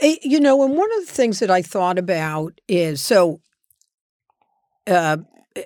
Eh, 0.00 0.16
You 0.22 0.40
know, 0.40 0.62
and 0.64 0.76
one 0.76 0.88
of 0.98 1.06
the 1.06 1.12
things 1.12 1.38
that 1.40 1.50
I 1.50 1.62
thought 1.62 1.98
about 1.98 2.60
is 2.68 3.00
so 3.00 3.40
uh, 4.86 5.18
eh, 5.56 5.62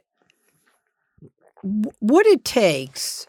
what 2.01 2.27
it 2.27 2.45
takes 2.45 3.27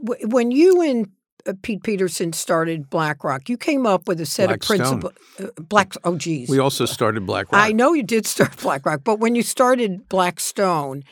when 0.00 0.50
you 0.50 0.80
and 0.80 1.10
uh, 1.46 1.54
Pete 1.62 1.82
Peterson 1.82 2.32
started 2.32 2.88
BlackRock, 2.90 3.48
you 3.48 3.56
came 3.56 3.86
up 3.86 4.06
with 4.06 4.20
a 4.20 4.26
set 4.26 4.48
Blackstone. 4.48 4.80
of 4.80 5.00
principles. 5.00 5.12
Uh, 5.58 5.62
Black, 5.62 5.94
oh, 6.04 6.16
geez. 6.16 6.48
We 6.48 6.58
also 6.58 6.84
started 6.84 7.26
BlackRock. 7.26 7.60
I 7.60 7.72
know 7.72 7.94
you 7.94 8.02
did 8.02 8.26
start 8.34 8.56
BlackRock, 8.58 9.02
but 9.04 9.18
when 9.18 9.34
you 9.34 9.42
started 9.42 10.08
Blackstone, 10.08 11.02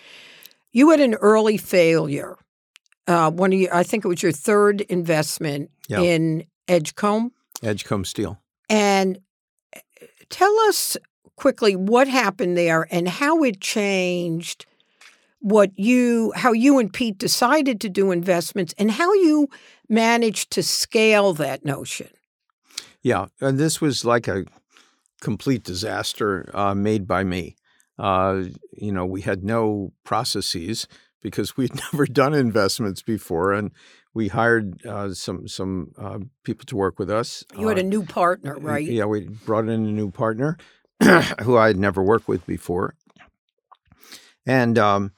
you 0.73 0.91
had 0.91 1.01
an 1.01 1.15
early 1.15 1.57
failure. 1.57 2.37
Uh, 3.09 3.31
one 3.31 3.53
of 3.53 3.59
your, 3.59 3.75
I 3.75 3.83
think 3.83 4.05
it 4.05 4.09
was 4.09 4.23
your 4.23 4.33
third 4.33 4.81
investment 4.83 5.71
Yeah. 5.89 6.01
in 6.01 6.45
Edgcomb. 6.69 7.33
Edgcomb 7.63 8.05
Steel. 8.05 8.41
And 8.69 9.19
tell 10.29 10.59
us 10.61 10.97
quickly 11.37 11.77
what 11.77 12.09
happened 12.09 12.57
there 12.57 12.87
and 12.91 13.09
how 13.09 13.43
it 13.45 13.61
changed 13.61 14.67
what 15.41 15.71
you 15.79 16.33
how 16.35 16.53
you 16.53 16.79
and 16.79 16.93
Pete 16.93 17.19
decided 17.19 17.81
to 17.83 17.89
do 17.89 18.11
investments 18.11 18.75
and 18.79 18.91
how 18.91 19.13
you 19.13 19.49
managed 19.89 20.51
to 20.53 20.63
scale 20.63 21.33
that 21.35 21.65
notion. 21.65 22.09
Yeah, 23.03 23.27
and 23.41 23.57
this 23.57 23.81
was 23.81 24.05
like 24.05 24.27
a 24.27 24.45
complete 25.21 25.63
disaster 25.63 26.51
uh, 26.53 26.75
made 26.75 27.07
by 27.07 27.23
me. 27.23 27.55
Uh, 27.97 28.45
you 28.73 28.91
know, 28.91 29.07
we 29.07 29.21
had 29.23 29.45
no 29.45 29.93
processes 30.05 30.89
because 31.23 31.57
we'd 31.57 31.75
never 31.93 32.07
done 32.07 32.35
investments 32.35 33.03
before, 33.03 33.53
and 33.53 33.71
we 34.17 34.29
hired 34.29 34.85
uh, 34.87 35.13
some 35.13 35.47
some 35.47 35.93
uh, 35.99 36.19
people 36.43 36.65
to 36.65 36.75
work 36.75 36.99
with 36.99 37.11
us. 37.11 37.45
You 37.59 37.69
had 37.69 37.77
Uh, 37.77 37.83
a 37.83 37.85
new 37.85 38.03
partner, 38.03 38.57
right? 38.59 38.89
Yeah, 38.89 39.05
we 39.05 39.29
brought 39.49 39.69
in 39.69 39.85
a 39.85 39.93
new 39.93 40.11
partner, 40.11 40.57
who 41.43 41.59
I 41.59 41.67
had 41.67 41.77
never 41.77 42.03
worked 42.03 42.27
with 42.27 42.47
before. 42.47 42.95
And 44.47 44.79
um, 44.79 45.13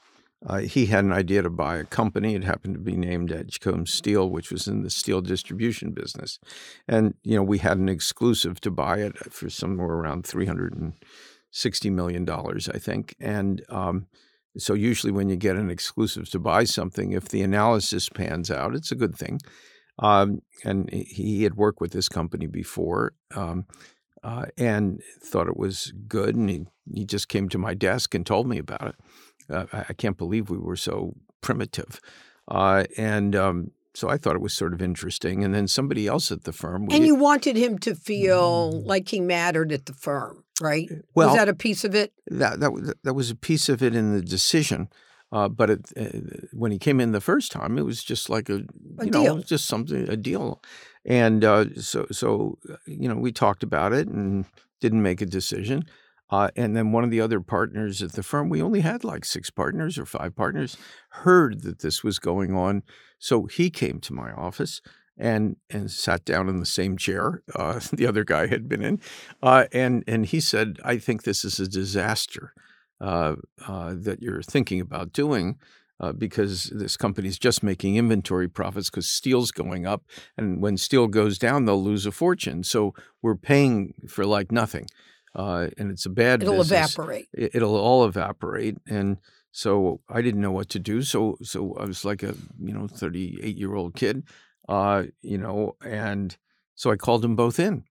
uh, 0.45 0.59
he 0.59 0.87
had 0.87 1.05
an 1.05 1.13
idea 1.13 1.43
to 1.43 1.51
buy 1.51 1.77
a 1.77 1.85
company. 1.85 2.35
It 2.35 2.43
happened 2.43 2.75
to 2.75 2.81
be 2.81 2.97
named 2.97 3.31
Edgcomb 3.31 3.87
Steel, 3.87 4.29
which 4.31 4.51
was 4.51 4.67
in 4.67 4.83
the 4.83 4.91
steel 4.91 5.21
distribution 5.21 5.93
business. 5.93 6.41
And, 6.89 7.15
you 7.23 7.37
know, 7.37 7.43
we 7.43 7.59
had 7.59 7.79
an 7.79 7.89
exclusive 7.89 8.61
to 8.63 8.71
buy 8.71 8.99
it 8.99 9.17
for 9.33 9.49
somewhere 9.51 9.89
around 9.89 10.25
$360 10.25 11.93
million, 11.93 12.29
I 12.29 12.79
think. 12.79 13.15
And 13.21 13.63
um, 13.69 14.07
so 14.57 14.75
usually 14.75 15.13
when 15.13 15.29
you 15.29 15.37
get 15.37 15.57
an 15.57 15.71
exclusive 15.71 16.31
to 16.31 16.39
buy 16.39 16.65
something, 16.65 17.13
if 17.13 17.29
the 17.29 17.43
analysis 17.43 18.09
pans 18.09 18.51
out, 18.51 18.75
it's 18.75 18.91
a 18.91 18.97
good 18.97 19.17
thing. 19.17 19.41
Um, 19.99 20.43
and 20.65 20.89
he 20.91 21.43
had 21.43 21.57
worked 21.57 21.81
with 21.81 21.93
this 21.93 22.09
company 22.09 22.47
before 22.47 23.15
um, 23.35 23.67
uh, 24.23 24.47
and 24.57 25.03
thought 25.23 25.49
it 25.49 25.57
was 25.57 25.93
good. 26.07 26.37
And 26.37 26.49
he, 26.49 26.67
he 26.93 27.05
just 27.05 27.29
came 27.29 27.49
to 27.51 27.59
my 27.59 27.75
desk 27.75 28.15
and 28.15 28.25
told 28.25 28.49
me 28.49 28.59
about 28.59 28.89
it. 28.89 28.95
Uh, 29.51 29.85
I 29.89 29.93
can't 29.93 30.17
believe 30.17 30.51
we 30.51 30.59
were 30.59 30.77
so 30.77 31.15
primitive. 31.41 32.01
Uh, 32.47 32.85
and 32.97 33.35
um, 33.35 33.71
so 33.95 34.09
I 34.09 34.17
thought 34.17 34.37
it 34.37 34.43
was 34.43 34.55
sort 34.55 34.73
of 34.73 34.83
interesting. 34.83 35.43
And 35.43 35.55
then 35.55 35.67
somebody 35.67 36.07
else 36.07 36.31
at 36.31 36.45
the 36.45 36.53
firm. 36.53 36.89
And 36.91 37.07
you 37.07 37.15
wanted 37.15 37.57
him 37.57 37.79
to 37.81 37.95
feel 37.95 38.73
mm. 38.73 38.87
like 38.87 39.09
he 39.09 39.21
mattered 39.21 39.73
at 39.73 39.87
the 39.87 39.95
firm, 39.95 40.45
right? 40.61 40.89
Well, 41.15 41.29
was 41.29 41.37
that 41.37 41.49
a 41.49 41.55
piece 41.55 41.85
of 41.85 41.95
it? 41.95 42.13
That 42.27 42.61
that 42.61 42.97
that 43.03 43.15
was 43.15 43.31
a 43.31 43.37
piece 43.37 43.69
of 43.69 43.83
it 43.83 43.95
in 43.95 44.15
the 44.15 44.23
decision. 44.23 44.89
Uh, 45.31 45.47
but 45.47 45.69
it, 45.69 45.93
uh, 45.95 46.47
when 46.53 46.73
he 46.73 46.79
came 46.79 47.01
in 47.01 47.13
the 47.13 47.21
first 47.21 47.53
time, 47.53 47.77
it 47.77 47.83
was 47.83 48.03
just 48.03 48.31
like 48.31 48.49
a, 48.49 48.63
a 48.99 49.05
you 49.05 49.11
deal. 49.11 49.37
know, 49.37 49.43
just 49.43 49.67
something 49.67 50.09
a 50.09 50.17
deal, 50.17 50.63
and 51.05 51.45
uh, 51.45 51.67
so 51.75 52.07
so 52.11 52.59
uh, 52.71 52.77
you 52.87 53.09
know 53.09 53.17
we 53.17 53.31
talked 53.31 53.63
about 53.63 53.93
it 53.93 54.09
and 54.09 54.47
didn't 54.81 55.03
make 55.03 55.21
a 55.21 55.27
decision. 55.27 55.85
Uh, 56.31 56.51
and 56.57 56.77
then 56.77 56.93
one 56.93 57.05
of 57.05 57.11
the 57.11 57.23
other 57.23 57.41
partners 57.41 58.03
at 58.03 58.13
the 58.13 58.23
firm, 58.23 58.51
we 58.51 58.61
only 58.61 58.81
had 58.81 59.03
like 59.03 59.25
six 59.25 59.49
partners 59.49 59.99
or 59.99 60.05
five 60.05 60.37
partners, 60.37 60.77
heard 61.09 61.63
that 61.63 61.79
this 61.79 62.05
was 62.05 62.19
going 62.19 62.55
on. 62.55 62.83
So 63.19 63.47
he 63.47 63.71
came 63.71 63.99
to 64.01 64.13
my 64.13 64.33
office 64.33 64.83
and 65.19 65.57
and 65.71 65.91
sat 65.91 66.25
down 66.25 66.49
in 66.49 66.61
the 66.61 66.67
same 66.67 66.97
chair 66.97 67.43
uh, 67.55 67.81
the 67.93 68.07
other 68.07 68.25
guy 68.25 68.47
had 68.47 68.69
been 68.69 68.83
in, 68.83 69.01
uh, 69.43 69.67
and 69.73 70.05
and 70.07 70.27
he 70.27 70.41
said, 70.41 70.79
"I 70.85 70.99
think 70.99 71.23
this 71.23 71.45
is 71.45 71.61
a 71.61 71.69
disaster 71.69 72.53
uh, 73.01 73.37
uh 73.67 73.95
that 73.97 74.23
you're 74.23 74.43
thinking 74.43 74.81
about 74.81 75.13
doing." 75.13 75.59
Uh, 76.01 76.13
because 76.13 76.71
this 76.77 76.97
company 76.97 77.27
is 77.27 77.41
just 77.41 77.61
making 77.61 77.97
inventory 77.97 78.47
profits 78.47 78.89
because 78.89 79.09
steel's 79.09 79.51
going 79.51 79.85
up, 79.85 80.05
and 80.37 80.63
when 80.63 80.77
steel 80.77 81.09
goes 81.09 81.41
down, 81.41 81.65
they'll 81.65 81.83
lose 81.83 82.07
a 82.07 82.13
fortune. 82.13 82.63
So 82.63 82.95
we're 83.21 83.35
paying 83.35 83.95
for 84.07 84.25
like 84.25 84.53
nothing 84.53 84.87
uh, 85.35 85.69
and 85.79 85.91
it's 85.91 86.07
a 86.07 86.11
bad. 86.11 86.43
It'll 86.43 86.59
business. 86.59 86.95
evaporate. 86.95 87.29
It, 87.33 87.63
will 87.63 87.77
all 87.77 88.05
evaporate, 88.05 88.77
and 88.89 89.19
so 89.53 90.01
I 90.09 90.23
didn't 90.23 90.41
know 90.41 90.51
what 90.51 90.69
to 90.71 90.79
do. 90.79 91.03
So 91.03 91.37
so 91.43 91.77
I 91.79 91.85
was 91.85 92.05
like 92.05 92.23
a 92.23 92.35
you 92.61 92.73
know 92.73 92.89
thirty 92.89 93.39
eight 93.43 93.57
year 93.57 93.75
old 93.75 93.95
kid, 93.95 94.25
uh, 94.69 95.05
you 95.23 95.39
know, 95.39 95.77
and 95.85 96.37
so 96.75 96.91
I 96.91 96.97
called 96.97 97.23
them 97.23 97.37
both 97.37 97.59
in. 97.59 97.85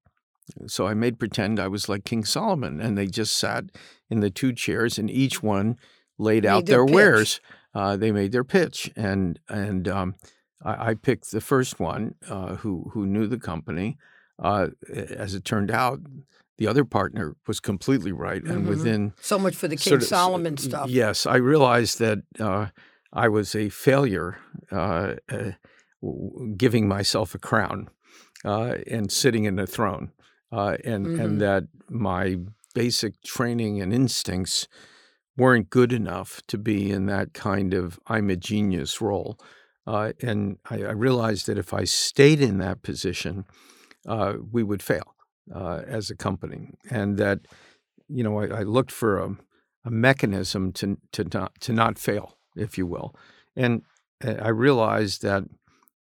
So 0.67 0.87
I 0.87 0.93
made 0.93 1.19
pretend 1.19 1.59
I 1.59 1.67
was 1.67 1.89
like 1.89 2.05
King 2.05 2.23
Solomon, 2.23 2.79
and 2.79 2.97
they 2.97 3.07
just 3.07 3.35
sat 3.35 3.65
in 4.09 4.21
the 4.21 4.29
two 4.29 4.53
chairs, 4.53 4.97
and 4.97 5.11
each 5.11 5.43
one 5.43 5.77
laid 6.17 6.45
out 6.45 6.65
their, 6.65 6.85
wares. 6.85 7.41
Uh, 7.73 7.97
they 7.97 8.11
made 8.11 8.31
their 8.31 8.45
pitch, 8.45 8.89
and 8.95 9.39
and 9.49 9.87
um, 9.87 10.15
I, 10.63 10.89
I, 10.89 10.93
picked 10.93 11.31
the 11.31 11.41
first 11.41 11.79
one 11.79 12.15
uh, 12.29 12.55
who 12.55 12.89
who 12.93 13.05
knew 13.05 13.27
the 13.27 13.39
company. 13.39 13.97
Uh, 14.39 14.67
as 14.93 15.33
it 15.33 15.43
turned 15.43 15.71
out, 15.71 15.99
the 16.57 16.67
other 16.67 16.85
partner 16.85 17.35
was 17.45 17.59
completely 17.59 18.11
right. 18.11 18.43
And 18.43 18.59
mm-hmm. 18.59 18.69
within 18.69 19.13
so 19.21 19.37
much 19.37 19.55
for 19.55 19.67
the 19.67 19.75
King 19.75 19.91
sort 19.91 20.01
of, 20.01 20.07
Solomon 20.07 20.57
stuff. 20.57 20.89
Yes, 20.89 21.25
I 21.25 21.35
realized 21.37 21.99
that 21.99 22.19
uh, 22.39 22.67
I 23.13 23.27
was 23.29 23.55
a 23.55 23.69
failure, 23.69 24.37
uh, 24.71 25.15
uh, 25.29 25.51
giving 26.57 26.87
myself 26.87 27.35
a 27.35 27.39
crown 27.39 27.89
uh, 28.45 28.75
and 28.89 29.11
sitting 29.11 29.45
in 29.45 29.59
a 29.59 29.67
throne, 29.67 30.11
uh, 30.51 30.77
and 30.83 31.05
mm-hmm. 31.05 31.21
and 31.21 31.41
that 31.41 31.63
my 31.89 32.37
basic 32.73 33.21
training 33.23 33.81
and 33.81 33.93
instincts 33.93 34.67
weren't 35.35 35.69
good 35.69 35.93
enough 35.93 36.41
to 36.47 36.57
be 36.57 36.91
in 36.91 37.05
that 37.07 37.33
kind 37.33 37.73
of 37.73 37.99
I'm 38.07 38.29
a 38.29 38.35
genius 38.35 39.01
role. 39.01 39.39
Uh, 39.85 40.11
and 40.21 40.57
I, 40.69 40.83
I, 40.83 40.91
realized 40.91 41.47
that 41.47 41.57
if 41.57 41.73
I 41.73 41.85
stayed 41.85 42.41
in 42.41 42.57
that 42.57 42.81
position, 42.81 43.45
we 44.51 44.61
would 44.61 44.83
fail 44.83 45.15
uh, 45.53 45.81
as 45.87 46.09
a 46.09 46.15
company, 46.15 46.71
and 46.89 47.17
that 47.17 47.39
you 48.07 48.23
know 48.23 48.39
I, 48.39 48.59
I 48.59 48.63
looked 48.63 48.91
for 48.91 49.19
a, 49.19 49.35
a, 49.85 49.91
mechanism 49.91 50.71
to 50.73 50.97
to 51.13 51.23
not 51.33 51.59
to 51.61 51.73
not 51.73 51.97
fail, 51.97 52.37
if 52.55 52.77
you 52.77 52.85
will, 52.85 53.15
and 53.55 53.83
uh, 54.23 54.35
I 54.41 54.49
realized 54.49 55.21
that 55.21 55.43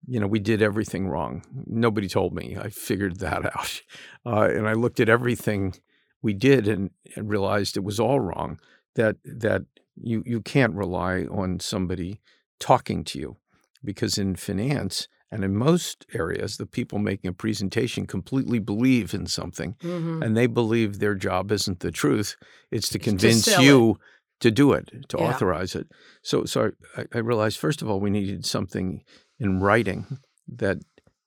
you 0.07 0.19
know 0.19 0.27
we 0.27 0.39
did 0.39 0.61
everything 0.61 1.07
wrong. 1.07 1.43
Nobody 1.65 2.07
told 2.07 2.33
me. 2.33 2.57
I 2.59 2.69
figured 2.69 3.19
that 3.19 3.45
out, 3.57 3.81
uh, 4.25 4.49
and 4.49 4.67
I 4.67 4.73
looked 4.73 4.99
at 4.99 5.09
everything 5.09 5.75
we 6.21 6.33
did 6.33 6.67
and, 6.67 6.91
and 7.15 7.29
realized 7.29 7.77
it 7.77 7.83
was 7.83 7.99
all 7.99 8.19
wrong. 8.19 8.59
That 8.95 9.17
that 9.25 9.63
you 9.95 10.23
you 10.25 10.41
can't 10.41 10.73
rely 10.73 11.23
on 11.23 11.59
somebody 11.59 12.19
talking 12.59 13.03
to 13.03 13.19
you 13.19 13.37
because 13.83 14.17
in 14.17 14.35
finance 14.35 15.07
and 15.31 15.45
in 15.45 15.55
most 15.55 16.05
areas, 16.13 16.57
the 16.57 16.65
people 16.65 16.99
making 16.99 17.29
a 17.29 17.33
presentation 17.33 18.05
completely 18.05 18.59
believe 18.59 19.13
in 19.13 19.25
something 19.27 19.75
mm-hmm. 19.81 20.21
and 20.21 20.35
they 20.35 20.45
believe 20.45 20.99
their 20.99 21.15
job 21.15 21.51
isn't 21.51 21.79
the 21.79 21.91
truth. 21.91 22.35
It's 22.69 22.89
to 22.89 22.99
convince 22.99 23.45
to 23.45 23.63
you 23.63 23.91
it. 23.91 23.97
to 24.41 24.51
do 24.51 24.73
it, 24.73 24.91
to 25.07 25.17
yeah. 25.17 25.23
authorize 25.23 25.73
it. 25.73 25.87
So, 26.21 26.43
so 26.43 26.71
I, 26.97 27.05
I, 27.13 27.19
realized, 27.19 27.59
first 27.59 27.81
of 27.81 27.89
all, 27.89 28.01
we 28.01 28.09
needed 28.09 28.45
something 28.45 29.03
in 29.41 29.59
writing 29.59 30.19
that 30.47 30.77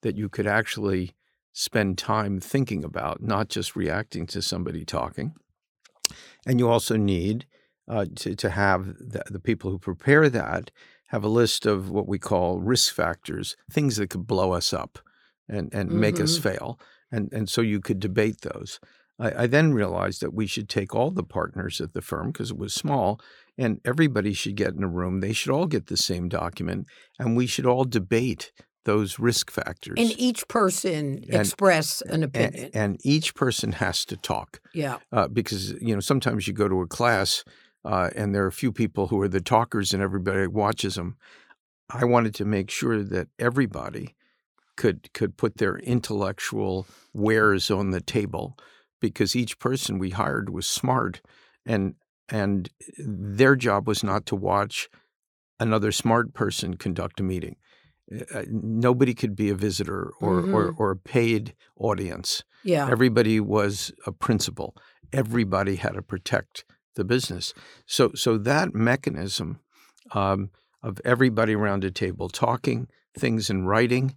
that 0.02 0.16
you 0.16 0.28
could 0.28 0.46
actually 0.46 1.14
spend 1.52 1.98
time 1.98 2.40
thinking 2.40 2.84
about, 2.84 3.22
not 3.22 3.48
just 3.48 3.74
reacting 3.76 4.26
to 4.26 4.42
somebody 4.42 4.84
talking. 4.84 5.34
And 6.46 6.58
you 6.58 6.68
also 6.68 6.96
need 6.96 7.46
uh, 7.88 8.06
to, 8.16 8.34
to 8.36 8.50
have 8.50 8.86
the, 8.98 9.22
the 9.30 9.40
people 9.40 9.70
who 9.70 9.78
prepare 9.78 10.28
that 10.28 10.70
have 11.08 11.24
a 11.24 11.28
list 11.28 11.64
of 11.64 11.90
what 11.90 12.08
we 12.08 12.18
call 12.18 12.60
risk 12.60 12.94
factors, 12.94 13.56
things 13.70 13.96
that 13.96 14.10
could 14.10 14.26
blow 14.26 14.52
us 14.52 14.72
up 14.72 14.98
and, 15.48 15.72
and 15.72 15.88
mm-hmm. 15.88 16.00
make 16.00 16.20
us 16.20 16.38
mm-hmm. 16.38 16.48
fail. 16.48 16.80
And, 17.10 17.32
and 17.32 17.48
so 17.48 17.60
you 17.60 17.80
could 17.80 18.00
debate 18.00 18.40
those. 18.42 18.80
I, 19.18 19.44
I 19.44 19.46
then 19.46 19.72
realized 19.72 20.20
that 20.22 20.34
we 20.34 20.46
should 20.46 20.68
take 20.68 20.94
all 20.94 21.10
the 21.10 21.22
partners 21.22 21.80
at 21.80 21.94
the 21.94 22.02
firm 22.02 22.32
because 22.32 22.50
it 22.50 22.58
was 22.58 22.74
small 22.74 23.20
and 23.56 23.80
everybody 23.84 24.32
should 24.32 24.56
get 24.56 24.74
in 24.74 24.82
a 24.82 24.88
room. 24.88 25.20
They 25.20 25.32
should 25.32 25.52
all 25.52 25.66
get 25.66 25.86
the 25.86 25.96
same 25.96 26.28
document 26.28 26.86
and 27.18 27.36
we 27.36 27.46
should 27.46 27.66
all 27.66 27.84
debate 27.84 28.52
those 28.84 29.18
risk 29.18 29.50
factors. 29.50 29.94
And 29.96 30.12
each 30.18 30.46
person 30.48 31.24
and, 31.30 31.34
express 31.34 32.02
an 32.02 32.22
opinion. 32.22 32.64
And, 32.66 32.76
and, 32.76 33.00
each 33.02 33.34
person 33.34 33.72
has 33.72 34.04
to 34.06 34.16
talk. 34.16 34.60
Yeah. 34.74 34.98
Uh, 35.10 35.28
because, 35.28 35.72
you 35.80 35.94
know, 35.94 36.00
sometimes 36.00 36.46
you 36.46 36.52
go 36.52 36.68
to 36.68 36.82
a 36.82 36.86
class 36.86 37.44
uh, 37.84 38.10
and 38.14 38.34
there 38.34 38.44
are 38.44 38.48
a 38.48 38.52
few 38.52 38.72
people 38.72 39.08
who 39.08 39.20
are 39.20 39.28
the 39.28 39.40
talkers 39.40 39.94
and 39.94 40.02
everybody 40.02 40.46
watches 40.46 40.96
them. 40.96 41.16
I 41.90 42.04
wanted 42.04 42.34
to 42.36 42.44
make 42.44 42.70
sure 42.70 43.02
that 43.02 43.28
everybody 43.38 44.14
could 44.76 45.12
could 45.12 45.36
put 45.36 45.58
their 45.58 45.76
intellectual 45.76 46.86
wares 47.12 47.70
on 47.70 47.90
the 47.90 48.00
table 48.00 48.56
because 49.00 49.36
each 49.36 49.58
person 49.58 49.98
we 49.98 50.10
hired 50.10 50.50
was 50.50 50.66
smart 50.66 51.20
and 51.66 51.94
and 52.28 52.68
their 52.98 53.56
job 53.56 53.86
was 53.86 54.02
not 54.02 54.26
to 54.26 54.36
watch 54.36 54.88
another 55.60 55.92
smart 55.92 56.34
person 56.34 56.76
conduct 56.76 57.20
a 57.20 57.22
meeting. 57.22 57.56
Uh, 58.34 58.42
nobody 58.48 59.14
could 59.14 59.34
be 59.34 59.48
a 59.48 59.54
visitor 59.54 60.12
or, 60.20 60.42
mm-hmm. 60.42 60.54
or, 60.54 60.74
or 60.76 60.90
a 60.90 60.96
paid 60.96 61.54
audience. 61.76 62.44
Yeah. 62.62 62.88
Everybody 62.90 63.40
was 63.40 63.92
a 64.06 64.12
principal. 64.12 64.76
Everybody 65.12 65.76
had 65.76 65.94
to 65.94 66.02
protect 66.02 66.64
the 66.96 67.04
business. 67.04 67.54
So 67.86 68.12
so 68.14 68.38
that 68.38 68.74
mechanism 68.74 69.60
um, 70.12 70.50
of 70.82 71.00
everybody 71.04 71.54
around 71.54 71.84
a 71.84 71.90
table 71.90 72.28
talking 72.28 72.88
things 73.16 73.48
in 73.48 73.64
writing, 73.64 74.16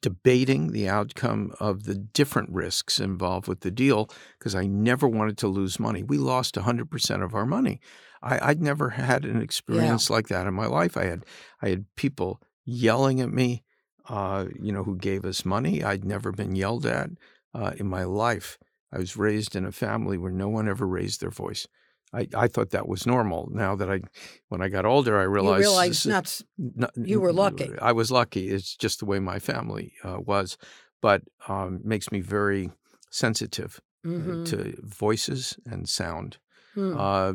debating 0.00 0.72
the 0.72 0.88
outcome 0.88 1.52
of 1.60 1.84
the 1.84 1.94
different 1.94 2.50
risks 2.50 2.98
involved 2.98 3.48
with 3.48 3.60
the 3.60 3.70
deal, 3.70 4.08
because 4.38 4.54
I 4.54 4.66
never 4.66 5.08
wanted 5.08 5.38
to 5.38 5.48
lose 5.48 5.80
money. 5.80 6.02
We 6.02 6.18
lost 6.18 6.54
100% 6.54 7.24
of 7.24 7.34
our 7.34 7.46
money. 7.46 7.80
I, 8.22 8.48
would 8.48 8.62
never 8.62 8.90
had 8.90 9.24
an 9.24 9.40
experience 9.40 10.10
yeah. 10.10 10.16
like 10.16 10.28
that 10.28 10.46
in 10.46 10.54
my 10.54 10.66
life. 10.66 10.96
I 10.96 11.04
had 11.04 11.24
I 11.62 11.68
had 11.68 11.84
people 11.94 12.40
yelling 12.64 13.20
at 13.20 13.30
me, 13.30 13.64
uh, 14.08 14.46
you 14.60 14.72
know, 14.72 14.84
who 14.84 14.96
gave 14.96 15.24
us 15.24 15.44
money. 15.44 15.82
I'd 15.82 16.04
never 16.04 16.32
been 16.32 16.56
yelled 16.56 16.84
at 16.84 17.10
uh, 17.54 17.72
in 17.76 17.86
my 17.86 18.04
life. 18.04 18.58
I 18.92 18.98
was 18.98 19.16
raised 19.16 19.54
in 19.54 19.64
a 19.64 19.72
family 19.72 20.18
where 20.18 20.32
no 20.32 20.48
one 20.48 20.68
ever 20.68 20.86
raised 20.86 21.20
their 21.20 21.30
voice. 21.30 21.66
I, 22.12 22.26
I 22.34 22.48
thought 22.48 22.70
that 22.70 22.88
was 22.88 23.06
normal. 23.06 23.48
Now 23.52 23.76
that 23.76 23.90
I, 23.90 24.00
when 24.48 24.62
I 24.62 24.68
got 24.68 24.86
older, 24.86 25.18
I 25.18 25.24
realized 25.24 25.62
you 25.62 25.68
realized 25.70 26.06
not, 26.06 26.40
not, 26.56 26.90
you 26.96 27.20
were 27.20 27.32
lucky. 27.32 27.70
I 27.80 27.92
was 27.92 28.10
lucky. 28.10 28.48
It's 28.48 28.74
just 28.74 29.00
the 29.00 29.04
way 29.06 29.18
my 29.18 29.38
family 29.38 29.92
uh, 30.02 30.18
was, 30.20 30.56
but 31.02 31.22
um, 31.48 31.80
makes 31.84 32.10
me 32.10 32.20
very 32.20 32.70
sensitive 33.10 33.80
Mhm. 34.06 34.44
to 34.46 34.74
voices 34.82 35.58
and 35.66 35.88
sound, 35.88 36.38
Hmm. 36.74 36.96
uh, 36.96 37.32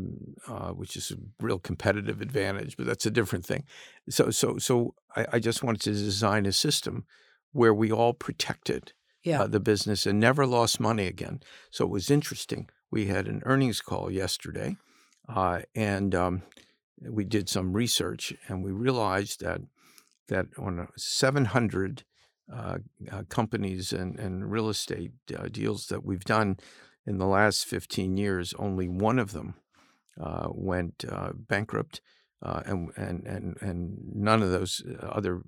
uh, 0.48 0.72
which 0.72 0.96
is 0.96 1.12
a 1.12 1.18
real 1.44 1.60
competitive 1.60 2.22
advantage, 2.22 2.78
but 2.78 2.86
that's 2.86 3.06
a 3.06 3.12
different 3.12 3.46
thing. 3.46 3.66
So, 4.10 4.32
so, 4.32 4.58
so 4.58 4.96
I, 5.16 5.26
I 5.34 5.40
just 5.40 5.62
wanted 5.62 5.82
to 5.82 5.92
design 5.92 6.46
a 6.46 6.54
system 6.54 7.06
where 7.52 7.74
we 7.74 7.92
all 7.92 8.14
protected 8.14 8.94
yeah. 9.24 9.42
uh, 9.42 9.48
the 9.48 9.60
business 9.60 10.06
and 10.06 10.20
never 10.20 10.46
lost 10.48 10.80
money 10.80 11.06
again. 11.06 11.42
So 11.70 11.84
it 11.84 11.92
was 11.92 12.10
interesting. 12.10 12.70
We 12.94 13.08
had 13.08 13.28
an 13.28 13.42
earnings 13.48 13.82
call 13.82 14.12
yesterday, 14.12 14.78
uh, 15.28 15.62
and 15.74 16.14
um, 16.14 16.44
we 17.02 17.24
did 17.24 17.50
some 17.50 17.74
research, 17.74 18.36
and 18.48 18.64
we 18.64 18.70
realized 18.70 19.42
that 19.42 19.62
that 20.28 20.46
on 20.60 20.80
uh, 20.80 20.86
700 20.96 22.04
uh, 22.54 22.78
uh, 23.12 23.24
companies 23.30 23.94
and, 23.94 24.20
and 24.20 24.52
real 24.52 24.70
estate 24.70 25.12
uh, 25.36 25.48
deals 25.52 25.88
that 25.88 26.06
we've 26.06 26.24
done 26.24 26.58
in 27.08 27.18
the 27.18 27.26
last 27.26 27.66
15 27.66 28.16
years, 28.16 28.54
only 28.60 28.88
one 28.88 29.18
of 29.18 29.32
them 29.32 29.56
uh, 30.22 30.50
went 30.52 31.04
uh, 31.10 31.32
bankrupt, 31.34 32.00
and, 32.44 32.92
and 32.96 33.26
and 33.26 33.58
and 33.60 33.98
none 34.14 34.44
of 34.44 34.52
those 34.52 34.84
other 35.02 35.42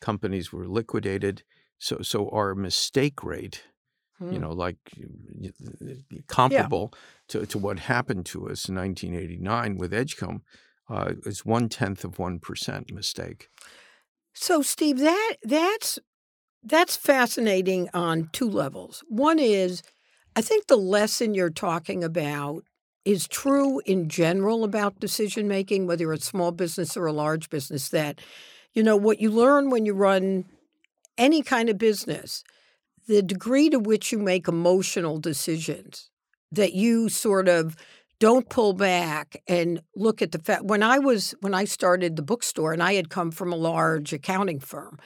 companies 0.00 0.52
were 0.52 0.68
liquidated. 0.68 1.42
So 1.78 2.00
so 2.02 2.28
our 2.28 2.54
mistake 2.54 3.24
rate, 3.24 3.64
you 4.30 4.38
Hmm. 4.38 4.42
know, 4.42 4.52
like 4.52 4.76
comparable 6.28 6.92
to, 7.28 7.46
to 7.46 7.58
what 7.58 7.78
happened 7.78 8.26
to 8.26 8.48
us 8.48 8.68
in 8.68 8.76
1989 8.76 9.76
with 9.78 9.92
Edgcomb, 9.92 10.42
uh, 10.88 11.12
is 11.24 11.44
one 11.44 11.68
tenth 11.68 12.04
of 12.04 12.18
one 12.18 12.38
percent 12.38 12.92
mistake. 12.92 13.48
So, 14.34 14.62
Steve, 14.62 14.98
that 14.98 15.36
that's 15.42 15.98
that's 16.64 16.96
fascinating 16.96 17.88
on 17.92 18.28
two 18.32 18.48
levels. 18.48 19.02
One 19.08 19.38
is, 19.38 19.82
I 20.36 20.42
think 20.42 20.66
the 20.66 20.76
lesson 20.76 21.34
you're 21.34 21.50
talking 21.50 22.04
about 22.04 22.64
is 23.04 23.26
true 23.26 23.80
in 23.84 24.08
general 24.08 24.64
about 24.64 25.00
decision 25.00 25.48
making, 25.48 25.86
whether 25.86 26.02
you're 26.02 26.12
a 26.12 26.20
small 26.20 26.52
business 26.52 26.96
or 26.96 27.06
a 27.06 27.12
large 27.12 27.50
business. 27.50 27.88
That 27.88 28.20
you 28.74 28.82
know 28.82 28.96
what 28.96 29.20
you 29.20 29.30
learn 29.30 29.70
when 29.70 29.84
you 29.86 29.94
run 29.94 30.44
any 31.18 31.42
kind 31.42 31.68
of 31.68 31.78
business, 31.78 32.42
the 33.06 33.22
degree 33.22 33.68
to 33.70 33.78
which 33.78 34.12
you 34.12 34.18
make 34.18 34.48
emotional 34.48 35.18
decisions, 35.18 36.10
that 36.50 36.74
you 36.74 37.08
sort 37.08 37.48
of 37.48 37.76
don't 38.22 38.48
pull 38.48 38.72
back 38.72 39.42
and 39.48 39.82
look 39.96 40.22
at 40.22 40.30
the 40.30 40.38
fact 40.38 40.62
when 40.64 40.80
i 40.80 40.96
was 40.96 41.34
when 41.40 41.54
i 41.54 41.64
started 41.64 42.14
the 42.14 42.22
bookstore 42.22 42.72
and 42.72 42.80
i 42.80 42.92
had 42.94 43.10
come 43.10 43.32
from 43.32 43.52
a 43.52 43.56
large 43.56 44.12
accounting 44.12 44.60
firm 44.60 44.96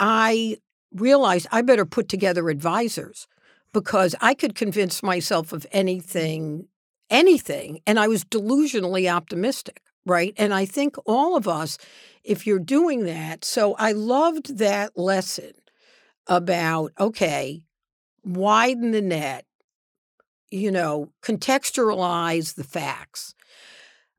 i 0.00 0.56
realized 0.90 1.46
i 1.52 1.62
better 1.62 1.86
put 1.86 2.08
together 2.08 2.48
advisors 2.48 3.28
because 3.72 4.16
i 4.20 4.34
could 4.34 4.56
convince 4.56 5.04
myself 5.04 5.52
of 5.52 5.64
anything 5.70 6.66
anything 7.10 7.78
and 7.86 8.00
i 8.00 8.08
was 8.08 8.24
delusionally 8.24 9.08
optimistic 9.08 9.80
right? 10.06 10.34
And 10.36 10.52
i 10.52 10.64
think 10.64 10.96
all 11.06 11.36
of 11.36 11.46
us 11.46 11.78
if 12.24 12.44
you're 12.44 12.58
doing 12.58 13.04
that 13.04 13.44
so 13.44 13.74
i 13.74 13.92
loved 13.92 14.58
that 14.58 14.98
lesson 14.98 15.52
about 16.26 16.92
okay 16.98 17.62
widen 18.24 18.92
the 18.92 19.02
net 19.02 19.44
you 20.54 20.70
know, 20.70 21.10
contextualize 21.20 22.54
the 22.54 22.64
facts. 22.64 23.34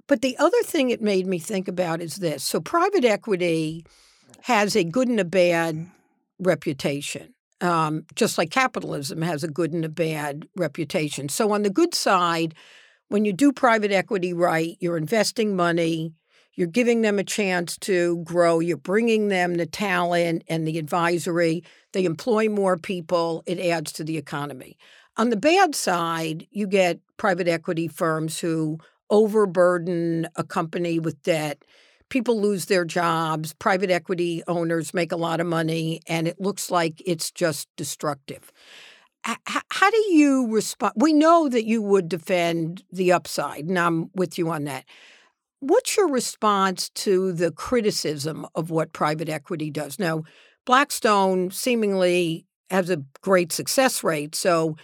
But 0.07 0.21
the 0.21 0.37
other 0.37 0.61
thing 0.63 0.89
it 0.89 1.01
made 1.01 1.25
me 1.25 1.39
think 1.39 1.67
about 1.67 2.01
is 2.01 2.17
this. 2.17 2.43
So, 2.43 2.59
private 2.59 3.05
equity 3.05 3.85
has 4.41 4.75
a 4.75 4.83
good 4.83 5.07
and 5.07 5.19
a 5.19 5.25
bad 5.25 5.89
reputation, 6.37 7.33
um, 7.61 8.05
just 8.15 8.37
like 8.37 8.51
capitalism 8.51 9.21
has 9.21 9.43
a 9.43 9.47
good 9.47 9.71
and 9.71 9.85
a 9.85 9.89
bad 9.89 10.47
reputation. 10.57 11.29
So, 11.29 11.53
on 11.53 11.63
the 11.63 11.69
good 11.69 11.95
side, 11.95 12.53
when 13.07 13.23
you 13.23 13.31
do 13.31 13.53
private 13.53 13.91
equity 13.91 14.33
right, 14.33 14.75
you're 14.81 14.97
investing 14.97 15.55
money, 15.55 16.13
you're 16.53 16.67
giving 16.67 17.01
them 17.01 17.17
a 17.17 17.23
chance 17.23 17.77
to 17.79 18.17
grow, 18.25 18.59
you're 18.59 18.77
bringing 18.77 19.29
them 19.29 19.55
the 19.55 19.65
talent 19.65 20.43
and 20.49 20.67
the 20.67 20.77
advisory, 20.77 21.63
they 21.95 22.03
employ 22.03 22.49
more 22.49 22.77
people, 22.77 23.41
it 23.45 23.57
adds 23.57 23.93
to 23.93 24.03
the 24.03 24.17
economy. 24.17 24.77
On 25.15 25.29
the 25.29 25.37
bad 25.37 25.73
side, 25.73 26.45
you 26.51 26.67
get 26.67 26.99
private 27.15 27.47
equity 27.47 27.87
firms 27.87 28.37
who 28.37 28.79
overburden 29.09 30.27
a 30.35 30.43
company 30.43 30.99
with 30.99 31.23
debt. 31.23 31.63
People 32.09 32.41
lose 32.41 32.65
their 32.65 32.83
jobs. 32.83 33.53
Private 33.53 33.89
equity 33.89 34.43
owners 34.45 34.93
make 34.93 35.13
a 35.13 35.15
lot 35.15 35.39
of 35.39 35.47
money, 35.47 36.01
and 36.05 36.27
it 36.27 36.41
looks 36.41 36.69
like 36.69 37.01
it's 37.05 37.31
just 37.31 37.69
destructive. 37.77 38.51
H- 39.25 39.37
how 39.69 39.89
do 39.89 40.03
you 40.11 40.47
respond? 40.51 40.95
We 40.97 41.13
know 41.13 41.47
that 41.47 41.63
you 41.63 41.81
would 41.81 42.09
defend 42.09 42.83
the 42.91 43.13
upside, 43.13 43.65
and 43.65 43.79
I'm 43.79 44.09
with 44.15 44.37
you 44.37 44.49
on 44.49 44.65
that. 44.65 44.83
What's 45.61 45.95
your 45.95 46.09
response 46.09 46.89
to 46.89 47.31
the 47.31 47.51
criticism 47.51 48.45
of 48.53 48.69
what 48.69 48.91
private 48.91 49.29
equity 49.29 49.71
does? 49.71 49.97
Now, 49.97 50.23
Blackstone 50.65 51.51
seemingly 51.51 52.45
has 52.69 52.89
a 52.89 53.03
great 53.21 53.51
success 53.51 54.03
rate, 54.03 54.35
so 54.35 54.75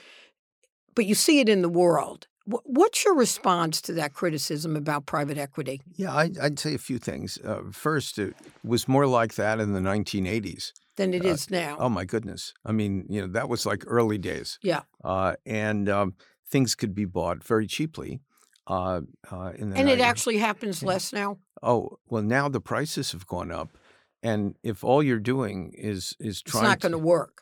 but 0.96 1.06
you 1.06 1.16
see 1.16 1.40
it 1.40 1.50
in 1.50 1.62
the 1.62 1.70
world. 1.70 2.28
What's 2.46 3.06
your 3.06 3.16
response 3.16 3.82
to 3.84 3.94
that 3.94 4.14
criticism 4.14 4.76
about 4.76 5.06
private 5.06 5.38
equity? 5.38 5.80
Yeah, 5.96 6.12
I, 6.12 6.32
I'd 6.42 6.60
say 6.60 6.74
a 6.74 6.80
few 6.80 6.98
things. 6.98 7.38
Uh, 7.46 7.62
first, 7.72 8.18
it 8.20 8.34
was 8.64 8.88
more 8.88 9.06
like 9.06 9.36
that 9.36 9.60
in 9.60 9.74
the 9.74 9.80
1980s. 9.80 10.74
Than 10.98 11.14
it 11.14 11.24
Uh, 11.24 11.30
is 11.30 11.50
now. 11.50 11.78
Oh 11.80 11.88
my 11.88 12.04
goodness! 12.04 12.54
I 12.66 12.74
mean, 12.74 13.06
you 13.10 13.22
know, 13.22 13.28
that 13.28 13.48
was 13.48 13.66
like 13.66 13.84
early 13.88 14.18
days. 14.18 14.60
Yeah. 14.62 14.82
uh, 15.04 15.36
and 15.46 15.88
um, 15.88 16.16
things 16.50 16.76
could 16.76 16.94
be 16.94 17.06
bought 17.06 17.44
very 17.44 17.66
cheaply. 17.68 18.20
Uh, 18.68 19.02
uh, 19.32 19.52
in 19.56 19.70
the 19.70 19.78
and 19.78 19.90
it 19.90 20.00
actually 20.02 20.38
happens 20.38 20.82
yeah. 20.82 20.90
less 20.90 21.14
now. 21.14 21.38
Oh 21.64 21.98
well, 22.10 22.24
now 22.24 22.50
the 22.50 22.60
prices 22.62 23.12
have 23.14 23.26
gone 23.26 23.52
up, 23.52 23.78
and 24.24 24.56
if 24.64 24.84
all 24.84 25.02
you're 25.04 25.20
doing 25.20 25.74
is 25.76 26.16
is 26.20 26.42
trying, 26.42 26.64
It's 26.66 26.70
not 26.70 26.80
going 26.80 26.92
to 26.92 26.98
work. 26.98 27.42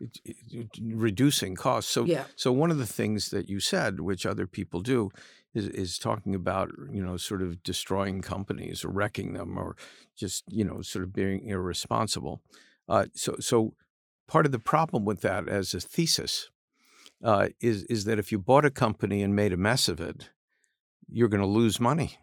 reducing 0.82 1.55
costs. 1.55 1.91
So 1.91 2.05
Yeah. 2.05 2.25
so 2.36 2.51
one 2.51 2.71
of 2.71 2.77
the 2.77 2.86
things 2.86 3.30
that 3.30 3.49
you 3.49 3.59
said, 3.59 3.99
which 3.99 4.25
other 4.25 4.47
people 4.47 4.82
do, 4.82 5.09
is 5.53 5.67
is 5.67 5.97
talking 5.97 6.36
about 6.36 6.69
you 6.91 7.03
know 7.03 7.17
sort 7.17 7.41
of 7.41 7.63
destroying 7.63 8.21
companies 8.21 8.86
or 8.86 8.89
wrecking 8.89 9.34
them 9.34 9.57
or 9.57 9.75
just 10.15 10.43
you 10.47 10.63
know 10.63 10.82
sort 10.82 11.03
of 11.03 11.13
being 11.13 11.43
irresponsible. 11.47 12.41
Uh, 12.88 13.05
so 13.13 13.36
so 13.39 13.73
part 14.27 14.45
of 14.45 14.51
the 14.51 14.59
problem 14.59 15.05
with 15.05 15.21
that 15.21 15.47
as 15.47 15.73
a 15.73 15.80
thesis 15.80 16.49
uh, 17.23 17.49
is 17.59 17.84
is 17.84 18.05
that 18.05 18.19
if 18.19 18.32
you 18.32 18.39
bought 18.39 18.65
a 18.65 18.71
company 18.71 19.21
and 19.23 19.36
made 19.36 19.53
a 19.53 19.57
mess 19.57 19.89
of 19.89 19.99
it, 19.99 20.30
you're 21.11 21.30
going 21.30 21.41
to 21.41 21.47
lose 21.47 21.80
money, 21.80 22.17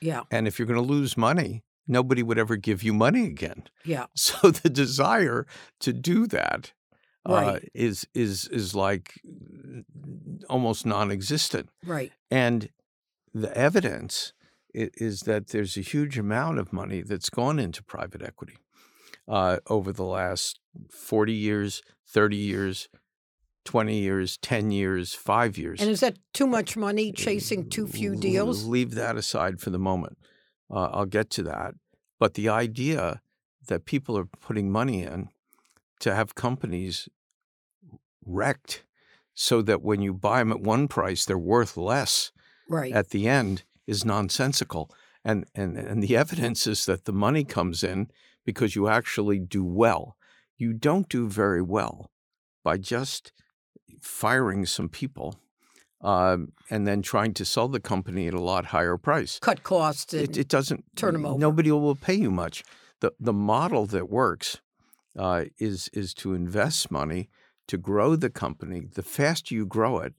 Yeah. 0.00 0.22
and 0.30 0.48
if 0.48 0.58
you're 0.58 0.66
going 0.68 0.80
to 0.86 0.92
lose 0.94 1.16
money, 1.16 1.62
nobody 1.86 2.22
would 2.22 2.38
ever 2.38 2.56
give 2.56 2.82
you 2.82 2.92
money 2.94 3.24
again. 3.26 3.64
Yeah. 3.84 4.06
So 4.14 4.50
the 4.50 4.70
desire 4.70 5.46
to 5.80 5.92
do 5.92 6.26
that 6.28 6.72
uh, 7.26 7.58
is 7.74 8.06
is 8.14 8.48
is 8.48 8.74
like 8.74 9.20
almost 10.48 10.84
non-existent, 10.86 11.68
Right. 11.84 12.12
and 12.30 12.68
the 13.32 13.56
evidence 13.56 14.32
is 14.74 15.20
that 15.20 15.48
there's 15.48 15.76
a 15.76 15.80
huge 15.80 16.18
amount 16.18 16.58
of 16.58 16.72
money 16.72 17.00
that's 17.02 17.30
gone 17.30 17.58
into 17.58 17.82
private 17.82 18.22
equity 18.22 18.56
uh, 19.28 19.58
over 19.68 19.92
the 19.92 20.04
last 20.04 20.60
forty 20.90 21.32
years, 21.32 21.80
thirty 22.06 22.36
years, 22.36 22.88
twenty 23.64 24.00
years, 24.00 24.36
ten 24.38 24.70
years, 24.70 25.14
five 25.14 25.56
years. 25.56 25.80
And 25.80 25.90
is 25.90 26.00
that 26.00 26.18
too 26.32 26.46
much 26.46 26.76
money 26.76 27.12
chasing 27.12 27.68
too 27.70 27.86
few 27.86 28.16
deals? 28.16 28.66
Leave 28.66 28.94
that 28.96 29.16
aside 29.16 29.60
for 29.60 29.70
the 29.70 29.78
moment. 29.78 30.18
Uh, 30.74 30.90
I'll 30.92 31.06
get 31.06 31.30
to 31.30 31.42
that. 31.44 31.74
But 32.18 32.34
the 32.34 32.48
idea 32.48 33.20
that 33.68 33.84
people 33.84 34.18
are 34.18 34.24
putting 34.26 34.70
money 34.70 35.02
in 35.02 35.28
to 36.00 36.14
have 36.14 36.34
companies 36.34 37.08
wrecked 38.26 38.84
so 39.34 39.62
that 39.62 39.82
when 39.82 40.00
you 40.00 40.12
buy 40.12 40.38
them 40.40 40.52
at 40.52 40.60
one 40.60 40.88
price, 40.88 41.24
they're 41.24 41.38
worth 41.38 41.76
less 41.76 42.32
Right. 42.68 42.92
at 42.92 43.10
the 43.10 43.28
end 43.28 43.62
is 43.86 44.04
nonsensical. 44.04 44.90
And, 45.24 45.44
and, 45.54 45.76
and 45.76 46.02
the 46.02 46.16
evidence 46.16 46.66
is 46.66 46.86
that 46.86 47.04
the 47.04 47.12
money 47.12 47.44
comes 47.44 47.82
in 47.84 48.08
because 48.44 48.74
you 48.76 48.88
actually 48.88 49.38
do 49.38 49.64
well. 49.64 50.16
You 50.56 50.72
don't 50.72 51.08
do 51.08 51.28
very 51.28 51.62
well 51.62 52.10
by 52.62 52.76
just 52.78 53.32
firing 54.00 54.66
some 54.66 54.88
people 54.88 55.38
um, 56.04 56.52
and 56.70 56.86
then 56.86 57.02
trying 57.02 57.32
to 57.34 57.44
sell 57.44 57.66
the 57.68 57.80
company 57.80 58.28
at 58.28 58.34
a 58.34 58.40
lot 58.40 58.66
higher 58.66 58.96
price. 58.96 59.38
Cut 59.40 59.62
costs. 59.62 60.12
And, 60.14 60.22
It, 60.28 60.36
it 60.36 60.48
doesn't 60.48 60.84
turn 60.96 61.14
'em 61.14 61.24
over. 61.26 61.38
Nobody 61.38 61.70
will 61.72 61.96
pay 61.96 62.14
you 62.14 62.30
much. 62.30 62.62
The 63.00 63.12
the 63.18 63.32
model 63.32 63.86
that 63.86 64.08
works 64.10 64.60
uh, 65.18 65.44
is 65.58 65.88
is 65.92 66.14
to 66.14 66.34
invest 66.34 66.90
money 66.90 67.28
to 67.68 67.78
grow 67.78 68.16
the 68.16 68.30
company. 68.30 68.86
The 68.94 69.02
faster 69.02 69.54
you 69.54 69.66
grow 69.66 69.98
it, 69.98 70.14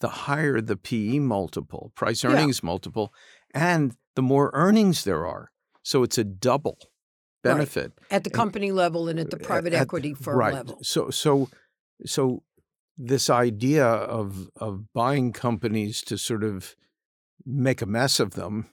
the 0.00 0.08
higher 0.26 0.60
the 0.60 0.76
PE 0.76 1.20
multiple, 1.20 1.92
price 1.94 2.22
Yeah. 2.24 2.32
earnings 2.32 2.62
multiple, 2.62 3.12
and 3.54 3.96
the 4.16 4.22
more 4.22 4.50
earnings 4.52 5.04
there 5.04 5.26
are. 5.26 5.50
So 5.82 6.02
it's 6.02 6.18
a 6.18 6.24
double 6.24 6.78
Right. 7.44 7.54
benefit 7.54 7.92
at 8.10 8.22
the 8.24 8.30
company 8.30 8.70
level 8.72 9.08
and 9.08 9.18
at 9.18 9.30
the 9.30 9.36
private 9.36 9.72
at- 9.72 9.82
equity 9.82 10.14
firm 10.14 10.38
right. 10.38 10.54
level. 10.54 10.78
So 10.82 11.10
so 11.10 11.48
so 12.06 12.42
this 12.98 13.30
idea 13.30 13.86
of 13.86 14.48
of 14.56 14.92
buying 14.92 15.32
companies 15.32 16.02
to 16.02 16.16
sort 16.18 16.44
of 16.44 16.76
make 17.44 17.82
a 17.82 17.86
mess 17.86 18.20
of 18.20 18.32
them 18.32 18.66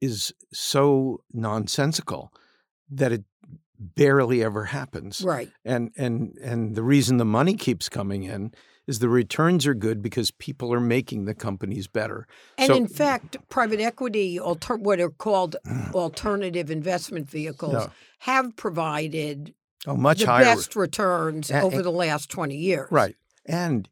is 0.00 0.32
so 0.52 1.20
nonsensical 1.32 2.32
that 2.90 3.12
it 3.12 3.24
barely 3.78 4.42
ever 4.42 4.66
happens. 4.66 5.22
Right. 5.22 5.50
And 5.64 5.90
and 5.96 6.36
and 6.42 6.74
the 6.74 6.82
reason 6.82 7.16
the 7.18 7.24
money 7.24 7.54
keeps 7.54 7.88
coming 7.88 8.24
in 8.24 8.52
is 8.86 8.98
the 8.98 9.08
returns 9.08 9.66
are 9.66 9.74
good 9.74 10.02
because 10.02 10.30
people 10.30 10.72
are 10.72 10.80
making 10.80 11.24
the 11.24 11.34
companies 11.34 11.86
better. 11.86 12.26
And 12.58 12.66
So- 12.68 12.74
in 12.76 12.86
fact, 12.86 13.36
private 13.48 13.80
equity, 13.80 14.38
alter, 14.38 14.76
what 14.76 15.00
are 15.00 15.08
called 15.10 15.56
alternative 15.94 16.70
investment 16.70 17.30
vehicles, 17.30 17.72
Yeah. 17.72 17.86
have 18.20 18.56
provided 18.56 19.54
Oh, 19.86 19.96
much 19.96 20.20
the 20.20 20.26
higher. 20.26 20.44
best 20.44 20.76
returns 20.76 21.50
A- 21.50 21.60
over 21.62 21.82
the 21.82 21.92
last 21.92 22.30
20 22.30 22.56
years. 22.56 22.88
Right. 22.90 23.16
And 23.46 23.88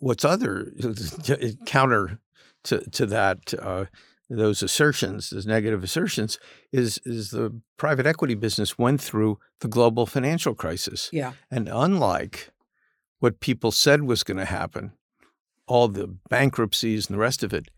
what's 0.00 0.24
other 0.24 0.72
counter 1.66 2.18
to 2.64 2.80
to 2.90 3.06
that 3.06 3.54
uh, 3.60 3.84
those 4.28 4.62
assertions, 4.62 5.30
those 5.30 5.46
negative 5.46 5.84
assertions, 5.84 6.38
is 6.72 6.98
is 7.04 7.30
the 7.30 7.60
private 7.76 8.06
equity 8.06 8.34
business 8.34 8.78
went 8.78 9.00
through 9.00 9.38
the 9.60 9.68
global 9.68 10.06
financial 10.06 10.54
crisis, 10.54 11.10
Yeah. 11.12 11.32
and 11.50 11.68
unlike 11.68 12.50
what 13.20 13.40
people 13.40 13.70
said 13.72 14.02
was 14.02 14.22
going 14.24 14.36
to 14.38 14.44
happen, 14.44 14.92
all 15.66 15.88
the 15.88 16.16
bankruptcies 16.28 17.06
and 17.08 17.14
the 17.16 17.20
rest 17.20 17.42
of 17.42 17.52
it, 17.54 17.68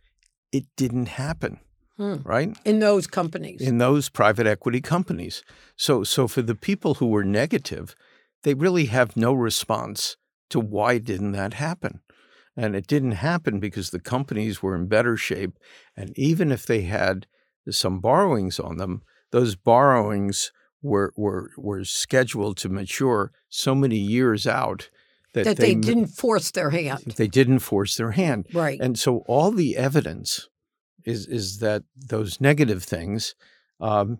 it 0.52 0.64
didn't 0.76 1.08
happen. 1.08 1.60
Hmm. 1.96 2.16
Right 2.24 2.56
In 2.64 2.78
those 2.78 3.08
companies. 3.08 3.60
in 3.60 3.78
those 3.78 4.08
private 4.08 4.46
equity 4.46 4.80
companies. 4.80 5.42
So, 5.76 6.04
so 6.04 6.28
for 6.28 6.42
the 6.42 6.54
people 6.54 6.94
who 6.94 7.06
were 7.08 7.24
negative, 7.24 7.96
they 8.44 8.54
really 8.54 8.86
have 8.86 9.16
no 9.16 9.32
response 9.32 10.16
to 10.50 10.60
why 10.60 10.98
didn't 10.98 11.32
that 11.32 11.54
happen. 11.54 12.00
And 12.56 12.74
it 12.74 12.86
didn't 12.88 13.12
happen 13.12 13.60
because 13.60 13.90
the 13.90 14.00
companies 14.00 14.62
were 14.62 14.74
in 14.74 14.86
better 14.86 15.16
shape. 15.16 15.58
And 15.96 16.16
even 16.18 16.50
if 16.50 16.66
they 16.66 16.82
had 16.82 17.26
some 17.70 18.00
borrowings 18.00 18.58
on 18.58 18.78
them, 18.78 19.02
those 19.30 19.54
borrowings 19.54 20.50
were 20.82 21.12
were 21.16 21.50
were 21.56 21.84
scheduled 21.84 22.56
to 22.58 22.68
mature 22.68 23.32
so 23.48 23.74
many 23.74 23.98
years 23.98 24.46
out 24.46 24.90
that, 25.34 25.44
that 25.44 25.56
they, 25.58 25.72
m- 25.72 25.80
didn't 25.80 26.06
force 26.06 26.50
their 26.50 26.70
hand. 26.70 27.14
they 27.16 27.26
didn't 27.28 27.58
force 27.60 27.96
their 27.96 28.12
hand. 28.12 28.46
Right. 28.52 28.80
And 28.80 28.98
so 28.98 29.18
all 29.26 29.50
the 29.50 29.76
evidence 29.76 30.48
is 31.04 31.26
is 31.26 31.58
that 31.58 31.82
those 31.96 32.40
negative 32.40 32.82
things 32.82 33.34
um, 33.80 34.18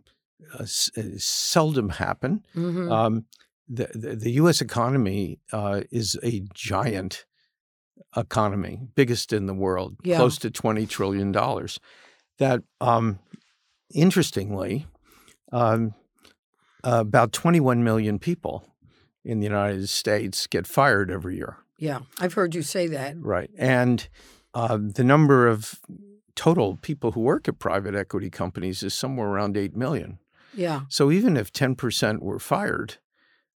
uh, 0.54 0.62
s- 0.62 0.90
uh, 0.96 1.02
seldom 1.16 1.88
happen. 1.90 2.44
Mhm. 2.54 2.90
Um, 2.92 3.24
the, 3.68 3.88
the 3.94 4.16
the 4.16 4.30
U.S. 4.32 4.60
economy 4.60 5.38
uh, 5.52 5.82
is 5.90 6.16
a 6.22 6.42
giant 6.54 7.24
economy, 8.16 8.80
biggest 8.94 9.32
in 9.32 9.46
the 9.46 9.54
world, 9.54 9.96
Yeah. 10.02 10.16
close 10.16 10.38
to 10.38 10.50
twenty 10.50 10.86
trillion 10.86 11.32
dollars. 11.32 11.78
That 12.38 12.62
um, 12.80 13.18
interestingly, 13.94 14.86
um, 15.52 15.94
about 16.82 17.32
twenty 17.32 17.60
one 17.60 17.82
million 17.84 18.18
people 18.18 18.64
in 19.24 19.40
the 19.40 19.44
United 19.46 19.88
States 19.88 20.46
get 20.46 20.66
fired 20.66 21.10
every 21.10 21.36
year. 21.36 21.56
yeah. 21.78 22.00
I've 22.18 22.32
heard 22.34 22.54
you 22.54 22.62
say 22.62 22.86
that. 22.88 23.16
Right. 23.20 23.50
And 23.58 24.08
uh, 24.54 24.78
the 24.80 25.04
number 25.04 25.46
of 25.46 25.80
total 26.34 26.76
people 26.80 27.12
who 27.12 27.20
work 27.20 27.46
at 27.48 27.58
private 27.58 27.94
equity 27.94 28.30
companies 28.30 28.82
is 28.82 28.94
somewhere 28.94 29.28
around 29.28 29.56
8 29.56 29.76
million. 29.76 30.18
Yeah. 30.54 30.82
So 30.88 31.10
even 31.10 31.36
if 31.36 31.52
10% 31.52 32.20
were 32.20 32.38
fired, 32.38 32.96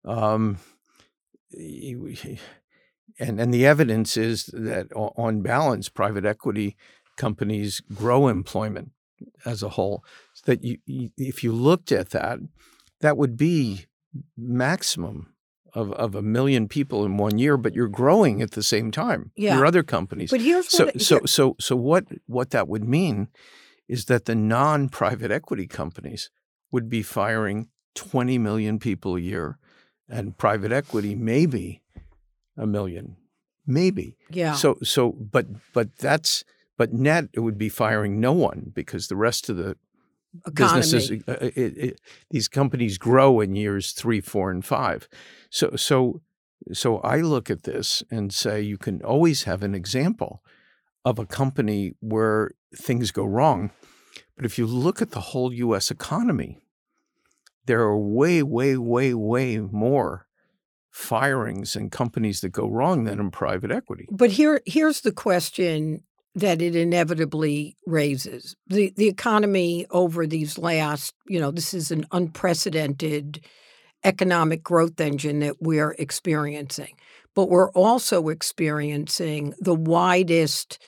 um, 0.05 0.57
and, 1.53 3.39
and 3.39 3.53
the 3.53 3.65
evidence 3.65 4.17
is 4.17 4.45
that 4.53 4.87
on 4.95 5.41
balance, 5.41 5.89
private 5.89 6.25
equity 6.25 6.75
companies 7.17 7.81
grow 7.93 8.27
employment 8.27 8.91
as 9.45 9.61
a 9.61 9.69
whole. 9.69 10.03
So 10.33 10.43
that 10.51 10.63
you, 10.63 10.77
if 11.17 11.43
you 11.43 11.51
looked 11.51 11.91
at 11.91 12.09
that, 12.11 12.39
that 13.01 13.17
would 13.17 13.37
be 13.37 13.85
maximum 14.37 15.33
of, 15.73 15.91
of 15.93 16.15
a 16.15 16.21
million 16.21 16.67
people 16.67 17.05
in 17.05 17.17
one 17.17 17.37
year, 17.37 17.57
but 17.57 17.73
you're 17.73 17.87
growing 17.87 18.41
at 18.41 18.51
the 18.51 18.63
same 18.63 18.91
time. 18.91 19.31
Yeah. 19.35 19.55
Your 19.55 19.65
other 19.65 19.83
companies. 19.83 20.31
But 20.31 20.41
here's 20.41 20.69
So 20.69 20.85
what 20.85 21.01
so 21.01 21.19
so 21.25 21.55
so 21.59 21.75
what 21.75 22.05
what 22.25 22.49
that 22.51 22.67
would 22.67 22.83
mean 22.83 23.29
is 23.87 24.05
that 24.05 24.25
the 24.25 24.35
non-private 24.35 25.31
equity 25.31 25.67
companies 25.67 26.29
would 26.71 26.89
be 26.89 27.03
firing 27.03 27.67
20 27.95 28.37
million 28.37 28.79
people 28.79 29.15
a 29.15 29.19
year 29.19 29.57
and 30.11 30.37
private 30.37 30.71
equity 30.71 31.15
maybe 31.15 31.81
a 32.57 32.67
million 32.67 33.15
maybe 33.65 34.15
yeah. 34.29 34.53
so 34.53 34.77
so 34.83 35.11
but 35.11 35.47
but 35.73 35.97
that's 35.97 36.43
but 36.77 36.93
net 36.93 37.29
it 37.33 37.39
would 37.39 37.57
be 37.57 37.69
firing 37.69 38.19
no 38.19 38.33
one 38.33 38.71
because 38.73 39.07
the 39.07 39.15
rest 39.15 39.49
of 39.49 39.57
the 39.57 39.77
economy. 40.45 40.79
businesses 40.79 41.23
uh, 41.27 41.37
it, 41.55 41.77
it, 41.77 42.01
these 42.29 42.47
companies 42.47 42.97
grow 42.97 43.39
in 43.39 43.55
years 43.55 43.91
three 43.91 44.21
four 44.21 44.51
and 44.51 44.65
five 44.65 45.07
so 45.49 45.75
so 45.75 46.21
so 46.73 46.97
i 46.99 47.17
look 47.17 47.49
at 47.49 47.63
this 47.63 48.03
and 48.11 48.33
say 48.33 48.61
you 48.61 48.77
can 48.77 49.01
always 49.03 49.43
have 49.43 49.63
an 49.63 49.75
example 49.75 50.43
of 51.03 51.17
a 51.17 51.25
company 51.25 51.93
where 51.99 52.51
things 52.75 53.11
go 53.11 53.25
wrong 53.25 53.71
but 54.35 54.45
if 54.45 54.57
you 54.57 54.65
look 54.65 55.01
at 55.01 55.11
the 55.11 55.19
whole 55.19 55.51
us 55.73 55.91
economy 55.91 56.59
there 57.65 57.81
are 57.81 57.97
way 57.97 58.43
way 58.43 58.77
way 58.77 59.13
way 59.13 59.59
more 59.59 60.27
firings 60.89 61.75
and 61.75 61.91
companies 61.91 62.41
that 62.41 62.49
go 62.49 62.67
wrong 62.67 63.05
than 63.05 63.19
in 63.19 63.31
private 63.31 63.71
equity. 63.71 64.07
But 64.11 64.31
here, 64.31 64.61
here's 64.65 65.01
the 65.01 65.11
question 65.11 66.03
that 66.35 66.61
it 66.61 66.75
inevitably 66.75 67.77
raises: 67.85 68.55
the 68.67 68.93
the 68.95 69.07
economy 69.07 69.85
over 69.91 70.27
these 70.27 70.57
last, 70.57 71.13
you 71.27 71.39
know, 71.39 71.51
this 71.51 71.73
is 71.73 71.91
an 71.91 72.05
unprecedented 72.11 73.43
economic 74.03 74.63
growth 74.63 74.99
engine 74.99 75.39
that 75.39 75.61
we're 75.61 75.95
experiencing, 75.99 76.95
but 77.35 77.49
we're 77.49 77.71
also 77.71 78.29
experiencing 78.29 79.53
the 79.59 79.75
widest 79.75 80.79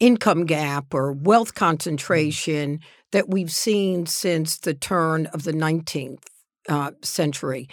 income 0.00 0.46
gap 0.46 0.94
or 0.94 1.12
wealth 1.12 1.52
mm. 1.52 1.56
concentration 1.56 2.80
that 3.12 3.28
we've 3.28 3.50
seen 3.50 4.06
since 4.06 4.58
the 4.58 4.74
turn 4.74 5.26
of 5.26 5.42
the 5.42 5.52
19th 5.52 6.22
uh, 6.68 6.92
century. 7.02 7.68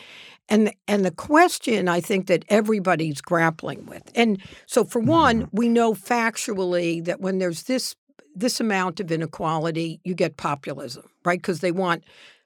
And, 0.49 0.71
and 0.87 1.03
the 1.03 1.11
question 1.11 1.87
I 1.89 1.99
think 1.99 2.27
that 2.27 2.45
everybody's 2.47 3.21
grappling 3.21 3.85
with. 3.85 4.09
And 4.15 4.41
so 4.65 4.85
for 4.85 4.99
one, 4.99 5.49
we 5.51 5.67
know 5.67 5.93
factually 5.93 7.03
that 7.05 7.19
when 7.19 7.39
there's 7.39 7.63
this 7.63 7.95
this 8.37 8.59
amount 8.59 8.99
of 8.99 9.11
inequality, 9.11 9.99
you 10.03 10.13
get 10.13 10.37
populism, 10.37 11.09
right? 11.25 11.39
Because 11.39 11.59
they 11.59 11.71
want 11.71 12.03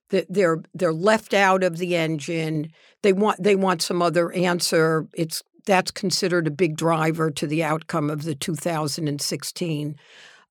that 0.10 0.26
they're 0.30 0.62
they're 0.74 0.94
left 0.94 1.34
out 1.34 1.64
of 1.64 1.78
the 1.78 1.96
engine. 1.96 2.72
They 3.02 3.14
want 3.14 3.44
they 3.44 3.56
want 3.56 3.82
some 3.82 4.02
other 4.02 4.32
answer. 4.32 5.06
It's 5.14 5.44
that's 5.66 5.92
considered 5.92 6.48
a 6.48 6.52
big 6.52 6.78
driver 6.78 7.30
to 7.32 7.46
the 7.46 7.64
outcome 7.64 8.10
of 8.10 8.24
the 8.24 8.36
2016 8.36 9.96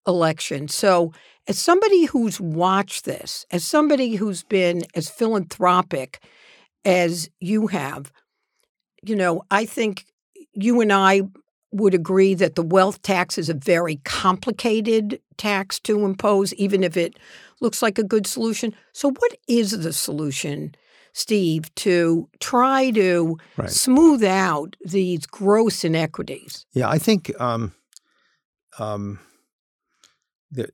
election. 0.07 0.68
So, 0.68 1.12
as 1.46 1.59
somebody 1.59 2.05
who's 2.05 2.40
watched 2.40 3.05
this, 3.05 3.44
as 3.51 3.64
somebody 3.64 4.16
who's 4.16 4.42
been 4.44 4.82
as 4.94 5.09
philanthropic 5.09 6.22
as 6.84 7.28
you 7.40 7.66
have, 7.68 8.12
you 9.03 9.16
know, 9.16 9.42
I 9.51 9.64
think 9.64 10.05
you 10.53 10.80
and 10.80 10.92
I 10.92 11.22
would 11.72 11.94
agree 11.94 12.34
that 12.34 12.57
the 12.57 12.62
wealth 12.62 13.03
tax 13.03 13.38
is 13.38 13.48
a 13.48 13.55
very 13.55 13.96
complicated 14.05 15.20
tax 15.36 15.78
to 15.80 16.05
impose, 16.05 16.53
even 16.55 16.82
if 16.82 16.96
it 16.96 17.18
looks 17.61 17.82
like 17.82 17.98
a 17.98 18.05
good 18.05 18.26
solution. 18.26 18.74
So, 18.92 19.11
what 19.11 19.36
is 19.48 19.70
the 19.70 19.92
solution, 19.92 20.74
Steve, 21.12 21.72
to 21.76 22.28
try 22.40 22.90
to 22.92 23.36
Right. 23.57 23.70
smooth 23.70 24.24
out 24.24 24.76
these 24.84 25.26
gross 25.26 25.84
inequities? 25.84 26.66
Yeah, 26.72 26.88
I 26.88 26.98
think 26.98 27.32
um, 27.40 27.72
um, 28.78 29.20
there, 30.51 30.68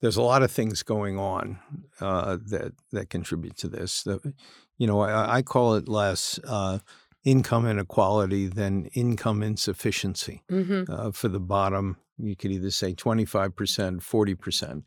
there's 0.00 0.16
a 0.16 0.22
lot 0.22 0.42
of 0.42 0.50
things 0.50 0.82
going 0.82 1.18
on 1.18 1.58
uh, 2.00 2.38
that 2.46 2.72
that 2.92 3.10
contribute 3.10 3.56
to 3.58 3.68
this. 3.68 4.02
The, 4.02 4.34
you 4.78 4.86
know, 4.86 5.00
I, 5.00 5.36
I 5.36 5.42
call 5.42 5.74
it 5.74 5.88
less 5.88 6.40
uh, 6.44 6.78
income 7.24 7.66
inequality 7.66 8.46
than 8.46 8.86
income 8.86 9.42
insufficiency. 9.42 10.42
Mm-hmm. 10.50 10.90
Uh, 10.90 11.12
for 11.12 11.28
the 11.28 11.40
bottom, 11.40 11.98
you 12.18 12.34
could 12.34 12.50
either 12.50 12.70
say 12.70 12.94
25 12.94 13.54
percent, 13.54 14.02
40 14.02 14.34
percent 14.34 14.84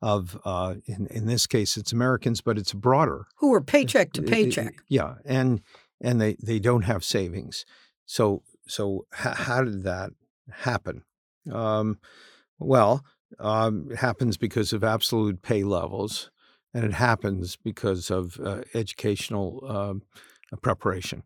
of. 0.00 0.38
Uh, 0.44 0.76
in 0.86 1.06
in 1.08 1.26
this 1.26 1.46
case, 1.46 1.76
it's 1.76 1.92
Americans, 1.92 2.40
but 2.40 2.58
it's 2.58 2.72
broader. 2.72 3.26
Who 3.38 3.52
are 3.54 3.60
paycheck 3.60 4.12
to 4.12 4.22
paycheck? 4.22 4.82
Yeah, 4.88 5.14
and 5.24 5.62
and 6.00 6.20
they 6.20 6.36
they 6.42 6.60
don't 6.60 6.82
have 6.82 7.02
savings. 7.02 7.64
So 8.06 8.42
so 8.68 9.06
h- 9.12 9.36
how 9.36 9.64
did 9.64 9.82
that 9.82 10.10
happen? 10.50 11.02
Um, 11.50 11.98
well, 12.58 13.04
um, 13.38 13.90
happens 13.90 14.36
because 14.36 14.72
of 14.72 14.84
absolute 14.84 15.42
pay 15.42 15.64
levels, 15.64 16.30
and 16.72 16.84
it 16.84 16.94
happens 16.94 17.56
because 17.56 18.10
of 18.10 18.38
uh, 18.40 18.62
educational 18.74 19.64
um, 19.68 20.02
preparation. 20.62 21.22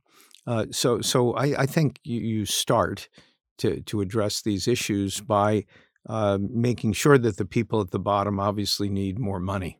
Uh, 0.47 0.67
so, 0.71 1.01
so 1.01 1.35
I, 1.35 1.63
I 1.63 1.67
think 1.67 2.01
you, 2.05 2.21
you, 2.21 2.47
start 2.47 3.09
to 3.59 3.83
to 3.83 4.01
address 4.01 4.41
these 4.41 4.67
issues 4.67 5.21
by 5.21 5.67
uh, 6.09 6.39
making 6.41 6.95
sure 6.95 7.19
that 7.19 7.37
the 7.37 7.45
people 7.45 7.81
at 7.81 7.91
the 7.91 7.99
bottom 7.99 8.41
obviously 8.41 8.89
need 8.89 9.19
more 9.19 9.41
money. 9.41 9.79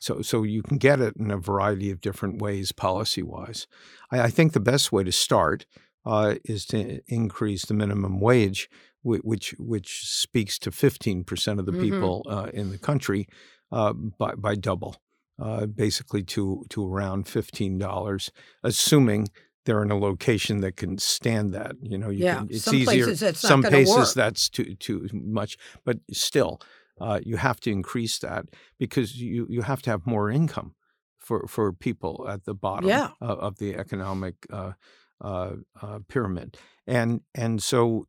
So, 0.00 0.22
so 0.22 0.42
you 0.42 0.62
can 0.62 0.78
get 0.78 1.00
it 1.00 1.14
in 1.16 1.30
a 1.30 1.36
variety 1.36 1.90
of 1.90 2.00
different 2.00 2.40
ways, 2.40 2.72
policy 2.72 3.22
wise. 3.22 3.66
I, 4.10 4.22
I 4.22 4.30
think 4.30 4.52
the 4.52 4.60
best 4.60 4.90
way 4.90 5.04
to 5.04 5.12
start 5.12 5.66
uh, 6.04 6.36
is 6.44 6.64
to 6.66 7.00
increase 7.06 7.66
the 7.66 7.74
minimum 7.74 8.18
wage, 8.18 8.68
which 9.02 9.54
which 9.58 10.06
speaks 10.06 10.58
to 10.58 10.70
15% 10.70 11.58
of 11.58 11.66
the 11.66 11.72
mm-hmm. 11.72 11.80
people 11.80 12.26
uh, 12.28 12.48
in 12.52 12.70
the 12.70 12.78
country 12.78 13.26
uh, 13.72 13.92
by, 13.92 14.34
by 14.34 14.54
double, 14.54 14.96
uh, 15.40 15.66
basically 15.66 16.22
to 16.22 16.64
to 16.70 16.86
around 16.92 17.26
$15, 17.26 18.30
assuming 18.62 19.28
they're 19.64 19.82
in 19.82 19.90
a 19.90 19.98
location 19.98 20.60
that 20.60 20.76
can 20.76 20.98
stand 20.98 21.54
that. 21.54 21.76
You 21.82 21.98
know, 21.98 22.10
you 22.10 22.24
yeah, 22.24 22.38
can, 22.38 22.48
it's 22.50 22.64
some 22.64 22.74
easier. 22.74 23.04
Places 23.04 23.20
that's 23.20 23.40
some 23.40 23.62
places 23.62 23.96
work. 23.96 24.14
that's 24.14 24.48
too 24.48 24.74
too 24.76 25.08
much, 25.12 25.56
but 25.84 25.98
still, 26.12 26.60
uh, 27.00 27.20
you 27.22 27.36
have 27.36 27.60
to 27.60 27.70
increase 27.70 28.18
that 28.18 28.46
because 28.78 29.20
you 29.20 29.46
you 29.48 29.62
have 29.62 29.82
to 29.82 29.90
have 29.90 30.06
more 30.06 30.30
income 30.30 30.74
for 31.18 31.46
for 31.46 31.72
people 31.72 32.26
at 32.28 32.44
the 32.44 32.54
bottom 32.54 32.88
yeah. 32.88 33.10
of, 33.20 33.38
of 33.38 33.58
the 33.58 33.76
economic 33.76 34.34
uh, 34.50 34.72
uh, 35.20 35.52
uh, 35.80 35.98
pyramid, 36.08 36.56
and 36.86 37.20
and 37.34 37.62
so 37.62 38.06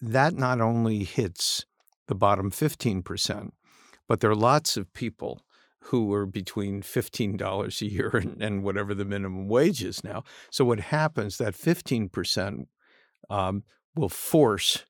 that 0.00 0.34
not 0.34 0.60
only 0.60 1.04
hits 1.04 1.64
the 2.06 2.14
bottom 2.14 2.50
fifteen 2.50 3.02
percent, 3.02 3.54
but 4.08 4.20
there 4.20 4.30
are 4.30 4.36
lots 4.36 4.76
of 4.76 4.92
people 4.92 5.42
who 5.88 6.12
are 6.14 6.24
between 6.24 6.80
$15 6.80 7.82
a 7.82 7.86
year 7.86 8.08
and, 8.14 8.42
and, 8.42 8.62
whatever 8.62 8.94
the 8.94 9.04
minimum 9.04 9.48
wage 9.48 9.84
is 9.84 10.02
now. 10.02 10.24
So 10.50 10.64
what 10.64 10.80
happens 10.80 11.36
that 11.36 11.54
15% 11.54 12.66
um, 13.28 13.64
will 13.94 14.08
force 14.08 14.86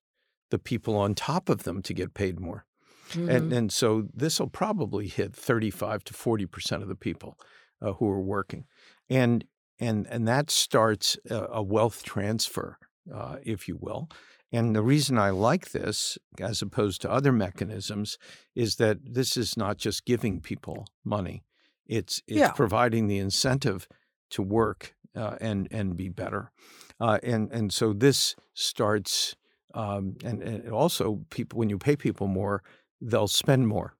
the 0.51 0.59
people 0.59 0.97
on 0.97 1.15
top 1.15 1.49
of 1.49 1.65
them 1.65 1.83
to 1.83 1.95
get 1.95 2.15
paid 2.15 2.39
more. 2.39 2.65
Mm-hmm. 3.11 3.29
And, 3.29 3.53
and 3.53 3.73
so 3.73 4.07
this 4.15 4.39
will 4.39 4.49
probably 4.49 5.09
hit 5.09 5.35
35 5.35 6.05
to 6.05 6.15
40% 6.15 6.83
of 6.83 6.89
the 6.89 6.95
people 6.95 7.39
uh, 7.83 7.95
who 7.95 8.09
are 8.09 8.23
working. 8.23 8.65
And, 9.11 9.45
and, 9.81 10.07
and 10.09 10.29
that 10.29 10.51
starts 10.51 11.19
a, 11.29 11.47
a 11.55 11.63
wealth 11.63 12.05
transfer, 12.05 12.79
uh, 13.13 13.37
if 13.43 13.67
you 13.69 13.77
will. 13.81 14.09
And 14.53 14.75
the 14.75 14.83
reason 14.83 15.19
I 15.19 15.31
like 15.31 15.71
this, 15.71 16.17
as 16.41 16.63
opposed 16.63 17.03
to 17.03 17.11
other 17.11 17.33
mechanisms, 17.33 18.19
is 18.55 18.77
that 18.77 18.99
this 19.15 19.37
is 19.37 19.57
not 19.57 19.79
just 19.79 20.05
giving 20.05 20.41
people 20.41 20.87
money; 21.05 21.43
it's 21.87 22.23
it's 22.27 22.39
yeah. 22.39 22.53
providing 22.53 23.09
the 23.09 23.19
incentive 23.19 23.89
to 24.31 24.43
work 24.43 24.95
uh, 25.17 25.37
and 25.41 25.69
and 25.71 25.97
be 25.97 26.09
better. 26.09 26.53
Uh, 27.01 27.19
and 27.23 27.51
and 27.51 27.73
so 27.73 27.93
this 27.93 28.37
starts, 28.53 29.35
um, 29.75 30.17
and, 30.25 30.43
and 30.43 30.71
also 30.71 31.25
people 31.31 31.59
when 31.59 31.71
you 31.71 31.79
pay 31.79 31.97
people 31.97 32.29
more, 32.29 32.63
they'll 33.01 33.29
spend 33.29 33.67
more 33.67 33.97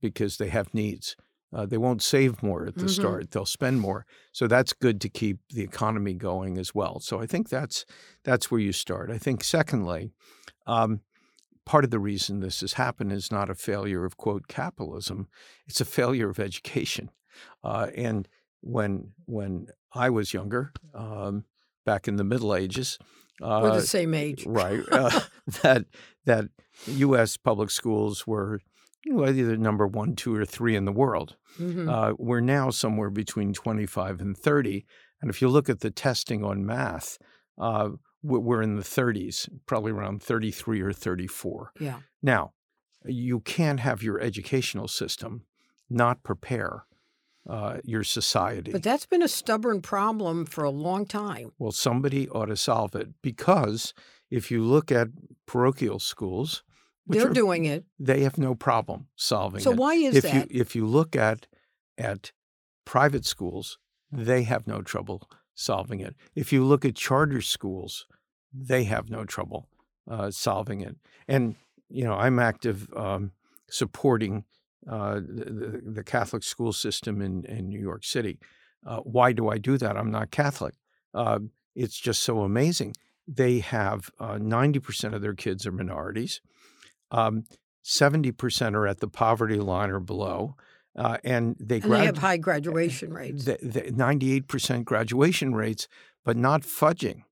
because 0.00 0.36
they 0.36 0.48
have 0.48 0.74
needs. 0.74 1.16
Uh, 1.54 1.64
they 1.64 1.78
won't 1.78 2.02
save 2.02 2.42
more 2.42 2.66
at 2.66 2.74
the 2.74 2.80
mm-hmm. 2.80 2.88
start; 2.88 3.30
they'll 3.30 3.46
spend 3.46 3.80
more. 3.80 4.04
So 4.32 4.48
that's 4.48 4.72
good 4.72 5.00
to 5.02 5.08
keep 5.08 5.38
the 5.50 5.62
economy 5.62 6.14
going 6.14 6.58
as 6.58 6.74
well. 6.74 6.98
So 6.98 7.20
I 7.20 7.26
think 7.26 7.48
that's 7.48 7.84
that's 8.24 8.50
where 8.50 8.60
you 8.60 8.72
start. 8.72 9.10
I 9.10 9.18
think 9.18 9.44
secondly, 9.44 10.10
um, 10.66 11.00
part 11.64 11.84
of 11.84 11.90
the 11.90 12.00
reason 12.00 12.40
this 12.40 12.60
has 12.60 12.72
happened 12.72 13.12
is 13.12 13.30
not 13.30 13.50
a 13.50 13.54
failure 13.54 14.04
of 14.04 14.16
quote 14.16 14.48
capitalism; 14.48 15.28
it's 15.66 15.80
a 15.80 15.84
failure 15.84 16.28
of 16.28 16.40
education. 16.40 17.10
Uh, 17.62 17.88
and 17.96 18.28
when 18.60 19.12
when 19.26 19.68
I 19.94 20.10
was 20.10 20.34
younger, 20.34 20.72
um, 20.92 21.44
back 21.86 22.08
in 22.08 22.16
the 22.16 22.24
Middle 22.24 22.54
Ages, 22.54 22.98
uh, 23.40 23.60
we're 23.62 23.74
the 23.74 23.82
same 23.82 24.14
age, 24.14 24.44
right? 24.46 24.82
Uh, 24.90 25.20
that 25.62 25.84
that 26.24 26.46
U.S. 26.86 27.36
public 27.36 27.70
schools 27.70 28.26
were 28.26 28.60
you 29.04 29.12
know, 29.12 29.26
either 29.26 29.56
number 29.56 29.86
one, 29.86 30.16
two, 30.16 30.34
or 30.34 30.44
three 30.44 30.76
in 30.76 30.84
the 30.84 30.92
world. 30.92 31.36
Mm-hmm. 31.58 31.88
Uh, 31.88 32.12
we're 32.18 32.40
now 32.40 32.70
somewhere 32.70 33.10
between 33.10 33.52
25 33.52 34.20
and 34.20 34.36
30. 34.36 34.86
And 35.20 35.30
if 35.30 35.40
you 35.42 35.48
look 35.48 35.68
at 35.68 35.80
the 35.80 35.90
testing 35.90 36.44
on 36.44 36.64
math, 36.64 37.18
uh, 37.58 37.90
we're 38.22 38.62
in 38.62 38.76
the 38.76 38.82
30s, 38.82 39.48
probably 39.66 39.92
around 39.92 40.22
33 40.22 40.80
or 40.80 40.92
34. 40.92 41.72
Yeah. 41.78 41.98
Now, 42.22 42.52
you 43.04 43.40
can't 43.40 43.80
have 43.80 44.02
your 44.02 44.18
educational 44.20 44.88
system 44.88 45.44
not 45.90 46.22
prepare 46.22 46.86
uh, 47.48 47.78
your 47.84 48.02
society. 48.02 48.72
But 48.72 48.82
that's 48.82 49.06
been 49.06 49.22
a 49.22 49.28
stubborn 49.28 49.82
problem 49.82 50.46
for 50.46 50.64
a 50.64 50.70
long 50.70 51.04
time. 51.04 51.52
Well, 51.58 51.72
somebody 51.72 52.28
ought 52.30 52.46
to 52.46 52.56
solve 52.56 52.94
it 52.94 53.10
because 53.20 53.92
if 54.30 54.50
you 54.50 54.62
look 54.62 54.90
at 54.90 55.08
parochial 55.46 55.98
schools, 55.98 56.63
they're 57.06 57.30
are, 57.30 57.32
doing 57.32 57.64
it. 57.64 57.84
They 57.98 58.22
have 58.22 58.38
no 58.38 58.54
problem 58.54 59.06
solving 59.16 59.60
so 59.60 59.70
it. 59.70 59.74
So 59.74 59.80
why 59.80 59.94
is 59.94 60.16
if 60.16 60.22
that? 60.24 60.50
You, 60.50 60.60
if 60.60 60.74
you 60.74 60.86
look 60.86 61.16
at 61.16 61.46
at 61.98 62.32
private 62.84 63.24
schools, 63.24 63.78
they 64.10 64.42
have 64.44 64.66
no 64.66 64.82
trouble 64.82 65.28
solving 65.54 66.00
it. 66.00 66.14
If 66.34 66.52
you 66.52 66.64
look 66.64 66.84
at 66.84 66.94
charter 66.94 67.40
schools, 67.40 68.06
they 68.52 68.84
have 68.84 69.10
no 69.10 69.24
trouble 69.24 69.68
uh, 70.10 70.30
solving 70.30 70.80
it. 70.80 70.96
And 71.28 71.56
you 71.88 72.04
know, 72.04 72.14
I'm 72.14 72.38
active 72.38 72.88
um, 72.96 73.32
supporting 73.68 74.44
uh, 74.88 75.14
the, 75.14 75.80
the, 75.84 76.04
Catholic 76.04 76.42
school 76.42 76.72
system 76.72 77.22
in, 77.22 77.44
in 77.44 77.68
New 77.68 77.80
York 77.80 78.04
City. 78.04 78.38
Uh, 78.86 78.98
why 78.98 79.32
do 79.32 79.48
I 79.48 79.56
do 79.56 79.78
that? 79.78 79.96
I'm 79.96 80.10
not 80.10 80.30
Catholic. 80.30 80.74
Uh, 81.14 81.38
it's 81.74 81.98
just 81.98 82.22
so 82.22 82.40
amazing. 82.40 82.94
They 83.26 83.60
have 83.60 84.10
90% 84.20 85.04
uh, 85.12 85.16
of 85.16 85.22
their 85.22 85.32
kids 85.32 85.66
are 85.66 85.72
minorities. 85.72 86.42
Um, 87.14 87.44
70% 87.84 88.74
are 88.74 88.86
at 88.86 89.00
the 89.00 89.08
poverty 89.08 89.58
line 89.58 89.90
or 89.90 90.00
below. 90.00 90.56
Uh, 90.96 91.18
and 91.24 91.56
they, 91.58 91.80
and 91.80 91.92
they 91.92 92.06
have 92.06 92.18
high 92.18 92.36
graduation 92.36 93.12
rates. 93.12 93.44
The, 93.44 93.58
the 93.62 93.82
98% 93.82 94.84
graduation 94.84 95.54
rates, 95.54 95.88
but 96.24 96.36
not 96.36 96.62
fudging 96.62 97.22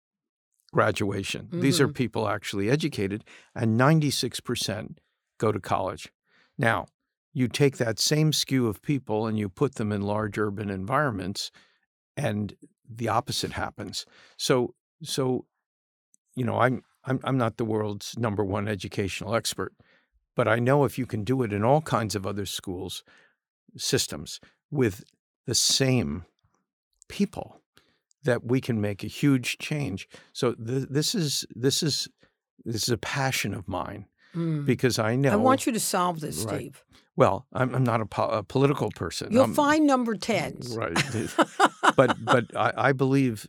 graduation. 0.72 1.46
Mm-hmm. 1.46 1.60
These 1.60 1.80
are 1.80 1.86
mm-hmm. 1.86 1.94
people 1.94 2.28
actually 2.28 2.70
educated, 2.70 3.24
and 3.54 3.78
96% 3.78 4.96
go 5.38 5.52
to 5.52 5.60
college. 5.60 6.12
Now, 6.58 6.86
you 7.32 7.48
take 7.48 7.78
that 7.78 7.98
same 7.98 8.32
skew 8.32 8.66
of 8.66 8.82
people 8.82 9.26
and 9.26 9.38
you 9.38 9.48
put 9.48 9.76
them 9.76 9.90
in 9.92 10.02
large 10.02 10.38
urban 10.38 10.68
environments, 10.68 11.50
and 12.16 12.54
the 12.88 13.08
opposite 13.08 13.52
happens. 13.52 14.06
So, 14.36 14.74
so, 15.02 15.46
you 16.34 16.44
know, 16.44 16.58
I'm 16.58 16.82
I'm, 17.04 17.20
I'm 17.24 17.38
not 17.38 17.56
the 17.56 17.64
world's 17.64 18.16
number 18.18 18.44
one 18.44 18.68
educational 18.68 19.34
expert, 19.34 19.74
but 20.36 20.48
I 20.48 20.58
know 20.58 20.84
if 20.84 20.98
you 20.98 21.06
can 21.06 21.24
do 21.24 21.42
it 21.42 21.52
in 21.52 21.64
all 21.64 21.80
kinds 21.80 22.14
of 22.14 22.26
other 22.26 22.46
schools 22.46 23.02
systems 23.76 24.40
with 24.70 25.04
the 25.46 25.54
same 25.54 26.24
people, 27.08 27.62
that 28.24 28.44
we 28.44 28.60
can 28.60 28.80
make 28.80 29.02
a 29.02 29.08
huge 29.08 29.58
change. 29.58 30.08
So 30.32 30.52
th- 30.54 30.86
this 30.88 31.14
is 31.14 31.44
this 31.54 31.82
is 31.82 32.08
this 32.64 32.84
is 32.84 32.88
a 32.88 32.98
passion 32.98 33.54
of 33.54 33.68
mine 33.68 34.06
mm. 34.34 34.64
because 34.64 34.98
I 34.98 35.16
know 35.16 35.32
I 35.32 35.36
want 35.36 35.66
you 35.66 35.72
to 35.72 35.80
solve 35.80 36.20
this, 36.20 36.44
right. 36.44 36.56
Steve. 36.56 36.84
Well, 37.14 37.46
I'm, 37.52 37.74
I'm 37.74 37.84
not 37.84 38.00
a, 38.00 38.06
po- 38.06 38.28
a, 38.28 38.42
political 38.42 38.90
person. 38.90 39.28
You'll 39.32 39.44
I'm, 39.44 39.54
find 39.54 39.86
number 39.86 40.14
tens, 40.14 40.74
right? 40.74 40.96
but 41.96 42.16
but 42.24 42.56
I, 42.56 42.72
I 42.76 42.92
believe 42.92 43.46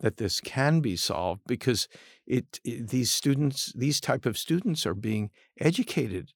that 0.00 0.18
this 0.18 0.40
can 0.40 0.80
be 0.80 0.96
solved 0.96 1.42
because 1.46 1.88
it, 2.26 2.60
it, 2.64 2.88
these 2.88 3.10
students 3.10 3.72
these 3.74 4.00
type 4.00 4.26
of 4.26 4.36
students 4.36 4.86
are 4.86 4.94
being 4.94 5.30
educated 5.60 6.32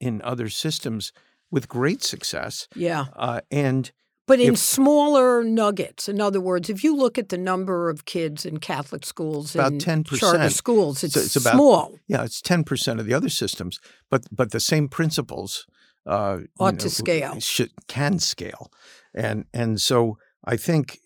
in 0.00 0.20
other 0.22 0.48
systems 0.48 1.12
with 1.50 1.68
great 1.68 2.02
success. 2.02 2.68
Yeah. 2.74 3.06
Uh, 3.16 3.40
and 3.50 3.90
but 4.26 4.40
in 4.40 4.52
if, 4.52 4.58
smaller 4.58 5.42
nuggets. 5.42 6.06
In 6.08 6.20
other 6.20 6.40
words, 6.40 6.68
if 6.68 6.84
you 6.84 6.94
look 6.94 7.16
at 7.16 7.30
the 7.30 7.38
number 7.38 7.88
of 7.88 8.04
kids 8.04 8.44
in 8.44 8.58
Catholic 8.58 9.06
schools 9.06 9.54
about 9.54 9.72
and 9.72 9.80
10%. 9.80 10.18
charter 10.18 10.50
schools, 10.50 11.02
it's, 11.02 11.14
so 11.14 11.20
it's 11.20 11.36
about, 11.36 11.54
small. 11.54 11.98
Yeah, 12.06 12.24
it's 12.24 12.42
ten 12.42 12.62
percent 12.62 13.00
of 13.00 13.06
the 13.06 13.14
other 13.14 13.30
systems, 13.30 13.80
but 14.10 14.24
but 14.30 14.50
the 14.50 14.60
same 14.60 14.88
principles 14.88 15.66
uh, 16.06 16.40
ought 16.60 16.74
know, 16.74 16.78
to 16.80 16.90
scale. 16.90 17.40
Should, 17.40 17.70
can 17.86 18.18
scale, 18.18 18.70
and 19.14 19.46
and 19.54 19.80
so 19.80 20.18
I 20.48 20.56
think 20.56 20.98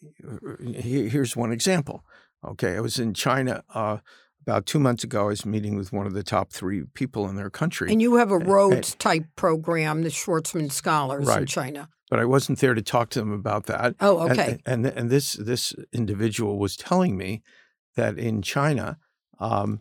here's 0.72 1.36
one 1.36 1.50
example. 1.50 2.04
Okay, 2.44 2.76
I 2.76 2.80
was 2.80 2.98
in 2.98 3.12
China 3.12 3.64
uh, 3.74 3.98
about 4.42 4.66
two 4.66 4.78
months 4.78 5.02
ago. 5.02 5.22
I 5.22 5.28
was 5.28 5.44
meeting 5.44 5.76
with 5.76 5.92
one 5.92 6.06
of 6.06 6.12
the 6.12 6.22
top 6.22 6.52
three 6.52 6.84
people 6.94 7.28
in 7.28 7.34
their 7.34 7.50
country. 7.50 7.90
And 7.90 8.00
you 8.00 8.16
have 8.16 8.30
a 8.30 8.38
Rhodes 8.38 8.94
type 8.94 9.24
program, 9.34 10.02
the 10.02 10.10
Schwarzman 10.10 10.70
Scholars 10.70 11.26
right. 11.26 11.40
in 11.40 11.46
China. 11.46 11.88
But 12.08 12.20
I 12.20 12.24
wasn't 12.24 12.60
there 12.60 12.74
to 12.74 12.82
talk 12.82 13.10
to 13.10 13.18
them 13.18 13.32
about 13.32 13.66
that. 13.66 13.96
Oh, 14.00 14.30
okay. 14.30 14.60
And 14.64 14.86
and, 14.86 14.98
and 14.98 15.10
this 15.10 15.32
this 15.32 15.74
individual 15.92 16.58
was 16.58 16.76
telling 16.76 17.16
me 17.16 17.42
that 17.96 18.18
in 18.18 18.42
China, 18.42 18.98
um, 19.40 19.80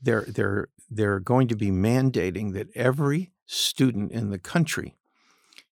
they're 0.00 0.26
they're 0.28 0.68
they're 0.88 1.20
going 1.20 1.48
to 1.48 1.56
be 1.56 1.70
mandating 1.70 2.52
that 2.52 2.68
every 2.76 3.32
student 3.46 4.12
in 4.12 4.30
the 4.30 4.38
country 4.38 4.96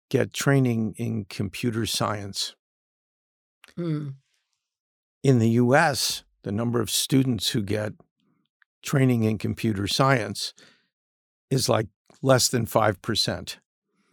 get 0.08 0.32
training 0.32 0.94
in 0.96 1.26
computer 1.26 1.84
science. 1.84 2.54
Mm. 3.78 4.14
In 5.22 5.38
the 5.38 5.50
U.S., 5.50 6.22
the 6.42 6.52
number 6.52 6.80
of 6.80 6.90
students 6.90 7.50
who 7.50 7.62
get 7.62 7.92
training 8.82 9.24
in 9.24 9.38
computer 9.38 9.86
science 9.86 10.54
is 11.50 11.68
like 11.68 11.88
less 12.22 12.48
than 12.48 12.66
5%. 12.66 13.56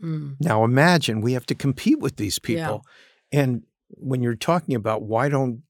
Mm. 0.03 0.36
Now 0.39 0.64
imagine 0.64 1.22
we 1.22 1.34
have 1.34 1.45
to 1.47 1.55
compete 1.55 1.99
with 1.99 2.16
these 2.18 2.39
Yeah. 2.43 2.66
people. 2.66 2.86
And 3.32 3.64
when 3.89 4.22
you're 4.24 4.36
talking 4.36 4.76
about 4.76 5.03
why 5.03 5.30
don't 5.30 5.61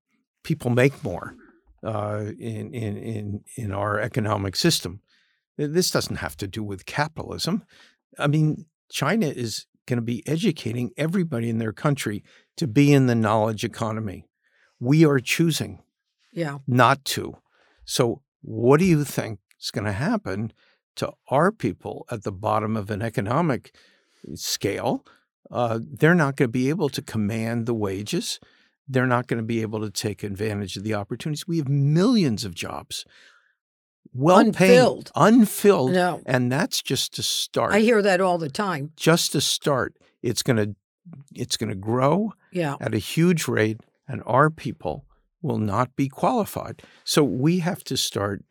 people 0.44 0.72
make 0.72 1.04
more 1.04 1.36
uh, 1.84 2.32
in, 2.40 2.74
in, 2.74 2.98
in, 2.98 3.42
in 3.58 3.72
our 3.74 4.00
economic 4.00 4.56
system, 4.56 5.02
this 5.58 5.92
doesn't 5.92 6.18
have 6.18 6.36
to 6.38 6.48
do 6.48 6.64
with 6.64 6.86
capitalism. 6.86 7.64
I 8.18 8.28
mean, 8.28 8.66
China 8.90 9.28
is 9.28 9.66
going 9.86 9.98
to 9.98 10.02
be 10.04 10.24
educating 10.28 10.92
everybody 10.98 11.50
in 11.50 11.58
their 11.60 11.74
country 11.74 12.24
to 12.58 12.68
be 12.68 12.94
in 12.94 13.08
the 13.08 13.16
knowledge 13.16 13.64
economy. 13.64 14.28
We 14.80 15.06
are 15.06 15.20
choosing 15.20 15.82
Yeah. 16.32 16.60
not 16.68 17.04
to. 17.06 17.38
So, 17.86 18.22
what 18.42 18.80
do 18.80 18.86
you 18.86 19.04
think 19.04 19.40
is 19.62 19.72
going 19.72 19.86
to 19.86 19.92
happen 19.94 20.52
to 20.98 21.14
our 21.30 21.52
people 21.52 22.06
at 22.12 22.24
the 22.24 22.32
bottom 22.32 22.76
of 22.78 22.90
an 22.92 23.02
economic 23.02 23.74
scale? 24.36 25.06
Uh, 25.52 25.80
they're 25.82 26.16
not 26.16 26.36
going 26.36 26.48
to 26.50 26.52
be 26.52 26.70
able 26.70 26.90
to 26.90 27.02
command 27.02 27.66
the 27.66 27.74
wages. 27.74 28.40
They're 28.88 29.08
not 29.08 29.28
going 29.28 29.38
to 29.38 29.46
be 29.46 29.62
able 29.62 29.80
to 29.82 29.90
take 29.90 30.24
advantage 30.24 30.76
of 30.78 30.84
the 30.84 30.94
opportunities. 30.94 31.48
We 31.48 31.58
have 31.58 31.70
millions 31.70 32.44
of 32.44 32.54
jobs, 32.54 33.06
well 34.14 34.40
Unfilled. 34.40 35.12
paid, 35.16 35.34
unfilled, 35.34 35.92
No. 35.94 36.22
and 36.26 36.52
that's 36.52 36.82
just 36.82 37.14
to 37.16 37.24
start. 37.24 37.74
I 37.74 37.80
hear 37.80 38.02
that 38.02 38.20
all 38.22 38.38
the 38.38 38.50
time. 38.50 38.92
just 38.96 39.32
to 39.32 39.42
start, 39.42 39.96
it's 40.22 40.44
going 40.44 40.58
to 40.58 40.76
it's 41.36 41.58
going 41.58 41.70
to 41.70 41.76
grow 41.76 42.34
Yeah. 42.52 42.76
at 42.80 42.94
a 42.94 43.00
huge 43.00 43.48
rate, 43.48 43.82
and 44.08 44.22
our 44.26 44.50
people 44.50 45.06
will 45.42 45.58
not 45.60 45.96
be 45.96 46.08
qualified. 46.08 46.82
So 47.04 47.24
we 47.24 47.60
have 47.60 47.84
to 47.86 47.98
start 47.98 48.44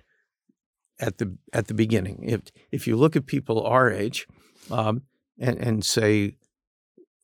at 1.01 1.19
the 1.19 1.37
at 1.53 1.67
the 1.69 1.75
beginning. 1.75 2.25
If 2.25 2.43
if 2.71 2.87
you 2.87 2.97
look 2.97 3.17
at 3.17 3.27
people 3.27 3.63
our 3.67 3.91
age, 3.91 4.27
um, 4.71 5.03
and 5.39 5.59
and 5.59 5.85
say, 5.85 6.37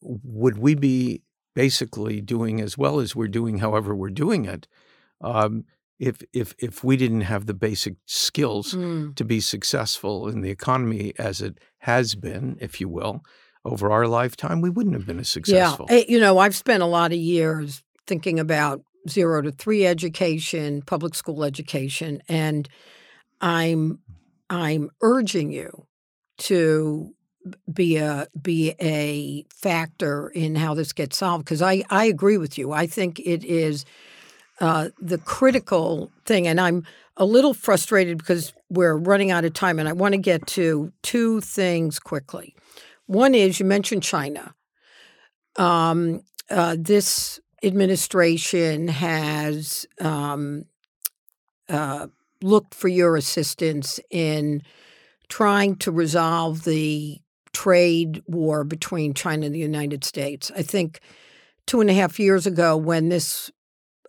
would 0.01 0.59
we 0.59 0.75
be 0.75 1.23
basically 1.55 2.21
doing 2.21 2.61
as 2.61 2.79
well 2.79 3.01
as 3.01 3.15
we're 3.17 3.29
doing, 3.29 3.59
however 3.59 3.95
we're 3.95 4.11
doing 4.11 4.45
it, 4.45 4.67
um, 5.21 5.65
if 5.99 6.23
if 6.33 6.55
if 6.59 6.83
we 6.85 6.97
didn't 6.97 7.23
have 7.23 7.47
the 7.47 7.55
basic 7.55 7.97
skills 8.07 8.75
Mm. 8.75 9.15
to 9.17 9.25
be 9.25 9.41
successful 9.41 10.29
in 10.29 10.41
the 10.41 10.51
economy 10.51 11.13
as 11.19 11.41
it 11.41 11.59
has 11.79 12.15
been, 12.15 12.57
if 12.61 12.81
you 12.81 12.89
will, 12.89 13.23
over 13.69 13.91
our 13.91 14.07
lifetime, 14.07 14.61
we 14.61 14.71
wouldn't 14.71 14.95
have 14.95 15.07
been 15.07 15.19
as 15.19 15.29
successful. 15.29 15.87
Yeah. 15.91 16.03
You 16.09 16.21
know, 16.21 16.39
I've 16.39 16.57
spent 16.57 16.83
a 16.83 16.87
lot 16.87 17.13
of 17.13 17.19
years 17.19 17.83
thinking 18.07 18.41
about 18.41 18.83
zero 19.09 19.43
to 19.43 19.53
three 19.53 19.87
education, 19.87 20.83
public 20.83 21.15
school 21.15 21.45
education, 21.45 22.23
and 22.29 22.69
I'm 23.41 24.01
I'm 24.51 24.91
urging 25.03 25.53
you 25.53 25.87
to 26.39 27.15
be 27.73 27.97
a 27.97 28.27
be 28.41 28.75
a 28.81 29.45
factor 29.55 30.29
in 30.29 30.55
how 30.55 30.75
this 30.75 30.93
gets 30.93 31.17
solved 31.17 31.45
because 31.45 31.63
I 31.63 31.85
I 31.91 32.05
agree 32.05 32.39
with 32.39 32.59
you. 32.59 32.73
I 32.73 32.87
think 32.87 33.21
it 33.21 33.45
is 33.45 33.85
uh, 34.61 34.89
the 35.01 35.19
critical 35.19 36.11
thing, 36.25 36.47
and 36.47 36.61
I'm 36.61 36.85
a 37.17 37.25
little 37.25 37.55
frustrated 37.55 38.19
because 38.19 38.53
we're 38.69 38.97
running 38.97 39.31
out 39.31 39.45
of 39.45 39.53
time, 39.53 39.79
and 39.79 39.89
I 39.89 39.93
want 39.93 40.13
to 40.13 40.19
get 40.19 40.47
to 40.49 40.93
two 41.03 41.41
things 41.41 41.99
quickly. 41.99 42.55
One 43.09 43.35
is 43.35 43.59
you 43.59 43.65
mentioned 43.65 44.03
China. 44.03 44.55
Um, 45.57 46.21
uh, 46.51 46.77
this 46.79 47.41
administration 47.63 48.89
has 48.89 49.87
um, 50.01 50.67
uh, 51.71 52.09
looked 52.43 52.75
for 52.75 52.89
your 52.89 53.17
assistance 53.17 53.99
in 54.11 54.63
trying 55.29 55.77
to 55.77 55.91
resolve 55.91 56.65
the 56.65 57.19
trade 57.55 58.23
war 58.27 58.63
between 58.63 59.15
China 59.15 59.47
and 59.47 59.55
the 59.55 59.59
United 59.59 60.05
States. 60.05 60.53
I 60.55 60.63
think 60.63 61.01
two 61.67 61.81
and 61.81 61.89
a 61.89 61.95
half 61.95 62.21
years 62.21 62.47
ago, 62.47 62.77
when 62.77 63.09
this 63.09 63.51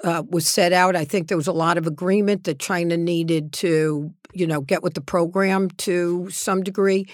uh, 0.03 0.23
was 0.29 0.45
set 0.45 0.73
out, 0.73 0.97
I 0.97 1.05
think 1.05 1.29
there 1.29 1.37
was 1.37 1.47
a 1.47 1.53
lot 1.53 1.77
of 1.77 1.87
agreement 1.87 2.43
that 2.43 2.59
China 2.59 2.97
needed 2.97 3.53
to, 3.53 4.13
you 4.33 4.45
know, 4.45 4.59
get 4.59 4.83
with 4.83 4.93
the 4.93 5.01
program 5.01 5.69
to 5.69 6.29
some 6.29 6.63
degree. 6.63 7.07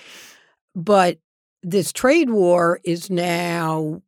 But 0.76 1.20
this 1.66 1.92
trade 1.92 2.30
war 2.30 2.80
is 2.84 3.10
now 3.10 4.00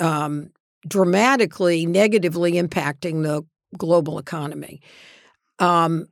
um, 0.00 0.50
dramatically 0.86 1.86
negatively 1.86 2.54
impacting 2.54 3.22
the 3.22 3.44
global 3.78 4.18
economy. 4.18 4.82
Um, 5.60 6.08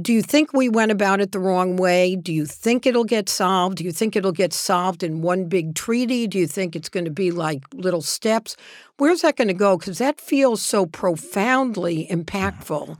do 0.00 0.12
you 0.12 0.22
think 0.22 0.54
we 0.54 0.70
went 0.70 0.90
about 0.90 1.20
it 1.20 1.32
the 1.32 1.38
wrong 1.38 1.76
way? 1.76 2.16
Do 2.16 2.32
you 2.32 2.46
think 2.46 2.86
it'll 2.86 3.04
get 3.04 3.28
solved? 3.28 3.76
Do 3.76 3.84
you 3.84 3.92
think 3.92 4.16
it'll 4.16 4.32
get 4.32 4.54
solved 4.54 5.02
in 5.02 5.20
one 5.20 5.44
big 5.44 5.74
treaty? 5.74 6.26
Do 6.26 6.38
you 6.38 6.46
think 6.46 6.74
it's 6.74 6.88
going 6.88 7.04
to 7.04 7.10
be 7.10 7.30
like 7.30 7.62
little 7.74 8.02
steps? 8.02 8.56
Where's 8.96 9.20
that 9.20 9.36
going 9.36 9.48
to 9.48 9.54
go? 9.54 9.76
Because 9.76 9.98
that 9.98 10.18
feels 10.18 10.62
so 10.62 10.86
profoundly 10.86 12.08
impactful 12.10 12.96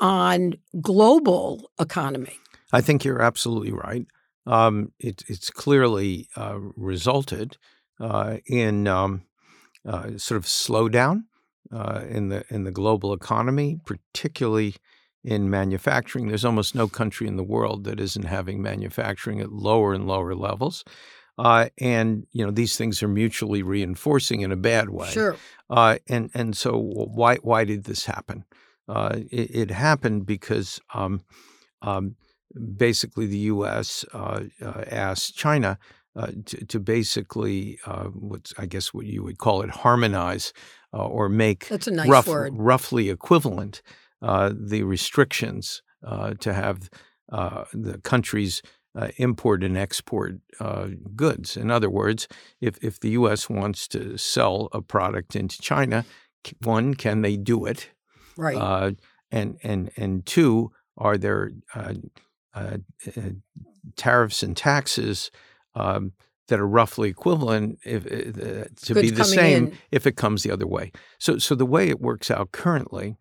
on 0.00 0.54
global 0.80 1.70
economy. 1.78 2.38
I 2.72 2.80
think 2.80 3.04
you're 3.04 3.22
absolutely 3.22 3.72
right. 3.72 4.06
Um, 4.46 4.92
it, 4.98 5.22
it's 5.28 5.50
clearly 5.50 6.28
uh, 6.36 6.58
resulted 6.76 7.56
uh, 8.00 8.38
in 8.46 8.86
um, 8.86 9.22
uh, 9.86 10.16
sort 10.16 10.38
of 10.38 10.44
slowdown 10.44 11.24
uh, 11.72 12.02
in 12.08 12.28
the 12.28 12.44
in 12.50 12.64
the 12.64 12.70
global 12.70 13.12
economy, 13.12 13.78
particularly 13.84 14.74
in 15.22 15.48
manufacturing. 15.48 16.28
There's 16.28 16.44
almost 16.44 16.74
no 16.74 16.88
country 16.88 17.26
in 17.26 17.36
the 17.36 17.42
world 17.42 17.84
that 17.84 18.00
isn't 18.00 18.24
having 18.24 18.62
manufacturing 18.62 19.40
at 19.40 19.52
lower 19.52 19.94
and 19.94 20.06
lower 20.06 20.34
levels, 20.34 20.84
uh, 21.38 21.68
and 21.78 22.26
you 22.32 22.44
know 22.44 22.50
these 22.50 22.76
things 22.76 23.02
are 23.02 23.08
mutually 23.08 23.62
reinforcing 23.62 24.42
in 24.42 24.52
a 24.52 24.56
bad 24.56 24.90
way. 24.90 25.08
Sure. 25.08 25.36
Uh, 25.70 25.98
and 26.08 26.30
and 26.34 26.56
so 26.56 26.76
why 26.78 27.36
why 27.36 27.64
did 27.64 27.84
this 27.84 28.04
happen? 28.04 28.44
Uh, 28.86 29.20
it, 29.30 29.56
it 29.56 29.70
happened 29.70 30.26
because 30.26 30.78
um, 30.92 31.22
um, 31.80 32.16
basically 32.76 33.26
the 33.26 33.38
U.S. 33.54 34.04
Uh, 34.12 34.44
uh, 34.62 34.84
asked 34.90 35.36
China 35.36 35.78
uh, 36.16 36.28
to, 36.46 36.64
to 36.66 36.80
basically 36.80 37.78
uh, 37.86 38.04
what's 38.04 38.54
I 38.58 38.66
guess 38.66 38.94
what 38.94 39.06
you 39.06 39.22
would 39.22 39.38
call 39.38 39.62
it 39.62 39.70
harmonize 39.70 40.52
uh, 40.92 41.04
or 41.06 41.28
make 41.28 41.68
That's 41.68 41.86
a 41.88 41.90
nice 41.90 42.08
rough- 42.08 42.28
word. 42.28 42.52
roughly 42.56 43.10
equivalent 43.10 43.82
uh, 44.22 44.52
the 44.54 44.82
restrictions 44.84 45.82
uh, 46.06 46.34
to 46.40 46.52
have 46.52 46.88
uh, 47.32 47.64
the 47.72 47.98
countries 47.98 48.62
uh, 48.96 49.08
import 49.16 49.64
and 49.64 49.76
export 49.76 50.36
uh, 50.60 50.88
goods. 51.16 51.56
In 51.56 51.70
other 51.70 51.90
words, 51.90 52.28
if, 52.60 52.78
if 52.82 53.00
the 53.00 53.10
U.S. 53.10 53.50
wants 53.50 53.88
to 53.88 54.16
sell 54.16 54.68
a 54.72 54.80
product 54.80 55.34
into 55.34 55.60
China, 55.60 56.04
one, 56.62 56.94
can 56.94 57.22
they 57.22 57.36
do 57.36 57.64
it? 57.66 57.90
Right. 58.36 58.56
Uh, 58.56 58.92
and 59.32 59.58
and 59.64 59.90
and 59.96 60.24
two, 60.24 60.70
are 60.96 61.18
there 61.18 61.50
uh, 62.54 62.78
uh, 63.06 63.10
uh, 63.16 63.30
tariffs 63.96 64.42
and 64.42 64.56
taxes 64.56 65.30
um, 65.74 66.12
that 66.48 66.60
are 66.60 66.66
roughly 66.66 67.08
equivalent 67.08 67.78
if, 67.84 68.06
uh, 68.06 68.68
to 68.82 68.94
be 68.94 69.10
the 69.10 69.24
same 69.24 69.68
in. 69.68 69.78
if 69.90 70.06
it 70.06 70.16
comes 70.16 70.42
the 70.42 70.50
other 70.50 70.66
way? 70.66 70.92
So 71.18 71.38
so 71.38 71.54
the 71.54 71.66
way 71.66 71.88
it 71.88 72.00
works 72.00 72.30
out 72.30 72.52
currently 72.52 73.16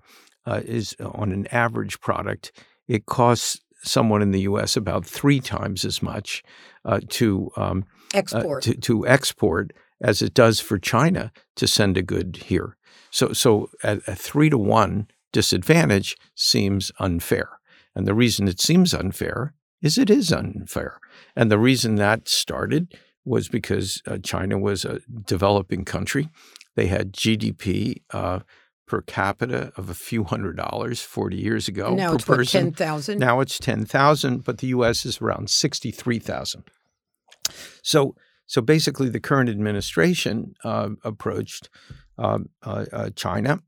uh, 0.45 0.61
is 0.63 0.95
on 0.99 1.31
an 1.31 1.47
average 1.47 1.99
product, 1.99 2.51
it 2.87 3.05
costs 3.05 3.59
someone 3.83 4.21
in 4.21 4.31
the 4.31 4.41
U.S. 4.41 4.75
about 4.75 5.05
three 5.05 5.39
times 5.39 5.85
as 5.85 6.01
much 6.01 6.43
uh, 6.85 7.01
to 7.09 7.51
um, 7.55 7.85
uh, 8.13 8.17
Export. 8.17 8.63
to, 8.63 8.75
to 8.75 9.07
export 9.07 9.73
as 10.01 10.21
it 10.21 10.33
does 10.33 10.59
for 10.59 10.77
China 10.77 11.31
to 11.55 11.67
send 11.67 11.97
a 11.97 12.01
good 12.01 12.37
here. 12.45 12.77
So, 13.11 13.33
so 13.33 13.69
a, 13.83 13.99
a 14.07 14.15
three 14.15 14.49
to 14.49 14.57
one 14.57 15.07
disadvantage 15.31 16.15
seems 16.35 16.91
unfair. 16.99 17.59
And 17.95 18.07
the 18.07 18.13
reason 18.13 18.47
it 18.47 18.59
seems 18.59 18.93
unfair 18.93 19.53
is 19.81 19.97
it 19.97 20.09
is 20.09 20.31
unfair. 20.31 20.99
And 21.35 21.51
the 21.51 21.59
reason 21.59 21.95
that 21.95 22.27
started 22.27 22.97
was 23.25 23.47
because 23.47 24.01
uh, 24.07 24.17
China 24.17 24.57
was 24.57 24.85
a 24.85 24.99
developing 25.25 25.85
country. 25.85 26.29
They 26.75 26.87
had 26.87 27.13
GDP 27.13 28.01
uh, 28.11 28.39
per 28.87 29.01
capita 29.01 29.71
of 29.77 29.89
a 29.89 29.93
few 29.93 30.23
hundred 30.23 30.57
dollars 30.57 31.01
40 31.01 31.37
years 31.37 31.67
ago 31.67 31.93
now 31.93 32.09
per 32.09 32.15
it's 32.15 32.27
what, 32.27 32.37
person. 32.37 32.63
10,000? 32.65 33.19
Now 33.19 33.39
it's 33.39 33.59
10,000, 33.59 34.43
but 34.43 34.57
the 34.57 34.67
US 34.67 35.05
is 35.05 35.21
around 35.21 35.49
63,000. 35.49 36.63
So, 37.81 38.15
so 38.45 38.61
basically, 38.61 39.09
the 39.09 39.19
current 39.19 39.49
administration 39.49 40.53
uh, 40.63 40.89
approached 41.03 41.69
um, 42.17 42.49
uh, 42.61 42.85
uh, 42.91 43.09
China 43.15 43.59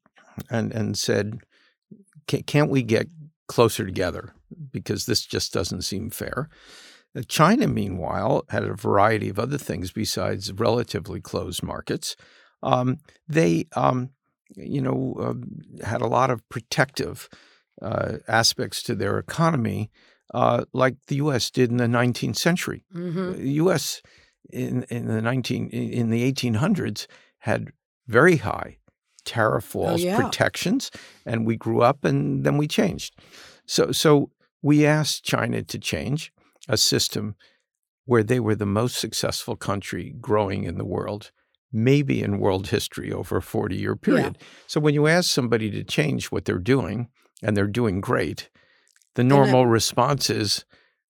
and, 0.50 0.72
and 0.72 0.98
said, 0.98 1.40
Can't 2.28 2.70
we 2.70 2.84
get 2.84 3.08
closer 3.48 3.86
together? 3.86 4.34
Because 4.72 5.06
this 5.06 5.26
just 5.26 5.54
doesn't 5.54 5.84
seem 5.84 6.10
fair. 6.10 6.50
Uh, 7.16 7.22
China, 7.28 7.68
meanwhile, 7.68 8.46
had 8.50 8.64
a 8.64 8.74
variety 8.74 9.30
of 9.30 9.40
other 9.40 9.58
things 9.58 9.92
besides 9.92 10.52
relatively 10.52 11.22
closed 11.22 11.64
markets. 11.64 12.16
Um, 12.64 13.00
they 13.28 13.68
um, 13.76 14.12
you 14.56 14.82
know, 14.82 15.16
uh, 15.20 15.86
had 15.86 16.02
a 16.02 16.08
lot 16.08 16.30
of 16.30 16.48
protective 16.50 17.30
uh, 17.82 18.18
aspects 18.28 18.82
to 18.84 18.96
their 18.96 19.18
economy, 19.18 19.92
uh, 20.34 20.66
like 20.74 20.96
the 21.08 21.16
U.S. 21.18 21.52
did 21.52 21.70
in 21.70 21.78
the 21.78 21.86
19th 21.86 22.38
century. 22.38 22.84
Mm-hmm. 22.94 23.34
The 23.34 23.52
U.S. 23.54 24.02
in 24.52 24.84
in 24.84 25.08
the 25.08 25.22
19 25.22 25.70
in 25.70 26.10
the 26.10 26.32
1800s 26.32 27.08
had 27.40 27.72
very 28.08 28.38
high 28.38 28.78
tariff 29.26 29.76
walls, 29.76 30.04
yeah. 30.04 30.22
protections, 30.22 30.92
and 31.26 31.46
we 31.46 31.56
grew 31.56 31.82
up 31.82 32.04
and 32.06 32.44
then 32.44 32.58
we 32.58 32.68
changed. 32.68 33.16
So 33.66 33.92
so 33.92 34.32
we 34.62 34.86
asked 34.86 35.24
China 35.24 35.62
to 35.64 35.80
change 35.80 36.32
a 36.68 36.78
system 36.78 37.36
where 38.06 38.24
they 38.24 38.40
were 38.40 38.56
the 38.56 38.66
most 38.66 38.98
successful 38.98 39.56
country 39.56 40.16
growing 40.22 40.64
in 40.64 40.78
the 40.78 40.86
world, 40.86 41.32
maybe 41.72 42.22
in 42.22 42.40
world 42.40 42.68
history 42.68 43.12
over 43.12 43.38
a 43.38 43.42
40 43.42 43.76
year 43.76 43.96
period. 43.96 44.38
So 44.68 44.80
when 44.80 44.94
you 44.94 45.08
ask 45.08 45.30
somebody 45.30 45.70
to 45.72 45.84
change 45.84 46.28
what 46.28 46.46
they're 46.46 46.58
doing 46.60 47.10
and 47.44 47.58
they're 47.58 47.68
doing 47.68 48.02
great, 48.02 48.50
the 49.16 49.24
then- 49.24 49.28
normal 49.28 49.66
response 49.66 50.30
is 50.30 50.66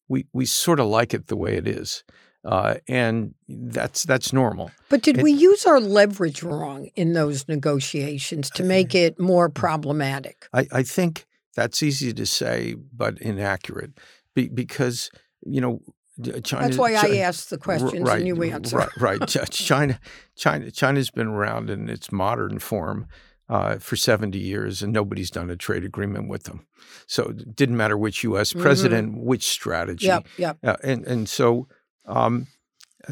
we 0.07 0.27
we 0.33 0.45
sort 0.45 0.79
of 0.79 0.87
like 0.87 1.13
it 1.13 1.27
the 1.27 1.37
way 1.37 1.55
it 1.55 1.67
is. 1.67 2.03
Uh, 2.45 2.75
and 2.87 3.33
that's 3.49 4.03
that's 4.03 4.31
normal. 4.31 4.69
But 4.89 5.01
did 5.01 5.17
It- 5.17 5.23
we 5.23 5.31
use 5.31 5.65
our 5.65 5.79
leverage 5.79 6.43
wrong 6.43 6.89
in 6.95 7.13
those 7.13 7.47
negotiations 7.47 8.49
to 8.51 8.63
make 8.63 8.93
it 8.93 9.19
more 9.19 9.49
problematic? 9.49 10.47
I, 10.53 10.67
I 10.71 10.83
think 10.83 11.25
that's 11.55 11.81
easy 11.81 12.13
to 12.13 12.25
say, 12.25 12.75
but 12.93 13.19
inaccurate, 13.19 13.91
Be, 14.35 14.47
because 14.47 15.09
you 15.45 15.59
know 15.61 15.81
China. 16.43 16.65
That's 16.67 16.77
why 16.77 16.93
I 16.93 17.17
asked 17.17 17.49
the 17.49 17.57
questions 17.57 18.07
right, 18.07 18.19
and 18.19 18.27
you 18.27 18.41
answer. 18.43 18.77
Right, 18.77 18.89
right. 18.99 19.27
China, 19.49 19.99
China, 20.35 20.71
China's 20.71 21.09
been 21.09 21.27
around 21.27 21.69
in 21.69 21.89
its 21.89 22.11
modern 22.11 22.59
form 22.59 23.07
uh, 23.49 23.79
for 23.79 23.95
seventy 23.95 24.39
years, 24.39 24.81
and 24.83 24.93
nobody's 24.93 25.31
done 25.31 25.49
a 25.49 25.55
trade 25.55 25.83
agreement 25.83 26.29
with 26.29 26.43
them. 26.43 26.65
So 27.07 27.23
it 27.25 27.55
didn't 27.55 27.77
matter 27.77 27.97
which 27.97 28.23
U.S. 28.23 28.53
Mhm. 28.53 28.61
president, 28.61 29.17
which 29.23 29.43
strategy. 29.45 30.07
Yep, 30.07 30.27
yep. 30.37 30.57
Uh, 30.63 30.77
and 30.83 31.05
and 31.05 31.27
so, 31.27 31.67
um, 32.05 32.47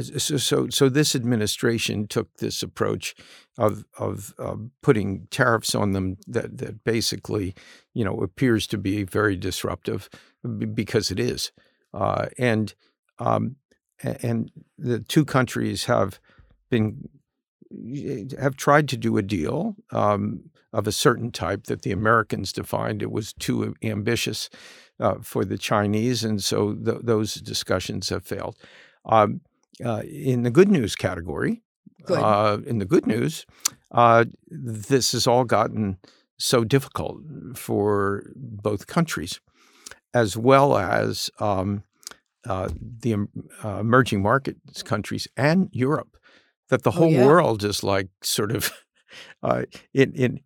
so 0.02 0.38
so 0.38 0.70
so 0.70 0.90
this 0.90 1.16
administration 1.16 2.08
took 2.08 2.38
this 2.38 2.64
approach 2.64 3.16
of 3.58 3.86
of 3.98 4.34
um, 4.40 4.72
putting 4.82 5.28
tariffs 5.30 5.76
on 5.76 5.92
them 5.92 6.18
that 6.28 6.58
that 6.58 6.84
basically, 6.84 7.54
you 7.94 8.04
know, 8.04 8.22
appears 8.22 8.66
to 8.68 8.78
be 8.78 9.04
very 9.04 9.36
disruptive 9.36 10.10
because 10.74 11.12
it 11.12 11.20
is, 11.20 11.52
uh, 11.94 12.28
and 12.38 12.74
um, 13.20 13.56
and 14.02 14.52
the 14.78 15.00
two 15.00 15.26
countries 15.26 15.86
have 15.86 16.20
been 16.70 17.10
have 18.40 18.56
tried 18.56 18.88
to 18.90 18.98
do 18.98 19.18
a 19.18 19.22
deal 19.22 19.76
um, 19.92 20.50
of 20.74 20.88
a 20.88 20.92
certain 20.92 21.32
type 21.32 21.66
that 21.66 21.84
the 21.84 21.92
Americans 21.92 22.52
defined 22.52 23.02
it 23.02 23.12
was 23.12 23.34
too 23.34 23.76
ambitious 23.84 24.50
uh, 25.00 25.16
for 25.22 25.46
the 25.46 25.58
Chinese, 25.58 26.24
and 26.24 26.44
so 26.44 26.74
th- 26.74 26.98
those 27.04 27.36
discussions 27.36 28.10
have 28.10 28.26
failed. 28.26 28.58
Um, 29.06 29.42
uh, 29.84 30.02
in 30.06 30.44
the 30.44 30.52
good 30.52 30.70
news 30.70 30.96
category, 30.96 31.62
Good. 32.06 32.20
uh, 32.20 32.58
in 32.66 32.80
the 32.80 32.86
good 32.86 33.06
news, 33.06 33.46
uh, 33.92 34.26
this 34.48 35.12
has 35.12 35.28
all 35.28 35.44
gotten 35.46 35.98
so 36.38 36.64
difficult 36.64 37.18
for 37.56 38.32
both 38.36 38.88
countries, 38.88 39.40
as 40.14 40.36
well 40.36 40.78
as 40.78 41.30
um, 41.40 41.84
uh, 42.48 42.70
the 43.00 43.28
uh, 43.64 43.80
emerging 43.80 44.22
markets 44.22 44.84
countries 44.84 45.28
and 45.38 45.70
Europe, 45.72 46.18
that 46.70 46.84
the 46.84 46.92
Oh, 46.92 46.96
whole 46.96 47.12
yeah. 47.12 47.26
world 47.28 47.64
is 47.64 47.84
like 47.84 48.10
sort 48.22 48.52
of 48.52 48.72
uh, 49.44 49.64
in, 49.94 50.14
in 50.14 50.40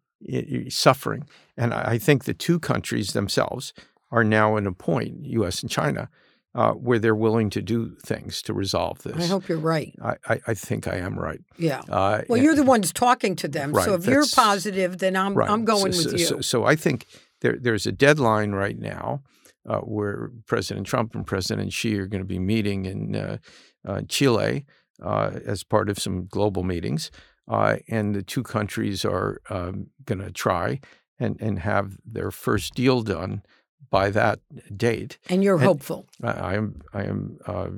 suffering. 0.70 1.28
And 1.56 1.74
I 1.74 1.98
think 1.98 2.26
the 2.26 2.34
two 2.34 2.60
countries 2.60 3.14
themselves 3.14 3.74
are 4.12 4.24
now 4.24 4.56
in 4.58 4.68
a 4.68 4.72
point, 4.72 5.26
U.S. 5.26 5.62
and 5.62 5.70
China, 5.70 6.10
uh, 6.56 6.72
where 6.74 6.98
they're 6.98 7.16
willing 7.16 7.50
to 7.52 7.62
do 7.62 7.96
things 8.04 8.42
to 8.44 8.54
resolve 8.54 9.04
this. 9.04 9.24
I 9.24 9.28
hope 9.28 9.48
you're 9.48 9.60
right. 9.60 9.94
I, 10.02 10.16
I, 10.28 10.40
I 10.48 10.54
think 10.54 10.88
I 10.88 10.96
am 10.96 11.20
right. 11.20 11.42
Yeah. 11.58 11.82
Uh, 11.90 12.24
Well, 12.28 12.38
and- 12.38 12.44
you're 12.44 12.56
the 12.56 12.64
ones 12.64 12.92
talking 12.92 13.36
to 13.38 13.48
them. 13.48 13.74
Right, 13.74 13.86
so 13.86 13.94
if 13.94 14.06
you're 14.06 14.26
positive, 14.34 14.98
then 14.98 15.16
I'm 15.16 15.36
right. 15.36 15.50
I'm 15.50 15.66
going 15.66 15.94
so, 15.94 16.10
with 16.10 16.12
so, 16.12 16.18
you. 16.18 16.26
So, 16.26 16.42
so 16.42 16.66
I 16.66 16.76
think 16.76 17.06
there, 17.42 17.58
there's 17.60 17.86
a 17.86 17.92
deadline 17.92 18.54
right 18.54 18.78
now 18.80 19.22
uh, 19.68 19.80
where 19.80 20.32
President 20.46 20.88
Trump 20.88 21.14
and 21.14 21.28
President 21.28 21.74
Xi 21.74 22.00
are 22.00 22.08
going 22.08 22.22
to 22.24 22.28
be 22.28 22.40
meeting 22.40 22.86
in 22.86 23.16
uh, 23.16 23.38
uh, 23.86 24.02
Chile 24.08 24.66
uh, 25.02 25.32
as 25.46 25.64
part 25.64 25.90
of 25.90 26.00
some 26.00 26.26
global 26.26 26.64
meetings, 26.64 27.12
uh, 27.48 27.78
and 27.88 28.16
the 28.16 28.22
two 28.24 28.44
countries 28.44 29.06
are 29.06 29.42
um, 29.50 29.88
going 30.06 30.20
to 30.20 30.32
try 30.32 30.80
and 31.20 31.42
and 31.42 31.60
have 31.60 31.98
their 32.06 32.32
first 32.32 32.74
deal 32.76 33.02
done 33.02 33.42
by 33.90 34.10
that 34.12 34.40
date. 34.76 35.18
and 35.30 35.44
you're 35.44 35.56
and- 35.56 35.64
hopeful. 35.66 36.06
I, 36.24 36.56
am 36.56 36.82
I 36.94 37.04
am 37.04 37.38
uh, 37.48 37.70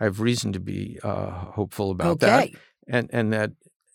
I 0.00 0.04
have 0.04 0.20
reason 0.20 0.52
to 0.52 0.60
be 0.60 0.98
uh, 1.02 1.30
hopeful 1.56 1.90
about 1.90 2.20
that, 2.20 2.44
Okay. 2.44 2.54
and 2.88 3.10
and 3.12 3.32
that 3.32 3.50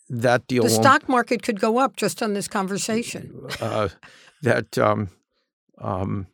that 0.08 0.46
deal 0.46 0.62
The 0.64 0.68
stock 0.70 1.08
market 1.08 1.42
could 1.42 1.60
go 1.60 1.78
up 1.78 1.96
just 1.96 2.22
on 2.22 2.34
this 2.34 2.48
conversation. 2.48 3.40
uh, 3.60 3.88
that 4.42 4.76
um, 4.78 5.08
um, 5.78 6.26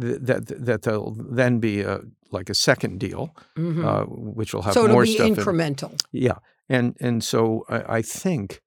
th- 0.00 0.18
that 0.22 0.46
that 0.66 0.82
there'll 0.82 1.14
then 1.14 1.58
be 1.60 1.80
a 1.82 2.00
like 2.30 2.50
a 2.50 2.54
second 2.54 2.98
deal, 2.98 3.30
Mhm. 3.56 3.84
uh, 3.84 4.04
which 4.08 4.54
will 4.54 4.62
have 4.62 4.72
so 4.74 4.84
it'll 4.84 5.02
be 5.02 5.14
stuff. 5.14 5.26
in- 5.28 5.34
incremental. 5.36 5.90
yeah, 6.12 6.38
and 6.72 6.96
and 7.00 7.22
so 7.22 7.64
I, 7.68 7.96
I 7.96 8.02
think 8.02 8.60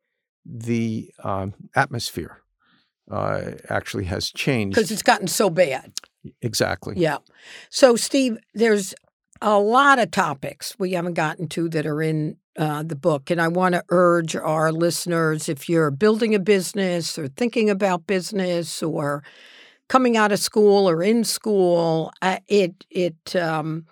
the 0.45 1.11
um, 1.23 1.53
atmosphere 1.75 2.41
uh, 3.11 3.51
actually 3.69 4.05
has 4.05 4.31
changed 4.31 4.75
because 4.75 4.91
it's 4.91 5.01
gotten 5.01 5.27
so 5.27 5.49
bad. 5.49 5.93
exactly. 6.41 6.95
Yeah. 6.97 7.17
So, 7.69 7.95
Steve, 7.95 8.37
there's 8.53 8.93
a 9.41 9.59
lot 9.59 9.99
of 9.99 10.11
topics 10.11 10.75
we 10.79 10.91
haven't 10.91 11.13
gotten 11.13 11.47
to 11.49 11.69
that 11.69 11.85
are 11.85 12.01
in 12.01 12.37
uh, 12.57 12.83
the 12.83 12.95
book. 12.95 13.29
And 13.29 13.41
I 13.41 13.47
want 13.47 13.75
to 13.75 13.83
urge 13.89 14.35
our 14.35 14.71
listeners 14.71 15.49
if 15.49 15.67
you're 15.67 15.91
building 15.91 16.33
a 16.33 16.39
business 16.39 17.17
or 17.17 17.27
thinking 17.27 17.69
about 17.69 18.07
business 18.07 18.81
or 18.81 19.23
coming 19.89 20.15
out 20.15 20.31
of 20.31 20.39
school 20.39 20.89
or 20.89 21.03
in 21.03 21.23
school, 21.23 22.11
uh, 22.21 22.39
it, 22.47 22.85
it, 22.89 23.35
um, 23.35 23.85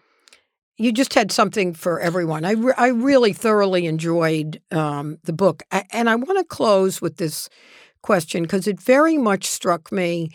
you 0.84 0.92
just 0.92 1.14
had 1.14 1.32
something 1.32 1.74
for 1.74 2.02
everyone. 2.02 2.44
I, 2.44 2.52
re- 2.52 2.74
I 2.76 2.88
really 2.88 3.32
thoroughly 3.32 3.86
enjoyed 3.86 4.62
um, 4.70 5.18
the 5.24 5.32
book. 5.32 5.64
I, 5.72 5.86
and 5.92 6.10
I 6.10 6.16
want 6.16 6.38
to 6.40 6.44
close 6.44 7.02
with 7.02 7.16
this 7.16 7.48
question 8.02 8.44
because 8.44 8.68
it 8.68 8.82
very 8.82 9.18
much 9.18 9.46
struck 9.46 9.94
me. 9.94 10.32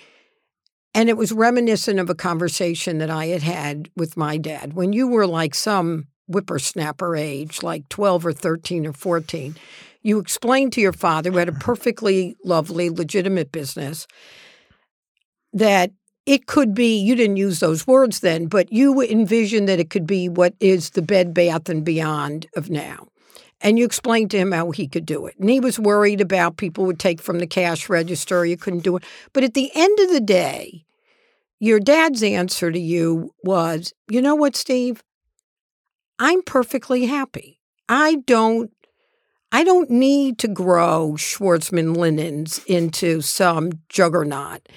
And 0.95 1.11
it 1.11 1.19
was 1.19 1.33
reminiscent 1.33 2.01
of 2.01 2.09
a 2.09 2.15
conversation 2.15 2.97
that 2.97 3.11
I 3.11 3.27
had 3.27 3.43
had 3.43 3.91
with 3.95 4.17
my 4.17 4.39
dad 4.39 4.73
when 4.73 4.95
you 4.95 5.07
were 5.07 5.27
like 5.27 5.55
some 5.55 6.07
whippersnapper 6.29 7.15
age, 7.15 7.63
like 7.63 7.87
12 7.91 8.25
or 8.25 8.33
13 8.33 8.87
or 8.87 8.95
14. 8.95 9.55
You 10.01 10.19
explained 10.19 10.73
to 10.73 10.81
your 10.81 10.95
father, 10.95 11.31
who 11.31 11.37
had 11.37 11.51
a 11.51 11.53
perfectly 11.53 12.37
lovely, 12.43 12.89
legitimate 12.89 13.53
business, 13.53 14.07
that 15.53 15.91
it 16.29 16.47
could 16.47 16.75
be, 16.75 16.99
you 16.99 17.15
didn't 17.15 17.39
use 17.39 17.59
those 17.59 17.87
words 17.87 18.21
then, 18.21 18.49
but 18.49 18.71
you 18.71 19.01
envisioned 19.01 19.67
that 19.67 19.81
it 19.81 19.89
could 19.89 20.07
be 20.07 20.29
what 20.29 20.53
is 20.61 20.91
the 20.91 21.01
bed, 21.01 21.33
bath, 21.33 21.71
and 21.71 21.87
beyond 21.87 22.47
of 22.55 22.69
now. 22.69 23.09
And 23.63 23.79
you 23.79 23.87
explained 23.87 24.31
to 24.33 24.37
him 24.37 24.53
how 24.53 24.71
he 24.71 24.87
could 24.87 25.07
do 25.07 25.27
it. 25.27 25.37
And 25.39 25.49
he 25.49 25.59
was 25.59 25.79
worried 25.79 26.21
about 26.21 26.59
people 26.59 26.85
would 26.85 26.99
take 26.99 27.23
from 27.23 27.39
the 27.39 27.47
cash 27.47 27.89
register, 27.89 28.45
you 28.45 28.59
couldn't 28.59 28.85
do 28.85 28.95
it. 28.99 29.05
But 29.33 29.43
at 29.43 29.55
the 29.55 29.71
end 29.75 29.99
of 30.01 30.11
the 30.11 30.21
day, 30.21 30.85
your 31.61 31.81
dad's 31.81 32.23
answer 32.23 32.71
to 32.71 32.79
you 32.79 33.35
was, 33.43 33.95
you 34.11 34.21
know 34.21 34.35
what, 34.35 34.55
Steve? 34.55 35.03
I'm 36.19 36.43
perfectly 36.43 37.07
happy. 37.07 37.59
I 37.89 38.17
don't 38.27 38.71
I 39.51 39.65
don't 39.65 39.89
need 39.89 40.39
to 40.41 40.49
grow 40.49 41.15
Schwarzman 41.17 41.97
linens 41.97 42.63
into 42.67 43.23
some 43.23 43.73
juggernaut. 43.89 44.69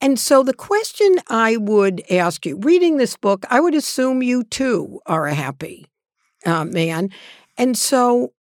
And 0.00 0.18
so 0.18 0.42
the 0.42 0.54
question 0.54 1.16
I 1.28 1.56
would 1.56 2.02
ask 2.10 2.44
you, 2.44 2.58
reading 2.58 2.96
this 2.96 3.16
book, 3.16 3.44
I 3.48 3.60
would 3.60 3.74
assume 3.74 4.22
you 4.22 4.44
too 4.44 5.00
are 5.06 5.26
a 5.26 5.34
happy 5.34 5.86
uh, 6.44 6.64
man. 6.64 7.10
And 7.56 7.76
so 7.76 8.32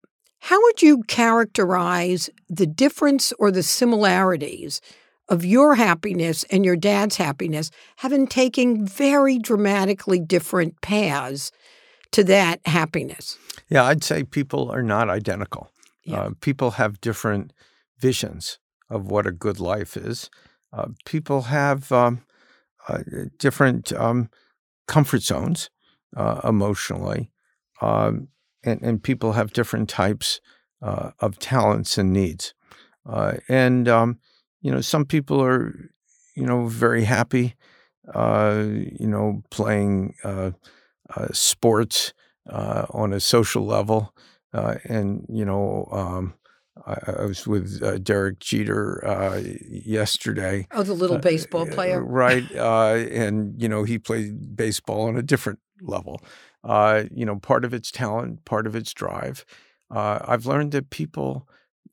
how 0.41 0.61
would 0.63 0.83
you 0.83 1.05
characterize 1.05 2.29
the 2.51 2.67
difference 2.67 3.33
or 3.39 3.51
the 3.51 3.63
similarities 3.63 4.81
of 5.29 5.45
your 5.45 5.75
happiness 5.77 6.45
and 6.51 6.65
your 6.65 6.77
dad's 6.77 7.17
happiness 7.17 7.71
having 7.97 8.27
taken 8.27 8.85
very 8.87 9.39
dramatically 9.39 10.21
different 10.21 10.79
paths 10.83 11.51
to 12.13 12.25
that 12.25 12.61
happiness? 12.67 13.39
Yeah, 13.69 13.85
I'd 13.85 14.05
say 14.05 14.23
people 14.23 14.71
are 14.71 14.83
not 14.83 15.09
identical. 15.09 15.71
Yeah. 16.05 16.21
Uh, 16.21 16.31
people 16.41 16.73
have 16.73 17.01
different 17.01 17.53
visions 17.99 18.59
of 18.91 19.07
what 19.07 19.27
a 19.27 19.33
good 19.33 19.61
life 19.61 19.97
is. 19.97 20.29
Uh, 20.75 20.89
people 21.05 21.43
have 21.43 21.93
um, 21.93 22.25
uh, 22.89 22.99
different 23.39 23.93
um, 23.93 24.29
comfort 24.89 25.23
zones 25.23 25.71
uh, 26.17 26.41
emotionally, 26.45 27.31
um, 27.81 28.29
and, 28.65 28.83
and 28.83 29.03
people 29.03 29.33
have 29.33 29.53
different 29.53 29.89
types 29.89 30.41
uh, 30.83 31.11
of 31.21 31.39
talents 31.39 31.97
and 31.97 32.13
needs. 32.13 32.55
Uh, 33.07 33.35
and 33.49 33.89
um, 33.89 34.19
you 34.63 34.71
know, 34.71 34.81
some 34.81 35.05
people 35.05 35.41
are, 35.41 35.91
you 36.35 36.45
know, 36.45 36.67
very 36.67 37.05
happy, 37.05 37.55
uh, 38.13 38.65
you 38.67 39.07
know, 39.07 39.43
playing 39.51 40.15
sports 41.33 42.13
on 42.51 43.13
a 43.13 43.21
social 43.21 43.65
level, 43.65 44.15
and 44.53 45.25
you 45.29 45.45
know. 45.45 46.33
Um, 46.77 46.97
I, 47.07 47.13
I 47.13 47.25
was 47.25 47.47
with 47.47 48.05
Derek 48.05 48.41
Jeter 48.41 49.47
yesterday. 49.69 50.67
Oh, 50.73 50.83
the 50.83 50.95
little 50.95 51.19
baseball 51.19 51.67
player, 51.67 52.03
right? 52.03 52.51
and 52.53 53.61
you 53.61 53.69
know, 53.69 53.85
he 53.85 53.99
played 53.99 54.57
baseball 54.57 55.09
on 55.09 55.17
a 55.17 55.23
different 55.23 55.61
level. 55.81 56.21
you 56.65 57.25
know, 57.25 57.37
part 57.37 57.65
of 57.65 57.73
it's 57.73 57.91
talent, 57.91 58.45
part 58.45 58.67
of 58.67 58.75
it's 58.75 58.93
drive. 58.93 59.45
I've 59.91 60.47
learned 60.47 60.73
that 60.73 60.91
people 60.91 61.49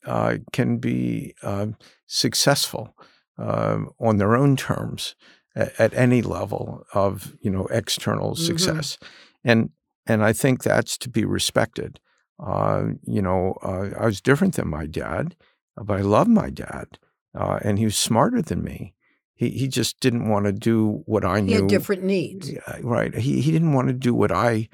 uh, 0.05 0.37
can 0.51 0.77
be 0.77 1.35
uh, 1.43 1.67
successful 2.07 2.95
uh, 3.37 3.79
on 3.99 4.17
their 4.17 4.35
own 4.35 4.55
terms 4.55 5.15
at, 5.55 5.79
at, 5.79 5.93
any 5.93 6.21
level 6.21 6.83
of 6.93 7.35
you 7.41 7.51
know 7.51 7.67
external 7.67 8.31
mm-hmm. 8.31 8.43
success, 8.43 8.97
and 9.43 9.69
and 10.07 10.23
I 10.23 10.33
think 10.33 10.63
that's 10.63 10.97
to 10.99 11.09
be 11.09 11.23
respected. 11.23 11.99
Uh, 12.39 12.91
you 13.05 13.21
know, 13.21 13.57
uh, 13.63 13.89
I 13.99 14.05
was 14.05 14.21
different 14.21 14.55
than 14.55 14.67
my 14.67 14.85
dad, 14.85 15.35
but 15.75 15.99
I 15.99 16.01
love 16.01 16.27
my 16.27 16.49
dad, 16.49 16.97
uh, 17.37 17.59
and 17.61 17.77
he 17.77 17.85
was 17.85 17.97
smarter 17.97 18.41
than 18.41 18.63
me. 18.63 18.93
He 19.33 19.49
he 19.49 19.67
just 19.67 19.99
didn't 19.99 20.29
want 20.29 20.45
to 20.45 20.51
do 20.51 21.03
what 21.05 21.23
I 21.25 21.37
he 21.37 21.41
knew. 21.43 21.53
He 21.53 21.59
had 21.61 21.67
different 21.67 22.03
needs, 22.03 22.51
right? 22.81 23.13
He 23.13 23.41
he 23.41 23.51
didn't 23.51 23.73
want 23.73 23.87
to 23.87 23.93
do 23.93 24.13
what 24.13 24.31
I 24.31 24.69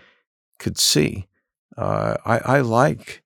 could 0.59 0.77
see. 0.77 1.27
I 1.77 2.17
I 2.45 2.61
like 2.61 3.23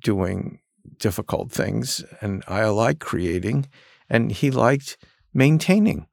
doing 0.00 0.60
difficult 0.98 1.50
things, 1.50 2.04
and 2.20 2.44
I 2.46 2.64
like 2.66 3.00
creating, 3.00 3.68
and 4.08 4.32
he 4.32 4.50
liked 4.50 4.98
maintaining. 5.32 6.06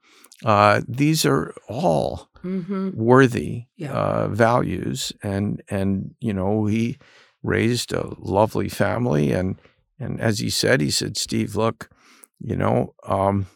Uh, 0.43 0.81
these 0.87 1.25
are 1.25 1.53
all 1.67 2.29
mm-hmm. 2.43 2.91
worthy 2.93 3.65
yeah. 3.77 3.93
uh, 3.93 4.27
values, 4.27 5.13
and 5.23 5.61
and 5.69 6.13
you 6.19 6.33
know 6.33 6.65
he 6.65 6.97
raised 7.45 7.93
a 7.93 8.13
lovely 8.19 8.69
family, 8.69 9.31
and 9.31 9.59
and 9.99 10.19
as 10.19 10.39
he 10.39 10.49
said, 10.49 10.81
he 10.81 10.91
said, 10.91 11.17
Steve, 11.17 11.55
look, 11.55 11.89
you 12.39 12.55
know, 12.55 12.93
um, 13.07 13.47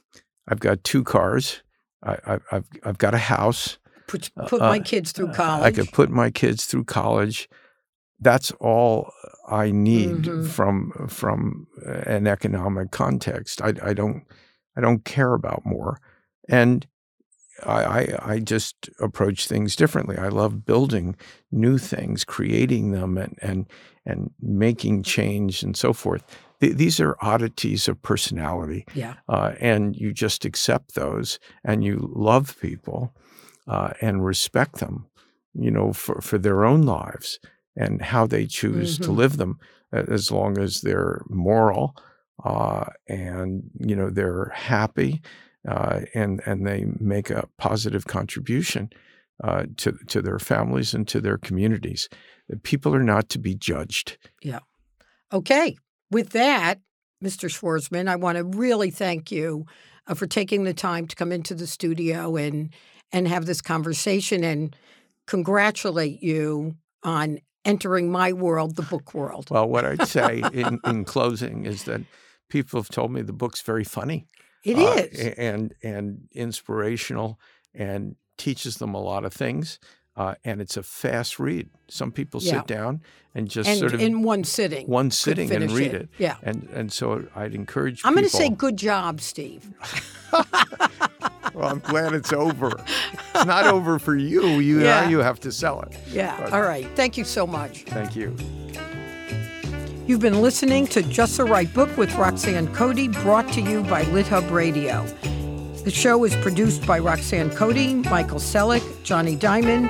I've 0.48 0.60
got 0.60 0.84
two 0.84 1.04
cars, 1.04 1.62
I, 2.04 2.40
have 2.50 2.66
I've 2.84 2.98
got 2.98 3.14
a 3.14 3.20
house. 3.20 3.78
Put, 4.08 4.32
put 4.48 4.62
uh, 4.62 4.70
my 4.70 4.80
kids 4.80 5.12
through 5.12 5.34
college. 5.34 5.66
I 5.66 5.72
could 5.72 5.92
put 5.92 6.10
my 6.10 6.32
kids 6.32 6.66
through 6.66 6.86
college 6.86 7.50
that's 8.20 8.52
all 8.60 9.12
I 9.48 9.72
need 9.72 10.24
mm-hmm. 10.24 10.46
from 10.46 11.08
from 11.10 11.68
an 11.86 12.28
economic 12.28 12.92
context. 12.92 13.62
I, 13.62 13.74
I 13.82 13.94
don't 13.94 14.24
I 14.78 14.82
don't 14.82 15.06
care 15.06 15.34
about 15.34 15.66
more, 15.66 16.00
and 16.48 16.86
I, 17.64 17.84
I, 17.84 18.34
I 18.34 18.40
just 18.40 18.90
approach 19.00 19.48
things 19.48 19.76
differently. 19.76 20.18
I 20.18 20.30
love 20.30 20.66
building 20.66 21.16
new 21.52 21.78
things, 21.78 22.24
creating 22.24 22.92
them, 22.92 23.18
and 23.18 23.38
and 23.42 23.66
and 24.06 24.32
making 24.42 25.04
change 25.04 25.64
and 25.64 25.76
so 25.76 25.94
forth. 25.94 26.24
Th- 26.62 26.76
these 26.76 27.00
are 27.00 27.18
oddities 27.22 27.88
of 27.88 28.02
personality, 28.02 28.86
yeah, 28.94 29.16
uh, 29.28 29.54
and 29.60 29.96
you 29.96 30.14
just 30.14 30.46
accept 30.46 30.96
those, 30.96 31.40
and 31.64 31.84
you 31.84 32.12
love 32.14 32.60
people, 32.62 33.14
uh, 33.68 33.92
and 34.02 34.26
respect 34.26 34.76
them, 34.76 35.08
you 35.54 35.72
know, 35.72 35.94
for 35.94 36.22
for 36.22 36.38
their 36.38 36.66
own 36.66 36.84
lives 36.84 37.40
and 37.76 38.02
how 38.02 38.28
they 38.28 38.46
choose 38.46 38.96
mm-hmm. 38.96 39.04
to 39.06 39.12
live 39.12 39.38
them, 39.38 39.58
as 39.94 40.32
long 40.32 40.58
as 40.58 40.82
they're 40.82 41.22
moral 41.30 41.96
uh, 42.44 42.86
and 43.08 43.70
you 43.80 43.96
know 43.96 44.10
they're 44.10 44.52
happy 44.56 45.22
uh, 45.70 46.02
and 46.16 46.42
and 46.46 46.66
they 46.66 46.86
make 47.00 47.30
a 47.30 47.48
positive 47.58 48.06
contribution 48.06 48.90
uh, 49.44 49.66
to 49.78 49.94
to 50.08 50.22
their 50.22 50.40
families 50.40 50.94
and 50.94 51.08
to 51.08 51.22
their 51.22 51.38
communities. 51.38 52.10
People 52.64 52.96
are 52.96 53.04
not 53.04 53.30
to 53.30 53.40
be 53.40 53.54
judged. 53.54 54.18
Yeah. 54.42 54.60
Okay. 55.32 55.78
With 56.10 56.32
that, 56.32 56.80
Mr. 57.24 57.50
Schwarzman, 57.50 58.08
I 58.08 58.16
want 58.16 58.40
to 58.40 58.44
really 58.44 58.90
thank 58.90 59.32
you 59.32 59.66
uh, 60.08 60.16
for 60.16 60.26
taking 60.26 60.64
the 60.64 60.74
time 60.74 61.06
to 61.06 61.16
come 61.16 61.32
into 61.32 61.54
the 61.54 61.68
studio 61.68 62.36
and 62.36 62.74
and 63.12 63.28
have 63.28 63.46
this 63.46 63.62
conversation 63.62 64.44
and 64.44 64.76
congratulate 65.28 66.24
you 66.24 66.76
on 67.04 67.40
entering 67.64 68.12
my 68.12 68.34
world, 68.34 68.76
the 68.76 68.82
book 68.82 69.14
world. 69.14 69.50
Well, 69.52 69.70
what 69.70 69.86
I'd 69.86 70.08
say 70.08 70.42
in, 70.54 70.80
in 70.84 71.06
closing 71.06 71.66
is 71.66 71.84
that 71.84 72.02
people 72.50 72.80
have 72.80 72.90
told 72.90 73.12
me 73.12 73.22
the 73.22 73.34
book's 73.34 73.62
very 73.62 73.84
funny. 73.84 74.28
It 74.64 74.78
uh, 74.78 75.08
is, 75.12 75.34
and 75.38 75.74
and 75.84 76.28
inspirational, 76.34 77.40
and 77.74 78.16
teaches 78.38 78.78
them 78.78 78.94
a 78.94 79.02
lot 79.02 79.26
of 79.26 79.34
things. 79.34 79.80
Uh, 80.16 80.36
and 80.44 80.60
it's 80.60 80.76
a 80.76 80.84
fast 80.84 81.40
read. 81.40 81.70
Some 81.88 82.12
people 82.12 82.42
sit 82.42 82.68
down 82.68 83.02
and 83.34 83.50
just 83.50 83.70
and 83.70 83.80
sort 83.80 83.94
of 83.94 84.02
in 84.02 84.22
one 84.22 84.44
sitting, 84.44 84.86
one 84.88 85.12
sitting 85.12 85.50
and 85.50 85.72
read 85.72 85.94
it. 85.94 86.02
it. 86.02 86.10
Yeah, 86.18 86.36
and 86.44 86.68
and 86.74 86.92
so 86.92 87.26
I'd 87.36 87.56
encourage. 87.56 88.02
I'm 88.04 88.14
going 88.14 88.26
to 88.26 88.30
say, 88.30 88.50
good 88.50 88.76
job, 88.76 89.22
Steve. 89.22 89.72
well, 91.54 91.70
I'm 91.70 91.80
glad 91.80 92.14
it's 92.14 92.34
over. 92.34 92.72
It's 93.34 93.46
not 93.46 93.66
over 93.66 94.00
for 94.00 94.16
you. 94.16 94.60
You 94.60 94.80
yeah. 94.82 95.02
now 95.02 95.10
you 95.10 95.20
have 95.20 95.40
to 95.42 95.52
sell 95.52 95.82
it. 95.82 95.98
Yeah. 96.10 96.38
But, 96.40 96.54
All 96.54 96.62
right. 96.62 96.88
Thank 96.96 97.18
you 97.18 97.24
so 97.24 97.48
much. 97.48 97.84
Thank 97.84 98.16
you. 98.16 98.36
You've 100.10 100.22
been 100.22 100.42
listening 100.42 100.88
to 100.88 101.04
Just 101.04 101.38
the 101.38 101.44
Right 101.44 101.72
Book 101.72 101.96
with 101.96 102.12
Roxanne 102.16 102.74
Coady, 102.74 103.08
brought 103.10 103.48
to 103.54 103.62
you 103.62 103.84
by 103.84 104.02
LitHub 104.06 104.50
Radio. 104.50 105.06
The 105.84 105.92
show 105.92 106.24
is 106.24 106.36
produced 106.38 106.84
by 106.88 106.98
Roxanne 106.98 107.52
Coady, 107.52 107.94
Michael 107.94 108.40
Selleck, 108.40 108.82
Johnny 109.04 109.36
Diamond, 109.36 109.88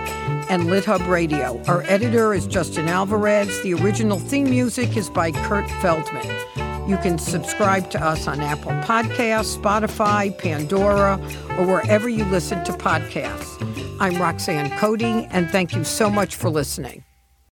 and 0.49 0.63
LitHub 0.63 1.07
Radio. 1.07 1.63
Our 1.67 1.83
editor 1.83 2.33
is 2.33 2.47
Justin 2.47 2.89
Alvarez. 2.89 3.63
The 3.63 3.75
original 3.75 4.19
theme 4.19 4.49
music 4.49 4.97
is 4.97 5.09
by 5.09 5.31
Kurt 5.31 5.71
Feldman. 5.81 6.27
You 6.89 6.97
can 6.97 7.17
subscribe 7.17 7.89
to 7.91 8.03
us 8.03 8.27
on 8.27 8.41
Apple 8.41 8.73
Podcasts, 8.83 9.57
Spotify, 9.57 10.37
Pandora, 10.37 11.13
or 11.57 11.65
wherever 11.65 12.09
you 12.09 12.25
listen 12.25 12.61
to 12.65 12.73
podcasts. 12.73 13.55
I'm 14.01 14.21
Roxanne 14.21 14.77
Coady, 14.79 15.29
and 15.31 15.49
thank 15.49 15.73
you 15.73 15.85
so 15.85 16.09
much 16.09 16.35
for 16.35 16.49
listening. 16.49 17.05